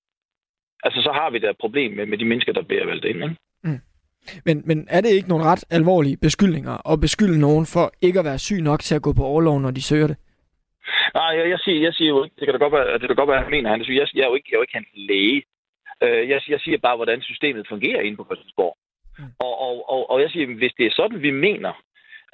[0.84, 3.24] Altså, så har vi da et problem med, med de mennesker, der bliver valgt ind,
[3.24, 3.36] ikke?
[4.44, 8.24] Men, men er det ikke nogle ret alvorlige beskyldninger at beskylde nogen for ikke at
[8.24, 10.16] være syg nok til at gå på overlov, når de søger det?
[11.14, 13.16] Nej, jeg, jeg, siger, jeg siger jo ikke, det kan da godt være, det kan
[13.16, 13.80] godt være, jeg mener han.
[13.80, 15.42] Jeg, jeg, er jo ikke, jeg er jo ikke hans læge.
[16.02, 18.76] Øh, jeg, jeg siger bare, hvordan systemet fungerer inde på Christiansborg.
[19.18, 19.24] Mm.
[19.38, 21.72] Og, og, og, og jeg siger, hvis det er sådan, vi mener,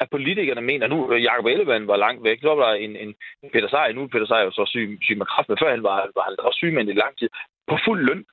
[0.00, 3.14] at politikerne mener, nu Jacob Ellemann var langt væk, så var der en, en
[3.52, 5.82] Peter Seier, nu er Peter Seier jo så syg, syg med kraft, men før han
[5.82, 7.28] var, var han også syg med i lang tid,
[7.70, 8.24] på fuld løn.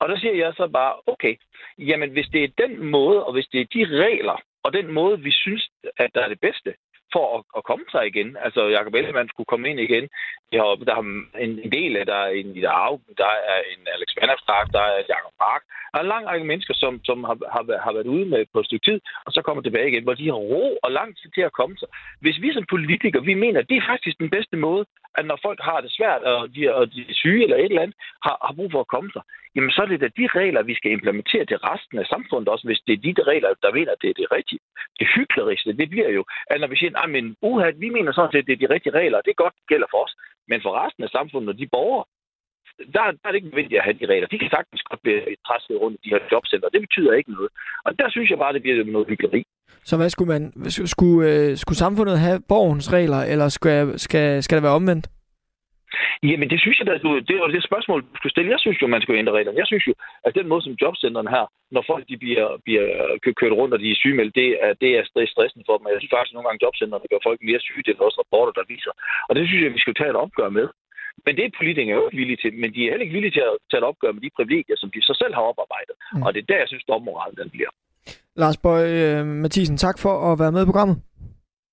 [0.00, 1.34] Og der siger jeg så bare, okay,
[1.78, 5.20] jamen hvis det er den måde, og hvis det er de regler, og den måde,
[5.20, 6.74] vi synes, at der er det bedste,
[7.12, 8.36] for at, at komme sig igen.
[8.46, 10.08] Altså, Jacob Ellemann skulle komme ind igen.
[10.54, 11.04] Der, har, der er
[11.46, 14.84] en, en del af, der er en Ida Augen, der er en Alex Vanderstrak, der
[14.92, 15.62] er Jacob Park.
[15.90, 18.58] Der er en lang række mennesker, som, som har, har, har været ude med på
[18.60, 21.30] et stykke tid, og så kommer tilbage igen, hvor de har ro og lang tid
[21.30, 21.88] til at komme sig.
[22.24, 24.84] Hvis vi som politikere, vi mener, at det er faktisk den bedste måde,
[25.18, 27.82] at når folk har det svært, og de, og de er syge eller et eller
[27.82, 29.22] andet, har, har brug for at komme sig,
[29.54, 32.66] jamen så er det da de regler, vi skal implementere til resten af samfundet også,
[32.68, 34.60] hvis det er de regler, der mener, at det er det rigtige.
[34.98, 38.32] Det hyggeligste, det bliver jo, at når vi siger, at men uha, vi mener sådan
[38.32, 40.14] set, at det er de rigtige regler, det er godt, det gælder for os.
[40.50, 42.04] Men for resten af samfundet og de borgere,
[42.94, 44.26] der, der er det ikke nødvendigt at have de regler.
[44.28, 46.68] De kan sagtens godt blive træsket rundt i de her jobcenter.
[46.68, 47.50] Det betyder ikke noget.
[47.86, 49.42] Og der synes jeg bare, det bliver noget hyggeleri.
[49.88, 54.42] Så hvad skulle man, skulle, skulle, øh, skulle samfundet have borgens regler, eller skal, skal,
[54.42, 55.06] skal det være omvendt?
[56.22, 58.54] Jamen, det synes jeg, da, du, det var det spørgsmål, du skulle stille.
[58.54, 59.58] Jeg synes jo, man skal ændre reglerne.
[59.62, 59.94] Jeg synes jo,
[60.26, 62.86] at den måde, som jobcenterne her, når folk de bliver, bliver
[63.40, 65.86] kørt rundt, og de er sygemeldt, det er, det er stressen for dem.
[65.92, 67.82] Jeg synes faktisk, at nogle gange jobcenterne gør folk mere syge.
[67.84, 68.92] Det er også rapporter, der viser.
[69.28, 70.68] Og det synes jeg, vi skal tage et opgør med.
[71.24, 72.52] Men det er politikere jo ikke villige til.
[72.62, 74.90] Men de er heller ikke villige til at tage et opgør med de privilegier, som
[74.94, 75.94] de så selv har oparbejdet.
[76.00, 76.22] Mm.
[76.24, 77.72] Og det er der, jeg synes, domoralen den bliver.
[78.42, 80.96] Lars Bøge øh, Mathisen, tak for at være med i programmet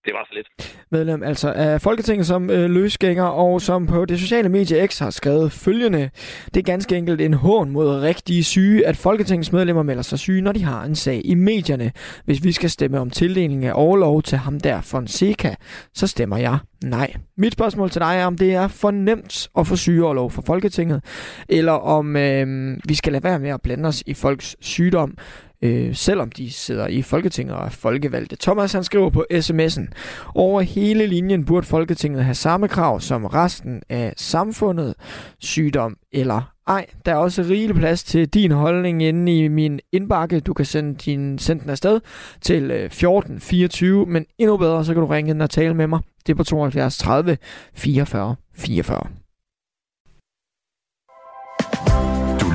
[0.05, 0.77] det var så lidt.
[0.91, 5.09] Medlem altså af Folketinget som øh, løsgænger, og som på det sociale medie X har
[5.09, 6.09] skrevet følgende.
[6.45, 10.41] Det er ganske enkelt en hån mod rigtige syge, at Folketingets medlemmer melder sig syge,
[10.41, 11.91] når de har en sag i medierne.
[12.25, 15.55] Hvis vi skal stemme om tildeling af overlov til ham der Fonseca,
[15.93, 17.13] så stemmer jeg nej.
[17.37, 21.03] Mit spørgsmål til dig er, om det er for nemt at få sygeoverlov for Folketinget,
[21.49, 25.17] eller om øh, vi skal lade være med at blande os i folks sygdom,
[25.61, 28.35] øh, selvom de sidder i Folketinget og er folkevalgte.
[28.35, 29.87] Thomas han skriver på sms'en,
[30.35, 34.95] over hele linjen burde Folketinget have samme krav som resten af samfundet,
[35.39, 36.85] sygdom eller ej.
[37.05, 40.39] Der er også rigelig plads til din holdning inde i min indbakke.
[40.39, 41.99] Du kan sende, din, sende den afsted
[42.41, 45.99] til øh, 1424, men endnu bedre, så kan du ringe ind og tale med mig.
[46.27, 47.37] Det er på 72 30
[47.73, 49.20] 44 44.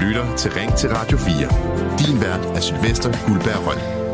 [0.07, 1.37] lytter til Ring til Radio 4.
[1.99, 4.07] Din vært er Sylvester Guldberg Røn.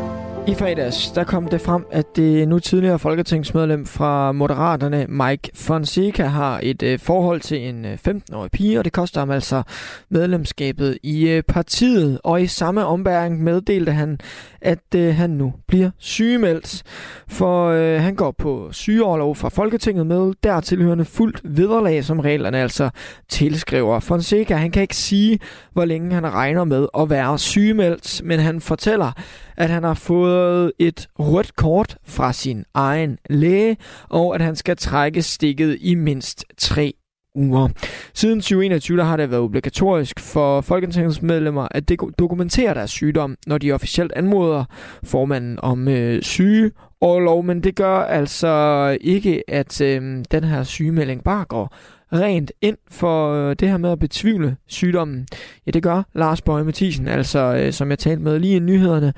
[0.48, 6.24] I fredags der kom det frem, at det nu tidligere folketingsmedlem fra Moderaterne, Mike Fonseca,
[6.24, 9.62] har et øh, forhold til en øh, 15-årig pige, og det koster ham altså
[10.08, 12.20] medlemskabet i øh, partiet.
[12.24, 14.18] Og i samme ombæring meddelte han,
[14.62, 16.82] at øh, han nu bliver sygemeldt,
[17.28, 22.90] for øh, han går på sygeoverlov fra Folketinget med dertilhørende fuldt vederlag, som reglerne altså
[23.28, 24.00] tilskriver.
[24.00, 25.38] Fonseca han kan ikke sige,
[25.72, 29.12] hvor længe han regner med at være sygemeldt, men han fortæller,
[29.56, 33.76] at han har fået et rødt kort fra sin egen læge,
[34.08, 36.94] og at han skal trække stikket i mindst tre
[37.34, 37.68] uger.
[38.14, 43.72] Siden 2021 der har det været obligatorisk for folketingsmedlemmer at dokumentere deres sygdom, når de
[43.72, 44.64] officielt anmoder
[45.04, 50.62] formanden om øh, syge og lov, men det gør altså ikke, at øh, den her
[50.62, 51.74] sygemelding bare går
[52.12, 55.26] rent ind for øh, det her med at betvivle sygdommen.
[55.66, 59.12] Ja, det gør Lars Bøge Mathisen, altså øh, som jeg talte med lige i nyhederne,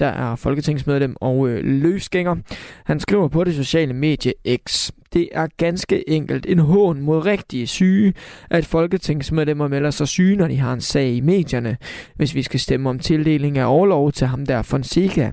[0.00, 2.36] der er folketingsmedlem og øh, løsgænger.
[2.84, 4.32] Han skriver på det sociale medie
[4.66, 4.90] X.
[5.12, 8.14] Det er ganske enkelt en hån mod rigtige syge,
[8.50, 11.76] at folketingsmedlemmer melder sig syge, når de har en sag i medierne.
[12.14, 15.32] Hvis vi skal stemme om tildeling af overlov til ham der Fonseca,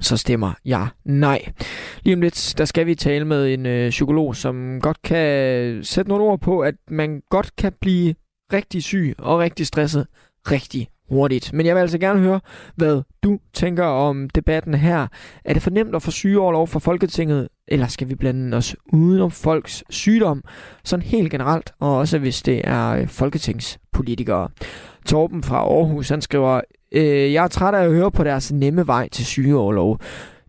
[0.00, 1.52] så stemmer jeg nej.
[2.02, 6.08] Lige om lidt, der skal vi tale med en øh, psykolog, som godt kan sætte
[6.08, 8.14] nogle ord på, at man godt kan blive
[8.52, 10.06] rigtig syg og rigtig stresset
[10.50, 11.52] rigtig hurtigt.
[11.52, 12.40] Men jeg vil altså gerne høre,
[12.76, 15.06] hvad du tænker om debatten her.
[15.44, 19.20] Er det for nemt at få sygeoverlov fra Folketinget, eller skal vi blande os uden
[19.20, 20.42] om folks sygdom,
[20.84, 24.48] sådan helt generelt, og også hvis det er øh, folketingspolitikere?
[25.06, 26.60] Torben fra Aarhus, han skriver,
[26.92, 29.98] øh, jeg er træt af at høre på deres nemme vej til sygeoverlov.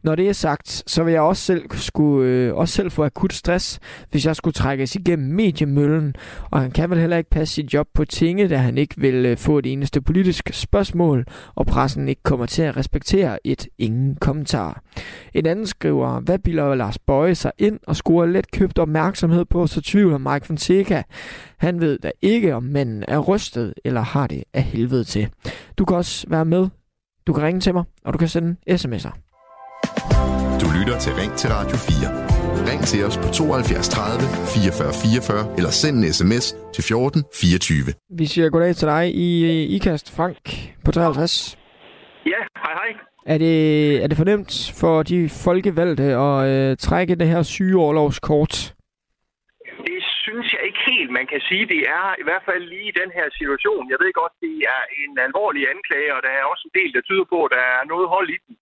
[0.04, 3.34] Når det er sagt, så vil jeg også selv, skulle, øh, også selv få akut
[3.34, 3.80] stress,
[4.12, 6.16] hvis jeg skulle trækkes igennem mediemøllen,
[6.52, 9.26] og han kan vel heller ikke passe sit job på tinge, da han ikke vil
[9.26, 11.26] øh, få et eneste politisk spørgsmål,
[11.56, 14.82] og pressen ikke kommer til at respektere et ingen kommentar.
[15.34, 19.68] En anden skriver, hvad bilder Lars Bøje sig ind og scorer let købt opmærksomhed på,
[19.68, 21.04] så tvivler Mike Fonseca.
[21.58, 25.30] Han ved da ikke, om manden er rystet eller har det af helvede til.
[25.78, 26.68] Du kan også være med.
[27.28, 29.31] Du kan ringe til mig, og du kan sende sms'er.
[30.64, 32.70] Du lytter til Ring til Radio 4.
[32.70, 34.22] Ring til os på 72 30
[34.56, 37.94] 44 44 eller send en sms til 14 24.
[38.20, 39.30] Vi siger goddag til dig i
[39.76, 40.44] IKAST Frank
[40.86, 41.58] på 53.
[42.34, 42.92] Ja, hej hej.
[43.34, 43.58] Er det,
[44.04, 44.52] er det fornemt
[44.82, 48.54] for de folkevalgte at øh, trække det her sygeårlovskort?
[49.88, 52.98] Det synes jeg ikke helt, man kan sige, det er i hvert fald lige i
[53.02, 53.84] den her situation.
[53.92, 57.02] Jeg ved godt, det er en alvorlig anklage, og der er også en del, der
[57.10, 58.54] tyder på, at der er noget hold i den.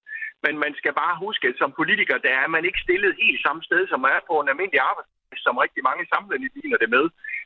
[0.44, 3.64] Men man skal bare huske, at som politiker, der er man ikke stillet helt samme
[3.64, 7.06] sted, som man er på en almindelig arbejdsplads, som rigtig mange sammenligner ligner det med.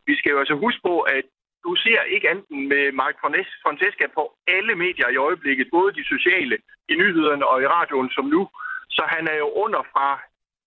[0.09, 1.25] Vi skal jo altså huske på, at
[1.65, 3.15] du ser ikke enten med Mark
[3.63, 6.57] Francesca på alle medier i øjeblikket, både de sociale,
[6.91, 8.41] i nyhederne og i radioen som nu.
[8.89, 10.09] Så han er jo under fra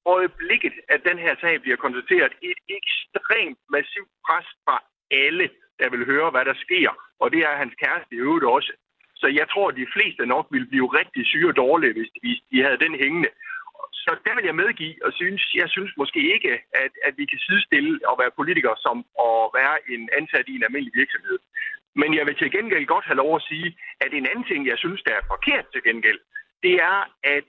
[0.07, 4.77] øjeblikket, at den her sag bliver konstateret, et ekstremt massivt pres fra
[5.11, 5.51] alle,
[5.81, 6.91] der vil høre, hvad der sker.
[7.21, 8.73] Og det er hans kæreste i øvrigt også.
[9.21, 12.11] Så jeg tror, at de fleste nok ville blive rigtig syge og dårlige, hvis
[12.51, 13.31] de havde den hængende.
[13.93, 16.53] Så der vil jeg medgive, og synes, jeg synes måske ikke,
[16.83, 18.97] at, at vi kan sidestille at være politiker som
[19.29, 21.39] at være en ansat i en almindelig virksomhed.
[22.01, 23.69] Men jeg vil til gengæld godt have lov at sige,
[24.01, 26.21] at en anden ting, jeg synes, der er forkert til gengæld,
[26.63, 26.99] det er,
[27.35, 27.47] at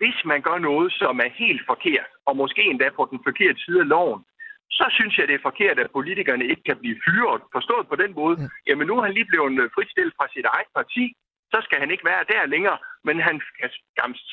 [0.00, 3.80] hvis man gør noget, som er helt forkert, og måske endda på den forkerte side
[3.80, 4.20] af loven,
[4.70, 7.42] så synes jeg, det er forkert, at politikerne ikke kan blive fyret.
[7.56, 8.36] Forstået på den måde,
[8.68, 11.04] jamen nu er han lige blevet fritstillet fra sit eget parti,
[11.52, 13.68] så skal han ikke være der længere, men han skal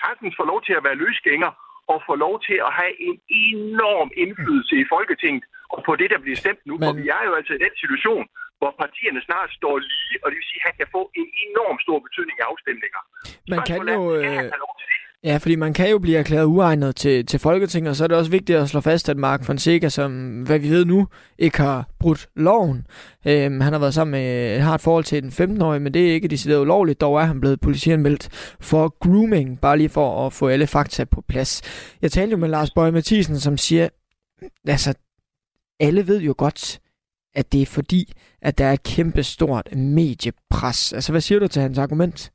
[0.04, 1.52] sagtens få lov til at være løsgænger
[1.94, 3.18] og få lov til at have en
[3.52, 5.44] enorm indflydelse i Folketinget
[5.74, 6.74] og på det, der bliver stemt nu.
[6.78, 6.86] Men...
[6.88, 8.26] For vi er jo altså i den situation,
[8.60, 11.78] hvor partierne snart står lige, og det vil sige, at han kan få en enorm
[11.86, 13.02] stor betydning i afstemninger.
[13.54, 14.02] Man kan jo...
[14.16, 14.52] Øh...
[15.24, 18.18] Ja, fordi man kan jo blive erklæret uegnet til, til Folketinget, og så er det
[18.18, 21.90] også vigtigt at slå fast, at Mark Fonseca, som hvad vi ved nu, ikke har
[22.00, 22.88] brudt loven.
[23.26, 26.14] Øhm, han har været sammen med, har et forhold til den 15-årige, men det er
[26.14, 27.02] ikke decideret ulovligt.
[27.02, 28.30] Dog er han blevet politianmeldt
[28.60, 31.62] for grooming, bare lige for at få alle fakta på plads.
[32.02, 33.90] Jeg talte jo med Lars Bøge Mathisen, som siger,
[34.68, 34.94] altså,
[35.80, 36.80] alle ved jo godt,
[37.36, 40.94] at det er fordi, at der er et kæmpe stort mediepres.
[40.94, 42.32] Altså, hvad siger du til hans argument?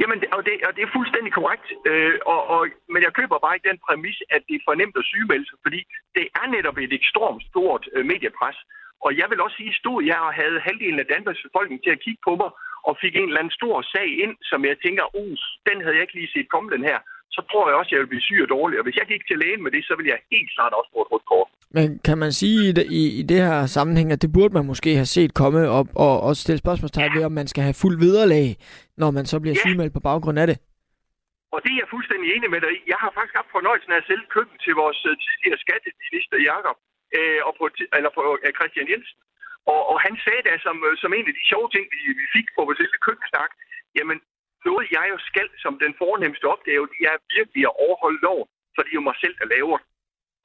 [0.00, 1.66] Jamen, og det, og det er fuldstændig korrekt.
[1.90, 2.60] Øh, og, og,
[2.92, 5.58] men jeg køber bare ikke den præmis, at det er for nemt at sygemelde sig,
[5.66, 5.80] fordi
[6.16, 8.58] det er netop et ekstremt stort øh, mediepres.
[9.04, 12.02] Og jeg vil også sige, stod jeg og havde halvdelen af Danmarks befolkning til at
[12.04, 12.50] kigge på mig,
[12.88, 15.36] og fik en eller anden stor sag ind, som jeg tænker, uh,
[15.68, 16.98] den havde jeg ikke lige set komme den her,
[17.36, 18.76] så tror jeg også, at jeg vil blive syg og dårlig.
[18.78, 21.00] Og hvis jeg gik til lægen med det, så vil jeg helt klart også få
[21.04, 21.50] et rødt kort.
[21.76, 24.90] Men kan man sige i, i, i det her sammenhæng, at det burde man måske
[25.00, 27.16] have set komme op og, og stille spørgsmålstegn ja.
[27.16, 28.46] ved, om man skal have fuld vederlag,
[29.02, 29.62] når man så bliver ja.
[29.64, 30.56] sygemeldt på baggrund af det?
[31.54, 32.80] Og det er jeg fuldstændig enig med dig i.
[32.92, 36.76] Jeg har faktisk haft fornøjelsen af at sælge køkken til vores øh, tidligere skatteminister Jakob
[37.16, 37.64] øh, og på,
[37.98, 39.18] eller på øh, Christian Jensen.
[39.72, 42.26] Og, og han sagde da som, øh, som en af de sjove ting, vi, vi
[42.36, 43.50] fik på vores lille køkkensnak,
[43.96, 44.18] jamen
[44.68, 48.78] noget jeg jo skal som den fornemmeste opgave, det er virkelig at overholde loven, så
[48.84, 49.88] det er jo mig selv, der laver det.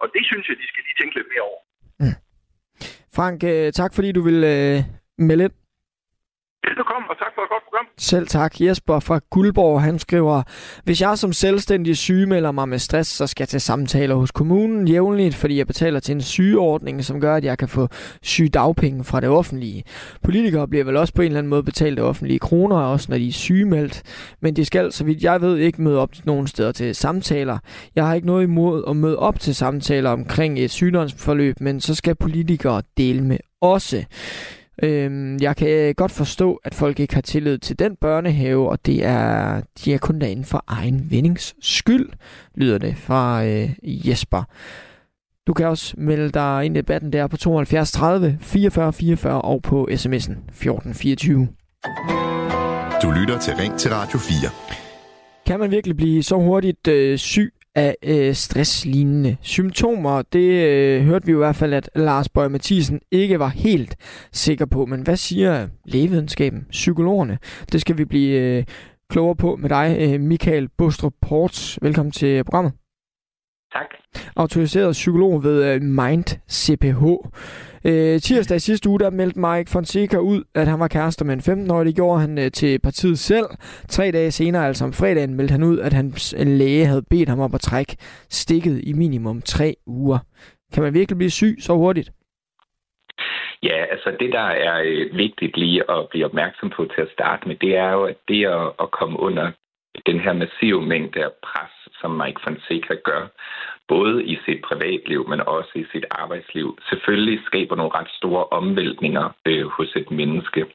[0.01, 1.61] Og det synes jeg, de skal lige tænke lidt mere over.
[2.01, 2.17] Mm.
[3.17, 4.77] Frank, øh, tak fordi du vil øh,
[5.27, 5.55] melde ind.
[6.67, 7.85] Velbekomme, og tak for et godt program.
[7.97, 8.61] Selv tak.
[8.61, 10.43] Jesper fra Guldborg, han skriver,
[10.83, 14.87] hvis jeg som selvstændig sygemelder mig med stress, så skal jeg til samtaler hos kommunen
[14.87, 17.87] jævnligt, fordi jeg betaler til en sygeordning, som gør, at jeg kan få
[18.21, 19.83] sygedagpenge fra det offentlige.
[20.23, 23.17] Politikere bliver vel også på en eller anden måde betalt af offentlige kroner, også når
[23.17, 24.01] de er sygemeldt.
[24.41, 27.57] Men de skal, så vidt jeg ved, ikke møde op nogen steder til samtaler.
[27.95, 31.95] Jeg har ikke noget imod at møde op til samtaler omkring et sygdomsforløb, men så
[31.95, 34.05] skal politikere dele med også.
[34.83, 39.05] Øhm, jeg kan godt forstå, at folk ikke har tillid til den børnehave, og det
[39.05, 42.09] er, de er kun derinde for egen vindings skyld,
[42.55, 44.43] lyder det fra øh, Jesper.
[45.47, 49.61] Du kan også melde dig ind i debatten der på 72 30 44 44 og
[49.61, 51.47] på sms'en 1424.
[53.03, 54.49] Du lytter til Ring til Radio 4.
[55.45, 60.21] Kan man virkelig blive så hurtigt øh, syg af øh, stresslignende symptomer.
[60.21, 63.95] Det øh, hørte vi i hvert fald, at Lars Bøge Mathisen ikke var helt
[64.31, 64.85] sikker på.
[64.85, 67.37] Men hvad siger lægevidenskaben, psykologerne?
[67.71, 68.63] Det skal vi blive øh,
[69.09, 71.79] klogere på med dig, øh, Michael Bostrup Ports.
[71.81, 72.73] Velkommen til programmet.
[73.73, 73.85] Tak.
[74.35, 77.03] Autoriseret psykolog ved øh, Mind CPH.
[77.89, 81.33] Øh, tirsdag i sidste uge, der meldte Mike Fonseca ud, at han var kærester med
[81.33, 81.85] en 15-årig.
[81.85, 83.45] Det gjorde han øh, til partiet selv.
[83.89, 87.29] Tre dage senere, altså om fredagen, meldte han ud, at hans øh, læge havde bedt
[87.29, 87.97] ham om at trække
[88.29, 90.19] stikket i minimum tre uger.
[90.73, 92.09] Kan man virkelig blive syg så hurtigt?
[93.63, 97.47] Ja, altså det, der er øh, vigtigt lige at blive opmærksom på til at starte
[97.47, 99.51] med, det er jo, at det at, at komme under
[100.05, 103.27] den her massive mængde af pres, som Mike Fonseca gør,
[103.87, 109.25] både i sit privatliv, men også i sit arbejdsliv, selvfølgelig skaber nogle ret store omvæltninger
[109.45, 110.65] øh, hos et menneske.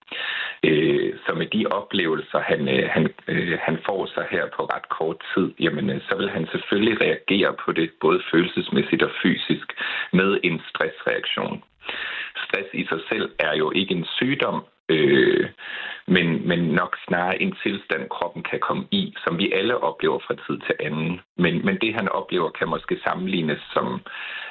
[0.65, 4.89] Øh, så med de oplevelser, han, øh, han, øh, han får sig her på ret
[4.89, 9.67] kort tid, jamen, øh, så vil han selvfølgelig reagere på det, både følelsesmæssigt og fysisk,
[10.13, 11.63] med en stressreaktion.
[12.45, 15.49] Stress i sig selv er jo ikke en sygdom, øh,
[16.07, 20.35] men, men nok snarere en tilstand, kroppen kan komme i, som vi alle oplever fra
[20.35, 21.21] tid til anden.
[21.37, 24.01] Men, men det, han oplever, kan måske sammenlignes som,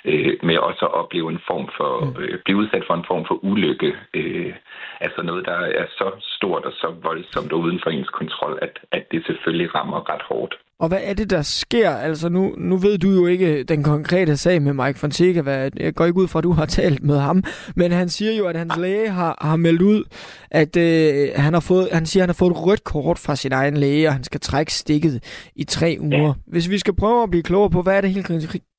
[0.06, 2.22] øh, med også at opleve en form for, mm.
[2.22, 3.96] øh, blive udsat for en form for ulykke.
[4.14, 4.54] Øh,
[5.00, 8.80] altså noget, der er så stort og så voldsomt og uden for ens kontrol, at,
[8.92, 10.56] at det selvfølgelig rammer ret hårdt.
[10.82, 11.90] Og hvad er det, der sker?
[11.90, 15.42] Altså nu, nu ved du jo ikke den konkrete sag med Mike Fonseca.
[15.42, 17.44] Hvad, jeg går ikke ud fra, at du har talt med ham.
[17.76, 20.04] Men han siger jo, at hans læge har, har meldt ud,
[20.52, 23.36] at øh, han, har fået, han siger, at han har fået et rødt kort fra
[23.36, 25.16] sin egen læge, og han skal trække stikket
[25.56, 26.28] i tre uger.
[26.28, 26.34] Ja.
[26.48, 28.28] Hvis vi skal prøve at blive klogere på, hvad er det helt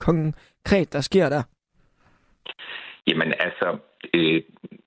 [0.01, 1.43] konkret, der sker der?
[3.07, 3.79] Jamen altså,
[4.15, 4.43] øh,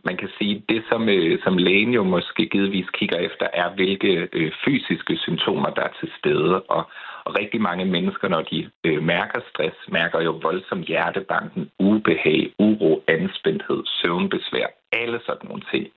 [0.06, 4.28] man kan sige, det som, øh, som lægen jo måske givetvis kigger efter, er, hvilke
[4.34, 6.62] øh, fysiske symptomer, der er til stede.
[6.62, 6.84] Og,
[7.26, 13.04] og rigtig mange mennesker, når de øh, mærker stress, mærker jo voldsom hjertebanken, ubehag, uro,
[13.08, 15.88] anspændthed, søvnbesvær, alle sådan nogle ting.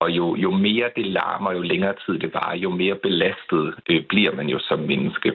[0.00, 4.04] Og jo, jo mere det larmer, jo længere tid det varer, jo mere belastet øh,
[4.08, 5.32] bliver man jo som menneske.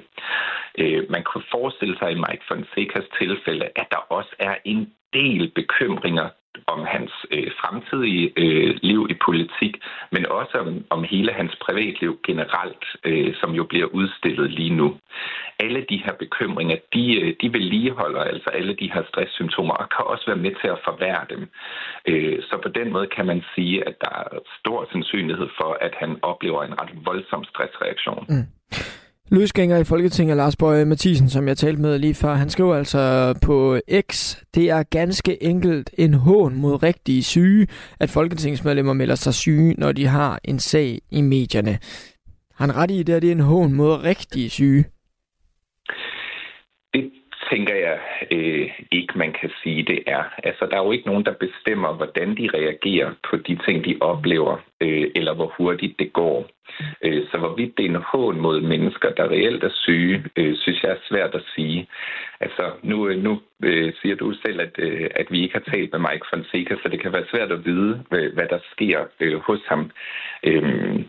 [0.77, 5.51] Øh, man kunne forestille sig i Mike Fonsecas tilfælde, at der også er en del
[5.55, 6.29] bekymringer
[6.67, 9.73] om hans øh, fremtidige øh, liv i politik,
[10.11, 14.97] men også om, om hele hans privatliv generelt, øh, som jo bliver udstillet lige nu.
[15.59, 20.05] Alle de her bekymringer, de, øh, de vedligeholder altså alle de her stresssymptomer, og kan
[20.05, 21.41] også være med til at forværre dem.
[22.07, 25.93] Øh, så på den måde kan man sige, at der er stor sandsynlighed for, at
[26.01, 28.25] han oplever en ret voldsom stressreaktion.
[28.29, 28.47] Mm.
[29.33, 33.33] Løsgænger i Folketinget, Lars Bøge Mathisen, som jeg talte med lige før, han skriver altså
[33.41, 33.79] på
[34.11, 37.67] X, det er ganske enkelt en hån mod rigtige syge,
[37.99, 41.79] at folketingsmedlemmer melder sig syge, når de har en sag i medierne.
[42.55, 44.85] Han ret i det, at det er en hån mod rigtige syge?
[47.51, 47.99] Tænker jeg
[48.31, 50.23] øh, ikke, man kan sige, det er.
[50.43, 53.97] Altså, der er jo ikke nogen, der bestemmer, hvordan de reagerer på de ting, de
[54.01, 56.49] oplever, øh, eller hvor hurtigt det går.
[57.03, 60.83] Øh, så hvorvidt det er en hån mod mennesker, der reelt er syge, øh, synes
[60.83, 61.87] jeg er svært at sige.
[62.39, 65.91] Altså, nu, øh, nu øh, siger du selv, at, øh, at vi ikke har talt
[65.91, 69.39] med Mike Fonseca, så det kan være svært at vide, hvad, hvad der sker øh,
[69.39, 69.91] hos ham.
[70.43, 70.99] Øh,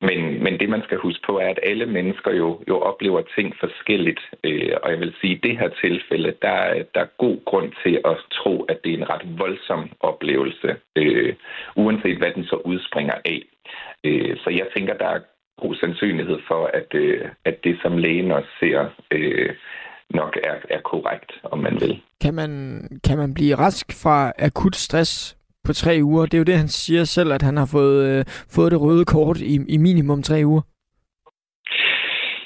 [0.00, 3.54] men, men det, man skal huske på, er, at alle mennesker jo, jo oplever ting
[3.60, 4.20] forskelligt.
[4.44, 7.72] Øh, og jeg vil sige, at i det her tilfælde, der, der er god grund
[7.84, 11.34] til at tro, at det er en ret voldsom oplevelse, øh,
[11.76, 13.42] uanset hvad den så udspringer af.
[14.04, 15.20] Øh, så jeg tænker, der er
[15.62, 19.54] god sandsynlighed for, at, øh, at det, som lægen også ser, øh,
[20.10, 22.02] nok er, er korrekt, om man vil.
[22.20, 25.36] Kan man, kan man blive rask fra akut stress
[25.66, 26.26] på tre uger.
[26.26, 28.24] Det er jo det, han siger selv, at han har fået, øh,
[28.56, 30.62] fået det røde kort i, i minimum tre uger.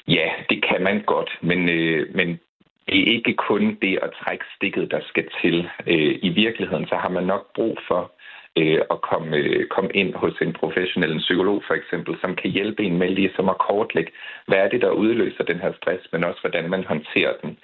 [0.08, 2.28] Ja, det kan man godt, men, øh, men
[2.86, 5.68] det er ikke kun det at trække stikket, der skal til.
[5.86, 8.12] Øh, I virkeligheden så har man nok brug for
[8.58, 12.50] øh, at komme, øh, komme ind hos en professionel en psykolog for eksempel, som kan
[12.50, 14.12] hjælpe en med ligesom at kortlægge,
[14.46, 17.58] hvad er det, der udløser den her stress, men også hvordan man håndterer den.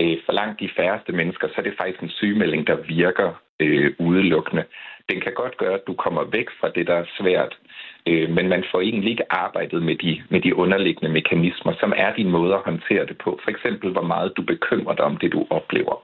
[0.00, 3.30] Øh, for langt de færreste mennesker, så er det faktisk en sygemelding, der virker
[3.60, 4.64] øh, udelukkende.
[5.10, 7.58] Den kan godt gøre, at du kommer væk fra det, der er svært,
[8.06, 12.14] øh, men man får egentlig ikke arbejdet med de, med de underliggende mekanismer, som er
[12.14, 13.40] din måde at håndtere det på.
[13.44, 15.96] For eksempel, hvor meget du bekymrer dig om det, du oplever.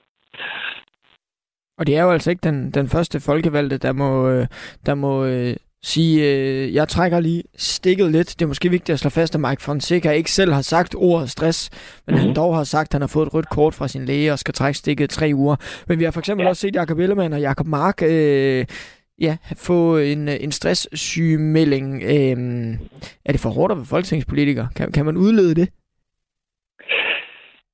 [1.79, 4.47] Og det er jo altså ikke den, den første folkevalgte, der må, øh,
[4.87, 8.29] der må øh, sige, øh, jeg trækker lige stikket lidt.
[8.29, 11.31] Det er måske vigtigt at slå fast, at Mike Fonseca ikke selv har sagt ordet
[11.31, 12.19] stress, men mm-hmm.
[12.19, 12.35] han mhm.
[12.35, 14.55] dog har sagt, at han har fået et rødt kort fra sin læge og skal
[14.55, 15.57] trække stikket tre uger.
[15.89, 16.49] Men vi har for eksempel ja.
[16.49, 18.67] også set Jacob Ellemann og Jacob Mark øh,
[19.21, 22.03] ja, få en, en stresssygemelding.
[22.03, 22.77] Øh,
[23.25, 24.67] er det for hårdt at være folketingspolitiker?
[24.77, 25.69] Kan, kan man udlede det?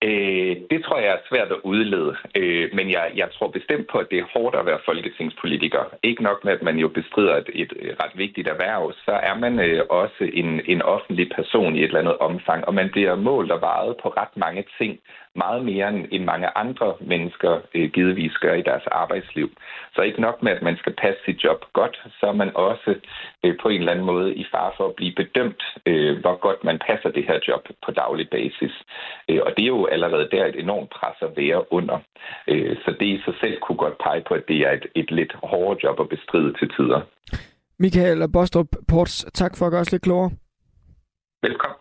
[0.05, 3.99] Øh, det tror jeg er svært at udlede, øh, men jeg, jeg tror bestemt på,
[3.99, 5.83] at det er hårdt at være folketingspolitiker.
[6.03, 7.73] Ikke nok med, at man jo bestrider et, et
[8.03, 11.99] ret vigtigt erhverv, så er man øh, også en, en offentlig person i et eller
[11.99, 14.99] andet omfang, og man bliver målt og vejet på ret mange ting,
[15.35, 19.49] meget mere end mange andre mennesker øh, givetvis gør i deres arbejdsliv.
[19.95, 22.95] Så ikke nok med, at man skal passe sit job godt, så er man også
[23.45, 26.65] øh, på en eller anden måde i far for at blive bedømt, øh, hvor godt
[26.65, 28.75] man passer det her job på daglig basis.
[29.29, 31.99] Øh, og det er jo allerede der et enormt pres at være under.
[32.49, 35.11] Øh, så det i sig selv kunne godt pege på, at det er et, et
[35.11, 37.01] lidt hårdere job at bestride til tider.
[37.79, 40.31] Michael Bostrup Ports, tak for at gøre os lidt klogere.
[41.43, 41.80] Velkommen.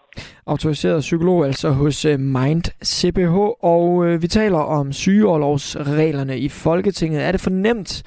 [0.50, 3.36] Autoriseret psykolog altså hos øh, Mind CPH,
[3.66, 7.24] og øh, vi taler om sygeårlovsreglerne i Folketinget.
[7.24, 8.04] Er det for nemt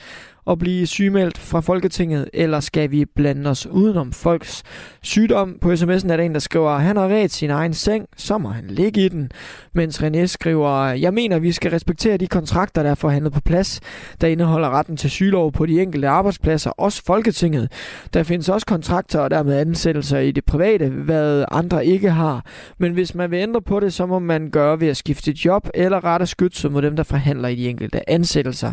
[0.50, 4.62] at blive sygemeldt fra Folketinget, eller skal vi blande os udenom folks
[5.02, 5.58] sygdom?
[5.60, 8.48] På sms'en er der en, der skriver, han har ret sin egen seng, så må
[8.48, 9.30] han ligge i den.
[9.72, 13.80] Mens René skriver, jeg mener, vi skal respektere de kontrakter, der er forhandlet på plads,
[14.20, 17.72] der indeholder retten til sygelov på de enkelte arbejdspladser, også Folketinget.
[18.14, 22.44] Der findes også kontrakter og dermed ansættelser i det private, hvad andre ikke har.
[22.78, 25.68] Men hvis man vil ændre på det, så må man gøre ved at skifte job
[25.74, 28.72] eller rette skytset mod dem, der forhandler i de enkelte ansættelser.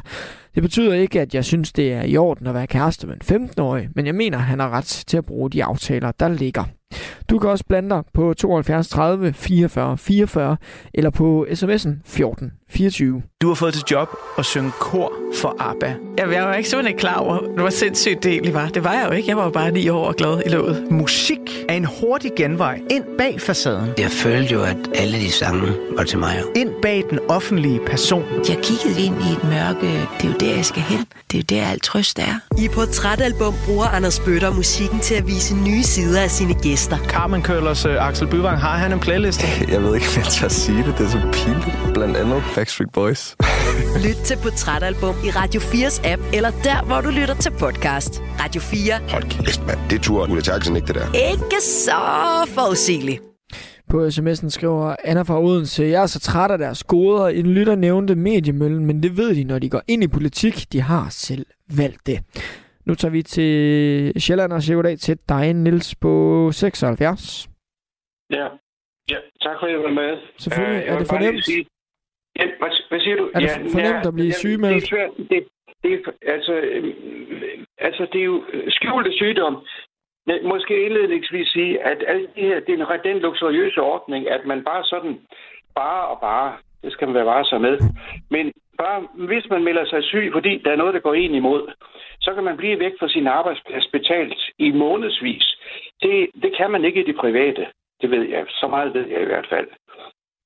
[0.60, 3.49] Det betyder ikke, at jeg synes, det er i orden at være kæreste med en
[3.49, 6.64] 15-årig, men jeg mener, at han har ret til at bruge de aftaler, der ligger.
[7.30, 10.57] Du kan også blande dig på 72 30 44 44
[10.94, 13.22] eller på sms'en 14 24.
[13.41, 15.11] Du har fået til job at synge kor
[15.41, 15.94] for ABBA.
[16.18, 18.68] Jamen, jeg var ikke simpelthen klar over, hvor sindssygt det egentlig var.
[18.68, 19.30] Det var jeg jo ikke.
[19.30, 20.91] Jeg var jo bare ni år og glad i låget.
[20.91, 21.40] Musik
[21.70, 23.90] er en hurtig genvej ind bag facaden.
[23.98, 25.68] Jeg følte jo, at alle de sange
[25.98, 26.36] var til mig.
[26.56, 28.24] Ind bag den offentlige person.
[28.49, 29.88] Jeg kiggede ind i et mørke.
[30.18, 31.06] Det er jo der, jeg skal hen.
[31.32, 32.40] Det er jo der, alt trøst er.
[32.64, 36.78] I Portrætalbum bruger Anders Bøtter musikken til at vise nye sider af sine gæster.
[36.88, 39.41] Carmen Køllers uh, Axel Byvang, har han en playlist?
[39.73, 40.97] Jeg ved ikke, hvad jeg tør sige det.
[40.97, 41.93] Det er så pinligt.
[41.93, 43.35] Blandt andet Backstreet Boys.
[44.06, 48.22] Lyt til Portrætalbum i Radio 4's app, eller der, hvor du lytter til podcast.
[48.39, 48.93] Radio 4.
[49.10, 49.80] Hold kæft, mand.
[49.89, 51.31] Det tror Ulla Terkelsen ikke, det der.
[51.31, 51.91] Ikke så
[52.47, 53.22] forudsigeligt.
[53.89, 57.27] På sms'en skriver Anna fra Odense, jeg er så træt af deres goder.
[57.27, 60.65] En lytter nævnte mediemøllen, men det ved de, når de går ind i politik.
[60.73, 62.19] De har selv valgt det.
[62.90, 66.14] Nu tager vi til Sjælland og siger til dig, Nils på
[66.52, 67.49] 76.
[68.32, 68.48] Ja,
[69.11, 70.18] ja tak for at jeg var med.
[70.38, 70.84] Selvfølgelig.
[70.84, 71.45] Uh, er det fornemt?
[71.45, 71.66] Sige,
[72.40, 73.26] ja, hvad, hvad siger du?
[73.34, 74.76] Er det ja, fornemt at blive sygemeldt?
[74.76, 75.11] Det er svært.
[75.32, 75.40] Det,
[75.84, 75.99] det, er,
[76.36, 76.84] altså, øh,
[77.78, 79.56] altså, det er jo skjulte sygdom.
[80.44, 84.64] Måske indledningsvis sige, at alt det her, det er en, den luksuriøse ordning, at man
[84.64, 85.20] bare sådan,
[85.76, 87.80] bare og bare, det skal man være varsom med.
[88.30, 88.53] Men
[88.84, 88.99] bare,
[89.31, 91.64] hvis man melder sig syg, fordi der er noget, der går en imod,
[92.22, 95.45] så kan man blive væk fra sin arbejdsplads betalt i månedsvis.
[96.01, 97.65] Det, det kan man ikke i det private.
[98.01, 98.43] Det ved jeg.
[98.47, 99.68] Så meget ved jeg i hvert fald.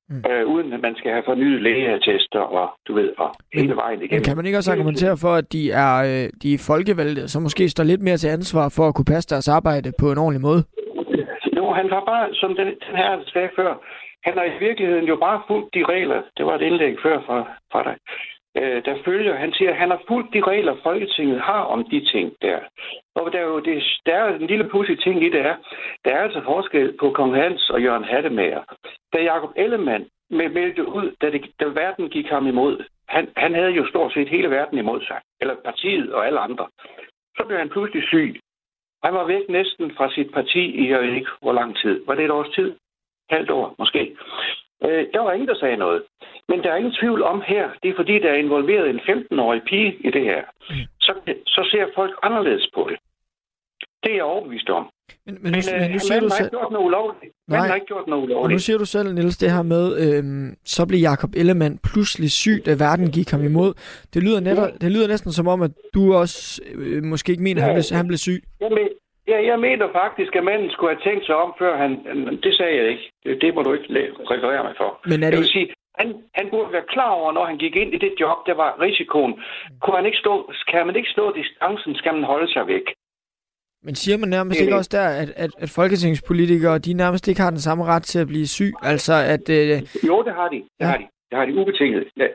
[0.10, 0.24] Mm.
[0.32, 4.20] Øh, uden at man skal have fornyet lægeattester og du ved, og hele vejen igennem.
[4.20, 7.42] Men kan man ikke også argumentere for, at de er, øh, de er folkevalgte, som
[7.42, 10.42] måske står lidt mere til ansvar for at kunne passe deres arbejde på en ordentlig
[10.42, 10.64] måde?
[11.58, 13.72] Jo, han var bare, som den, den her sagde før,
[14.24, 16.22] han har i virkeligheden jo bare fulgt de regler.
[16.38, 17.38] Det var et indlæg før fra,
[17.72, 17.98] fra dig.
[18.58, 22.06] Øh, der følger, han siger, at han har fulgt de regler, Folketinget har om de
[22.06, 22.60] ting der.
[23.16, 25.56] Og der er jo det, der er en lille pudsig ting i det er,
[26.06, 28.64] der er altså forskel på Kong Hans og Jørgen Hattemager.
[29.14, 33.54] Da Jakob Ellemann med meldte ud, da, det, da verden gik ham imod, han, han
[33.54, 36.68] havde jo stort set hele verden imod sig, eller partiet og alle andre.
[37.38, 38.40] Så blev han pludselig syg.
[39.04, 42.06] Han var væk næsten fra sit parti i, jeg ved ikke hvor lang tid.
[42.08, 42.76] Var det et års tid?
[43.36, 44.02] Halvt år, måske.
[44.86, 46.02] Øh, der var ingen, der sagde noget.
[46.50, 49.62] Men der er ingen tvivl om her, det er fordi, der er involveret en 15-årig
[49.70, 50.42] pige i det her.
[51.06, 51.12] Så,
[51.56, 52.98] så ser folk anderledes på det.
[54.04, 54.86] Det er jeg overbevist om.
[55.26, 56.46] Men, men, men, nu, men nu siger man du har selv...
[56.46, 57.34] ikke gjort noget ulovligt.
[57.48, 57.68] Man Nej.
[57.68, 58.62] har ikke gjort noget Og nu ulovligt.
[58.62, 62.72] siger du selv, Niels, det her med, øhm, så blev Jakob Ellemann pludselig syg, da
[62.86, 63.74] verden gik ham imod.
[64.14, 67.62] Det lyder, netop, det lyder næsten som om, at du også øh, måske ikke mener,
[67.62, 68.44] at han blev, han blev syg.
[68.62, 68.88] Jeg, men,
[69.28, 71.92] ja, jeg mener faktisk, at manden skulle have tænkt sig om, før han...
[72.44, 73.06] Det sagde jeg ikke.
[73.42, 73.88] Det, må du ikke
[74.34, 74.90] referere mig for.
[75.10, 75.68] Men er Jeg det, vil sige,
[76.00, 78.78] han, han burde være klar over, når han gik ind i det job, der var
[78.82, 79.34] risikoen.
[79.82, 82.86] Kunne han ikke stå, kan man ikke stå distancen, skal man holde sig væk.
[83.84, 87.50] men siger man nærmest ikke også der, at, at, at folketingspolitikere, de nærmest ikke har
[87.50, 88.74] den samme ret til at blive syg?
[88.82, 89.46] Altså, at...
[89.50, 90.56] Øh, Jo, det har de.
[90.56, 90.86] Det Ja.
[90.86, 91.06] har de.
[91.30, 92.04] Det har de ubetinget.
[92.18, 92.28] Ja,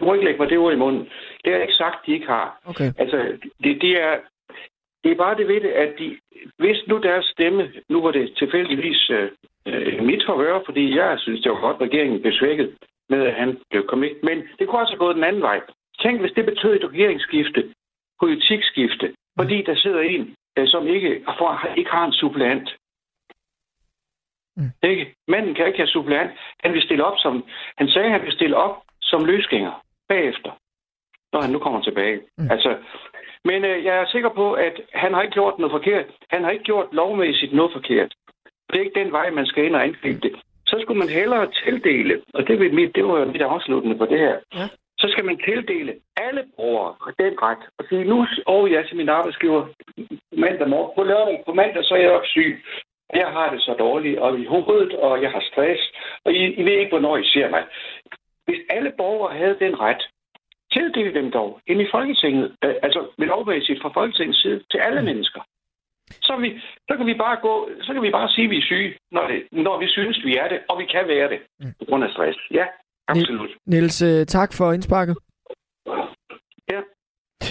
[0.00, 1.02] Du må ikke lægge mig det ord i munden.
[1.42, 2.58] Det har jeg ikke sagt, de ikke har.
[2.66, 2.92] okay.
[2.98, 3.16] Altså,
[3.64, 4.14] det, det er...
[5.06, 6.18] Det er bare det ved det, at de,
[6.58, 9.30] hvis nu deres stemme, nu var det tilfældigvis øh,
[9.66, 12.76] øh, mit forhør, fordi jeg synes, det var godt, at regeringen blev svækket
[13.08, 14.12] med, at han blev kommet.
[14.22, 15.60] Men det kunne også have gået den anden vej.
[16.02, 17.74] Tænk, hvis det betød et regeringsskifte,
[18.20, 22.76] politikskifte, fordi der sidder en, øh, som ikke, for, ikke har en suppleant.
[24.56, 24.70] Mm.
[24.82, 25.14] Ikke?
[25.28, 26.30] Manden kan ikke have suppleant.
[26.64, 27.44] Han vil stille op som,
[27.78, 30.50] han sagde, at han vil stille op som løsgænger bagefter,
[31.32, 32.20] når han nu kommer tilbage.
[32.38, 32.50] Mm.
[32.50, 32.76] Altså,
[33.48, 36.06] men øh, jeg er sikker på, at han har ikke gjort noget forkert.
[36.30, 38.12] Han har ikke gjort lovmæssigt noget forkert.
[38.68, 40.34] Det er ikke den vej, man skal ind og angribe det.
[40.66, 44.06] Så skulle man hellere tildele, og det, vil mit, det var jo mit afsluttende på
[44.06, 44.36] det her.
[44.54, 44.66] Ja.
[44.98, 47.62] Så skal man tildele alle borgere den ret.
[47.78, 49.66] Og sige, nu over jeg til min arbejdsgiver
[50.32, 50.92] mandag morgen.
[50.96, 52.64] På lørdag, på mandag, så er jeg også syg.
[53.14, 55.82] Jeg har det så dårligt, og i hovedet, og jeg har stress,
[56.24, 57.64] og I, I ved ikke, hvornår I ser mig.
[58.44, 60.02] Hvis alle borgere havde den ret,
[60.76, 65.02] tildele dem dog ind i Folketinget, øh, altså med lovmæssigt fra Folketingets side, til alle
[65.02, 65.40] mennesker.
[66.28, 66.48] Så, vi,
[66.88, 67.54] så, kan vi bare gå,
[67.86, 70.36] så kan vi bare sige, at vi er syge, når, det, når vi synes, vi
[70.36, 71.40] er det, og vi kan være det,
[71.78, 72.38] på grund af stress.
[72.50, 72.66] Ja,
[73.08, 73.50] absolut.
[73.66, 75.16] Niels, øh, tak for indsparket.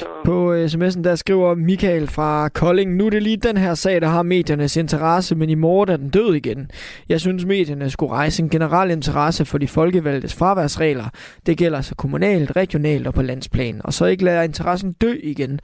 [0.02, 0.06] Ja.
[0.26, 4.02] På øh, sms'en der skriver Michael fra Kolding, nu er det lige den her sag,
[4.02, 6.72] der har mediernes interesse, men i morgen er den død igen.
[7.10, 11.10] Jeg synes, medierne skulle rejse en generel interesse for de folkevalgtes fraværsregler.
[11.46, 13.82] Det gælder så kommunalt, regionalt og på landsplan.
[13.84, 15.60] Og så ikke lade interessen dø igen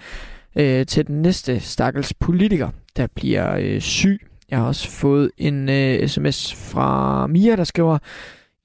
[0.56, 4.28] øh, til den næste stakkels politiker, der bliver øh, syg.
[4.52, 7.98] Jeg har også fået en øh, sms fra Mia, der skriver,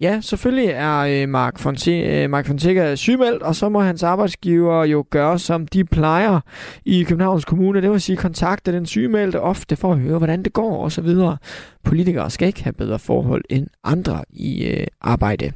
[0.01, 4.85] Ja, selvfølgelig er øh, Mark, Fonte, øh, Mark Fonseca sygemeldt, og så må hans arbejdsgiver
[4.85, 6.40] jo gøre, som de plejer
[6.85, 7.82] i Københavns Kommune.
[7.82, 11.02] Det vil sige kontakte den sygemeldte ofte for at høre, hvordan det går og så
[11.02, 11.39] videre.
[11.85, 15.52] Politikere skal ikke have bedre forhold end andre i øh, arbejde.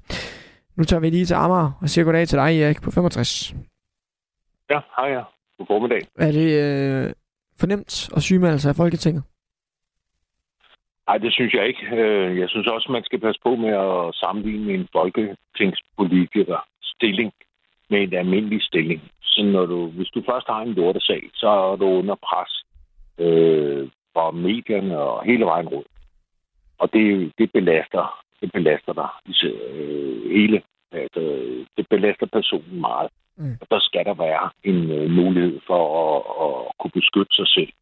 [0.76, 3.54] Nu tager vi lige til Amager og siger goddag til dig, Erik, på 65.
[4.70, 5.22] Ja, hej ja.
[5.58, 6.00] God formiddag.
[6.18, 7.12] Er det øh,
[7.58, 9.22] fornemt at sygemelde sig af Folketinget?
[11.10, 11.84] Nej, det synes jeg ikke.
[11.96, 17.32] Øh, jeg synes også, man skal passe på med at sammenligne en folketingspolitiker stilling
[17.90, 19.00] med en almindelig stilling.
[19.22, 22.52] Så når du, hvis du først har en lortesag, så er du under pres
[23.18, 25.88] øh, fra medierne og hele vejen rundt.
[26.78, 29.10] Og det, det belaster det belaster dig
[29.50, 30.62] øh, hele.
[30.92, 31.20] Altså,
[31.76, 33.10] det belaster personen meget.
[33.36, 33.56] Mm.
[33.60, 37.72] Og der skal der være en øh, mulighed for at, at kunne beskytte sig selv.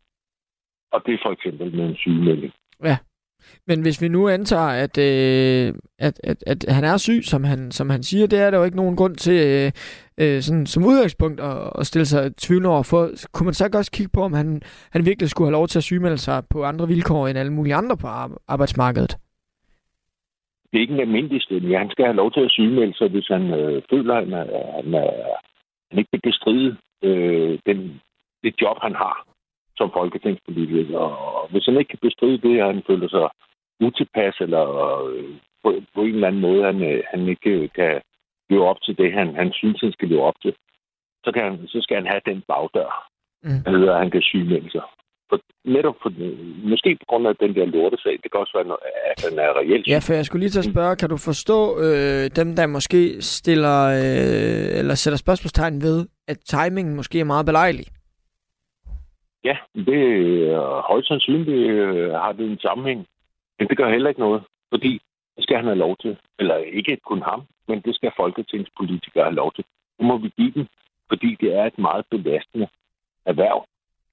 [0.92, 2.52] Og det er for eksempel med en sygemelding.
[2.84, 2.98] Ja.
[3.66, 7.70] Men hvis vi nu antager, at, øh, at, at, at han er syg, som han,
[7.70, 9.72] som han siger, det er der jo ikke nogen grund til øh,
[10.20, 13.10] øh, sådan, som udgangspunkt at, at stille sig tvivl over for.
[13.32, 14.62] Kunne man så ikke også kigge på, om han,
[14.92, 17.74] han virkelig skulle have lov til at sygemelde sig på andre vilkår end alle mulige
[17.74, 18.06] andre på
[18.48, 19.16] arbejdsmarkedet?
[20.70, 21.78] Det er ikke en almindelig stilling.
[21.78, 24.46] Han skal have lov til at sygemelde sig, hvis han øh, føler, at han, er,
[24.76, 25.10] han, er,
[25.90, 28.00] han ikke kan bestride øh, den,
[28.42, 29.27] det job, han har
[29.78, 30.98] som folketingspolitiker.
[30.98, 33.26] Og hvis han ikke kan bestride det, at han føler sig
[33.86, 34.64] utilpas, eller
[35.08, 35.30] øh,
[35.62, 37.92] på, på en eller anden måde, han, øh, han ikke kan
[38.50, 40.52] leve op til det, han, han synes, han skal leve op til,
[41.24, 42.90] så, kan han, så skal han have den bagdør,
[43.42, 43.60] mm.
[43.64, 44.86] der hedder, at han kan sygemelde sig.
[45.30, 46.10] For, netop for,
[46.72, 48.76] måske på grund af den der lortesag, det kan også være,
[49.10, 51.60] at han er reelt Ja, for jeg skulle lige til at spørge, kan du forstå
[51.84, 57.46] øh, dem, der måske stiller, øh, eller sætter spørgsmålstegn ved, at timingen måske er meget
[57.46, 57.86] belejlig?
[59.44, 60.00] Ja, det
[60.50, 63.06] er højst sandsynligt øh, har det en sammenhæng.
[63.58, 65.00] Men det gør heller ikke noget, fordi
[65.36, 66.16] det skal han have lov til.
[66.38, 69.64] Eller ikke kun ham, men det skal folketingspolitikere have lov til.
[69.98, 70.66] Nu må vi give dem,
[71.08, 72.68] fordi det er et meget belastende
[73.26, 73.66] erhverv,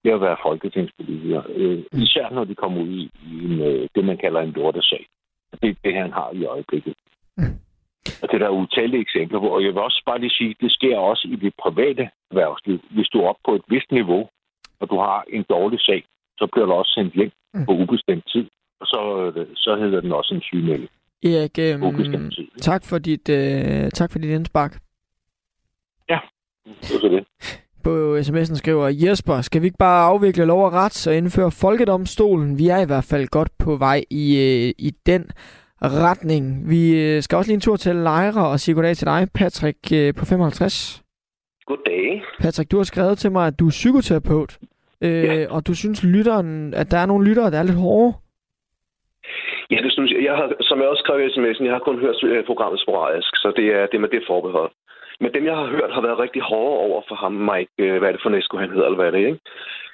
[0.03, 1.41] det at være folketingspolitiker.
[1.55, 5.05] Øh, især når de kommer ud i, i en, øh, det, man kalder en lortesag.
[5.61, 6.95] Det er det, han har i øjeblikket.
[7.37, 7.55] Mm.
[8.21, 9.47] Og det er der utallige eksempler på.
[9.47, 12.79] Og jeg vil også bare lige sige, det sker også i det private erhvervsliv.
[12.89, 14.29] Hvis du er oppe på et vist niveau,
[14.85, 16.01] og du har en dårlig sag,
[16.39, 17.65] så bliver du også sendt hjem mm.
[17.65, 18.45] på ubestemt tid.
[18.79, 19.01] Og så,
[19.55, 20.89] så hedder den også en sygemelding.
[21.23, 22.31] Erik, øhm,
[22.61, 24.73] tak for dit, øh, tak for dit indspark.
[26.09, 26.19] Ja,
[26.65, 27.23] det var så det.
[27.85, 32.57] På sms'en skriver Jesper, skal vi ikke bare afvikle lov og ret og indføre folkedomstolen?
[32.59, 35.31] Vi er i hvert fald godt på vej i, øh, i den
[35.81, 36.69] retning.
[36.69, 39.77] Vi øh, skal også lige en tur til Lejre og sige goddag til dig, Patrick
[39.93, 41.03] øh, på 55.
[41.65, 42.23] Goddag.
[42.39, 44.57] Patrick, du har skrevet til mig, at du er psykoterapeut,
[45.05, 45.45] øh, ja.
[45.55, 48.13] og du synes, lytteren, at der er nogle lyttere, der er lidt hårde.
[49.71, 50.23] Ja, det synes jeg.
[50.23, 53.31] jeg har, som jeg også skrev i sms'en, jeg har kun hørt øh, programmet sporadisk,
[53.43, 54.71] så det er det med det forbehold.
[55.21, 58.07] Men dem, jeg har hørt, har været rigtig hårde over for ham, Mike, øh, hvad
[58.09, 59.39] er det for Næsko, han hedder, eller hvad er det, ikke?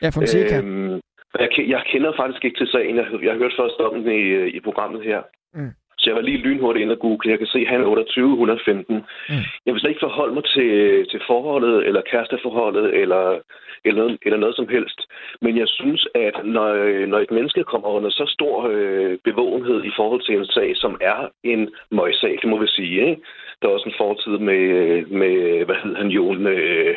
[0.02, 0.58] Ja, Fonseca.
[0.58, 1.00] Øhm,
[1.40, 2.96] jeg, jeg kender faktisk ikke til sagen.
[2.96, 5.22] Jeg, jeg har hørt først om den i, øh, i programmet her.
[5.54, 5.72] Mm.
[5.98, 7.32] Så jeg var lige lynhurtigt ind og google.
[7.32, 8.96] Jeg kan se, at han er 28, 115.
[8.96, 9.36] Mm.
[9.66, 10.72] Jeg vil slet ikke forholde mig til,
[11.12, 13.40] til forholdet, eller kæresteforholdet, eller,
[13.86, 15.00] eller, noget, eller noget som helst.
[15.42, 16.70] Men jeg synes, at når,
[17.08, 20.98] når et menneske kommer under så stor øh, bevågenhed i forhold til en sag, som
[21.02, 23.10] er en møgssag, det må vi sige.
[23.10, 23.22] Ikke?
[23.62, 24.66] Der er også en fortid med,
[25.06, 26.48] med hvad hedder han, Jon...
[26.48, 26.96] Øh,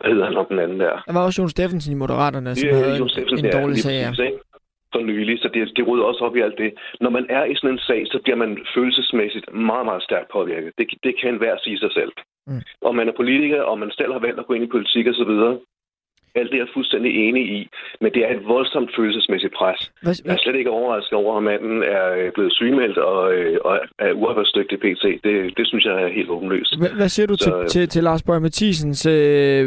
[0.00, 1.02] hvad hedder han om den anden der?
[1.06, 3.92] Der var også Jon Steffensen i Moderaterne, som ja, havde en, en dårlig sag.
[3.92, 4.28] Ja
[4.96, 6.70] for nylig, så det, det rydder også op i alt det.
[7.00, 10.70] Når man er i sådan en sag, så bliver man følelsesmæssigt meget, meget stærkt påvirket.
[10.78, 12.12] Det, det kan enhver sige sig selv.
[12.46, 12.62] Mm.
[12.86, 15.32] Og man er politiker, og man selv har valgt at gå ind i politik osv.,
[16.40, 17.68] alt det er jeg fuldstændig enig i,
[18.00, 19.80] men det er et voldsomt følelsesmæssigt pres.
[20.02, 23.58] Hvad, jeg er slet ikke overrasket over, at manden er øh, blevet sygemeldt og, øh,
[23.64, 25.04] og er uafhørsdygtig PT.
[25.24, 26.78] Det, det synes jeg er helt åbenløst.
[26.78, 29.66] Hvad, hvad siger du Så, til, øh, til, til Lars Borg Mathisens øh,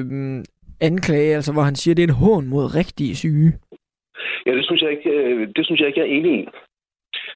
[0.82, 3.52] anklage, altså hvor han siger, at det er en hån mod rigtige syge?
[4.46, 6.48] Ja, det synes jeg ikke, øh, det synes jeg ikke, jeg er enig i.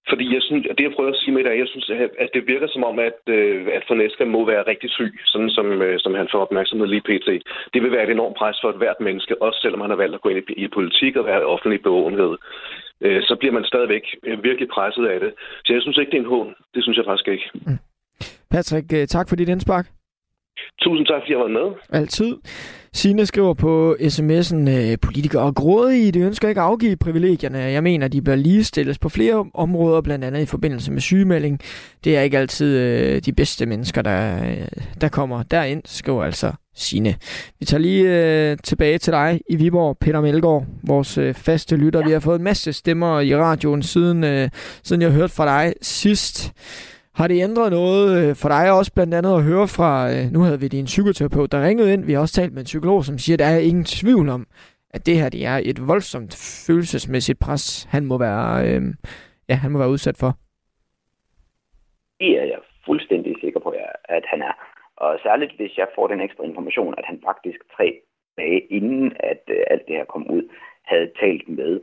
[0.10, 1.88] Fordi jeg synes, det jeg prøver at sige med det er, jeg synes,
[2.24, 5.68] at det virker som om, at, øh, at Forneska må være rigtig syg, sådan som,
[5.82, 7.30] øh, som han får opmærksomhed lige pt.
[7.74, 10.16] Det vil være et enormt pres for et hvert menneske, også selvom han har valgt
[10.16, 12.32] at gå ind i, i politik og være offentlig bevågenhed.
[13.02, 14.06] Øh, så bliver man stadigvæk
[14.50, 15.32] virkelig presset af det.
[15.66, 16.56] Så jeg synes ikke, det er en hån.
[16.74, 17.50] Det synes jeg faktisk ikke.
[17.54, 17.80] Mm.
[18.52, 19.86] Patrick, tak for dit indspark.
[20.82, 21.68] Tusind tak, fordi jeg var med.
[21.90, 22.36] Altid.
[22.96, 27.58] Signe skriver på sms'en, øh, politikere er grådige, de ønsker ikke at afgive privilegierne.
[27.58, 31.60] Jeg mener, de bør ligestilles på flere områder, blandt andet i forbindelse med sygemelding.
[32.04, 34.68] Det er ikke altid øh, de bedste mennesker, der, øh,
[35.02, 37.16] der kommer derind, skriver altså Signe.
[37.60, 38.04] Vi tager lige
[38.52, 42.00] øh, tilbage til dig i Viborg, Peter Melgaard, vores øh, faste lytter.
[42.00, 42.06] Ja.
[42.06, 44.50] Vi har fået en masse stemmer i radioen, siden, øh,
[44.84, 46.54] siden jeg hørte fra dig sidst.
[47.16, 50.40] Har det ændret noget øh, for dig også blandt andet at høre fra, øh, nu
[50.46, 53.18] havde vi din psykoterapeut, der ringede ind, vi har også talt med en psykolog, som
[53.18, 54.42] siger, at der er ingen tvivl om,
[54.96, 56.34] at det her det er et voldsomt
[56.68, 58.82] følelsesmæssigt pres, han må være, øh,
[59.50, 60.32] ja, han må være udsat for.
[62.20, 63.70] Det er jeg fuldstændig sikker på,
[64.18, 64.56] at han er.
[64.98, 67.88] Og særligt hvis jeg får den ekstra information, at han faktisk tre
[68.38, 70.44] dage inden, at øh, alt det her kom ud,
[70.84, 71.82] havde talt med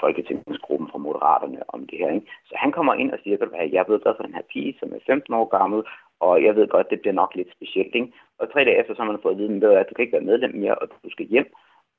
[0.00, 2.10] Folketingsgruppen fra Moderaterne om det her.
[2.12, 2.26] Ikke?
[2.48, 4.92] Så han kommer ind og siger, at jeg ved godt for den her pige, som
[4.92, 5.82] er 15 år gammel,
[6.20, 7.94] og jeg ved godt, det bliver nok lidt specielt.
[7.94, 8.12] Ikke?
[8.38, 10.30] Og tre dage efter, så har man fået at vide, at du kan ikke være
[10.30, 11.48] medlem mere, og du skal hjem.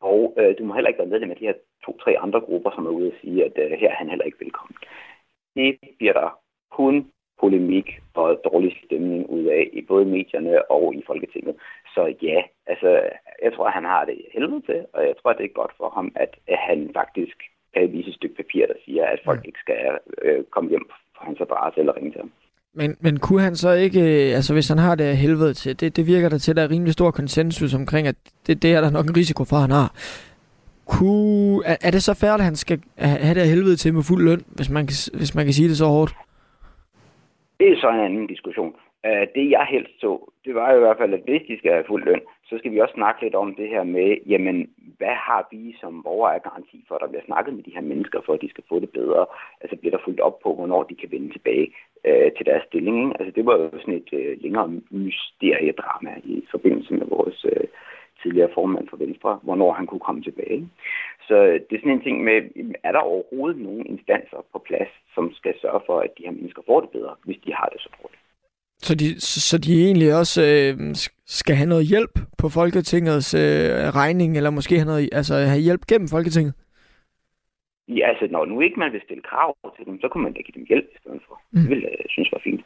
[0.02, 1.54] Og øh, du må heller ikke være medlem af de her
[1.86, 4.44] to-tre andre grupper, som er ude og sige, at øh, her er han heller ikke
[4.46, 4.76] velkommen.
[5.56, 6.40] Det bliver der
[6.72, 11.56] kun polemik og dårlig stemning ud af, i både medierne og i Folketinget.
[11.94, 13.10] Så ja, altså,
[13.44, 15.74] jeg tror, at han har det helvede til, og jeg tror, at det er godt
[15.78, 17.38] for ham, at, at han faktisk
[17.74, 19.80] kan vise et stykke papir, der siger, at folk ikke skal
[20.22, 20.86] øh, komme hjem
[21.18, 22.32] på hans adresse eller ringe til ham.
[22.74, 25.98] Men, men kunne han så ikke, øh, altså hvis han har det helvede til, det,
[25.98, 28.16] det virker der til, at der er rimelig stor konsensus omkring, at
[28.48, 29.90] det, det er der nok en risiko for, at han har.
[30.86, 34.24] Kunne, er, er det så færdigt, at han skal have det helvede til med fuld
[34.30, 36.14] løn, hvis man, kan, hvis man kan sige det så hårdt?
[37.60, 38.74] Det er så en anden diskussion.
[39.08, 41.90] Uh, det jeg helst så, det var i hvert fald, at hvis de skal have
[41.92, 45.48] fuld løn, så skal vi også snakke lidt om det her med, jamen, hvad har
[45.52, 48.34] vi som borgere af garanti for, at der bliver snakket med de her mennesker, for
[48.34, 49.26] at de skal få det bedre?
[49.62, 51.68] Altså bliver der fuldt op på, hvornår de kan vende tilbage
[52.06, 52.98] øh, til deres stilling?
[53.00, 53.16] Ikke?
[53.20, 57.68] Altså det var jo sådan et øh, længere mysteriedrama i forbindelse med vores øh,
[58.22, 60.70] tidligere formand for Venstre, hvornår han kunne komme tilbage.
[61.28, 62.38] Så øh, det er sådan en ting med,
[62.84, 66.62] er der overhovedet nogen instanser på plads, som skal sørge for, at de her mennesker
[66.66, 68.24] får det bedre, hvis de har det så dårligt?
[68.82, 70.96] Så de, så de egentlig også øh,
[71.26, 73.42] skal have noget hjælp på Folketingets øh,
[74.02, 76.54] regning, eller måske have, noget, altså, have hjælp gennem Folketinget?
[77.88, 80.40] Ja, altså når nu ikke man vil stille krav til dem, så kunne man da
[80.42, 81.42] give dem hjælp i stedet for.
[81.52, 81.62] Mm.
[81.62, 82.62] Det ville jeg synes var fint.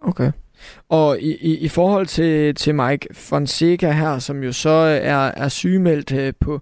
[0.00, 0.32] Okay.
[0.88, 4.70] Og i, i, i forhold til, til Mike Fonseca her, som jo så
[5.14, 6.60] er, er sygemeldt øh, på,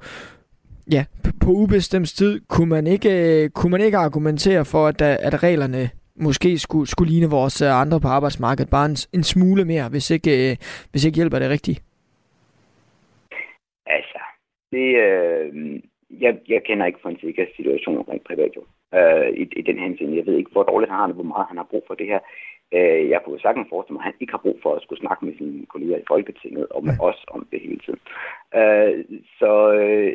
[0.93, 1.05] ja,
[1.41, 5.43] på ubestemt tid, kunne man ikke, øh, kunne man ikke argumentere for, at, der, at
[5.43, 9.89] reglerne måske skulle, skulle ligne vores øh, andre på arbejdsmarkedet bare en, en smule mere,
[9.89, 10.57] hvis ikke, øh,
[10.91, 11.83] hvis ikke hjælper det rigtigt?
[13.87, 14.21] Altså,
[14.73, 15.81] det, øh,
[16.11, 18.63] jeg, jeg kender ikke for en sikker situation rent privat jo.
[18.99, 20.17] Øh, i, i den hensyn.
[20.17, 22.07] Jeg ved ikke, hvor dårligt han har det, hvor meget han har brug for det
[22.07, 22.21] her.
[22.73, 25.25] Øh, jeg kunne sagtens forestille mig, at han ikke har brug for at skulle snakke
[25.25, 28.01] med sine kolleger i Folketinget og med os om det hele tiden.
[28.61, 29.05] Øh,
[29.39, 30.13] så øh,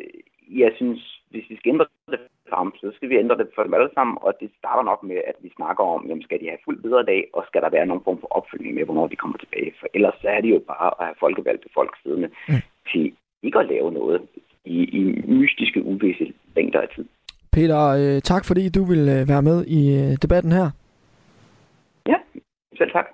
[0.62, 2.20] jeg synes, hvis vi skal ændre det
[2.58, 5.18] ham, så skal vi ændre det for dem alle sammen, og det starter nok med,
[5.30, 8.04] at vi snakker om, jamen skal de have fuld dag, og skal der være nogen
[8.06, 9.72] form for opfølgning med, hvornår de kommer tilbage.
[9.80, 12.62] For ellers så er det jo bare at have folkevalgte folk siddende mm.
[12.90, 13.04] til
[13.42, 14.20] ikke at lave noget
[14.64, 17.04] i, i mystiske, uvisse længder af tid.
[17.52, 20.70] Peter, øh, tak fordi du vil øh, være med i øh, debatten her.
[22.06, 22.16] Ja,
[22.78, 23.06] selv tak.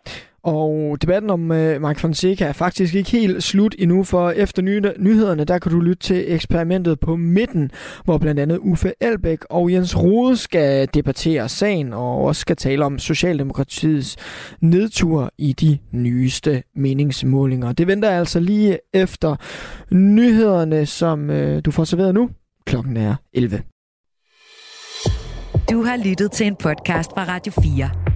[0.47, 4.87] Og debatten om øh, Mike Fonseca er faktisk ikke helt slut endnu, for efter ny-
[4.99, 7.71] nyhederne, der kan du lytte til eksperimentet på midten,
[8.05, 12.85] hvor blandt andet Uffe Elbæk og Jens Rode skal debattere sagen og også skal tale
[12.85, 14.17] om Socialdemokratiets
[14.61, 17.73] nedtur i de nyeste meningsmålinger.
[17.73, 19.37] Det venter altså lige efter
[19.95, 22.31] nyhederne, som øh, du får serveret nu.
[22.67, 23.63] Klokken er 11.
[25.71, 28.16] Du har lyttet til en podcast fra Radio 4.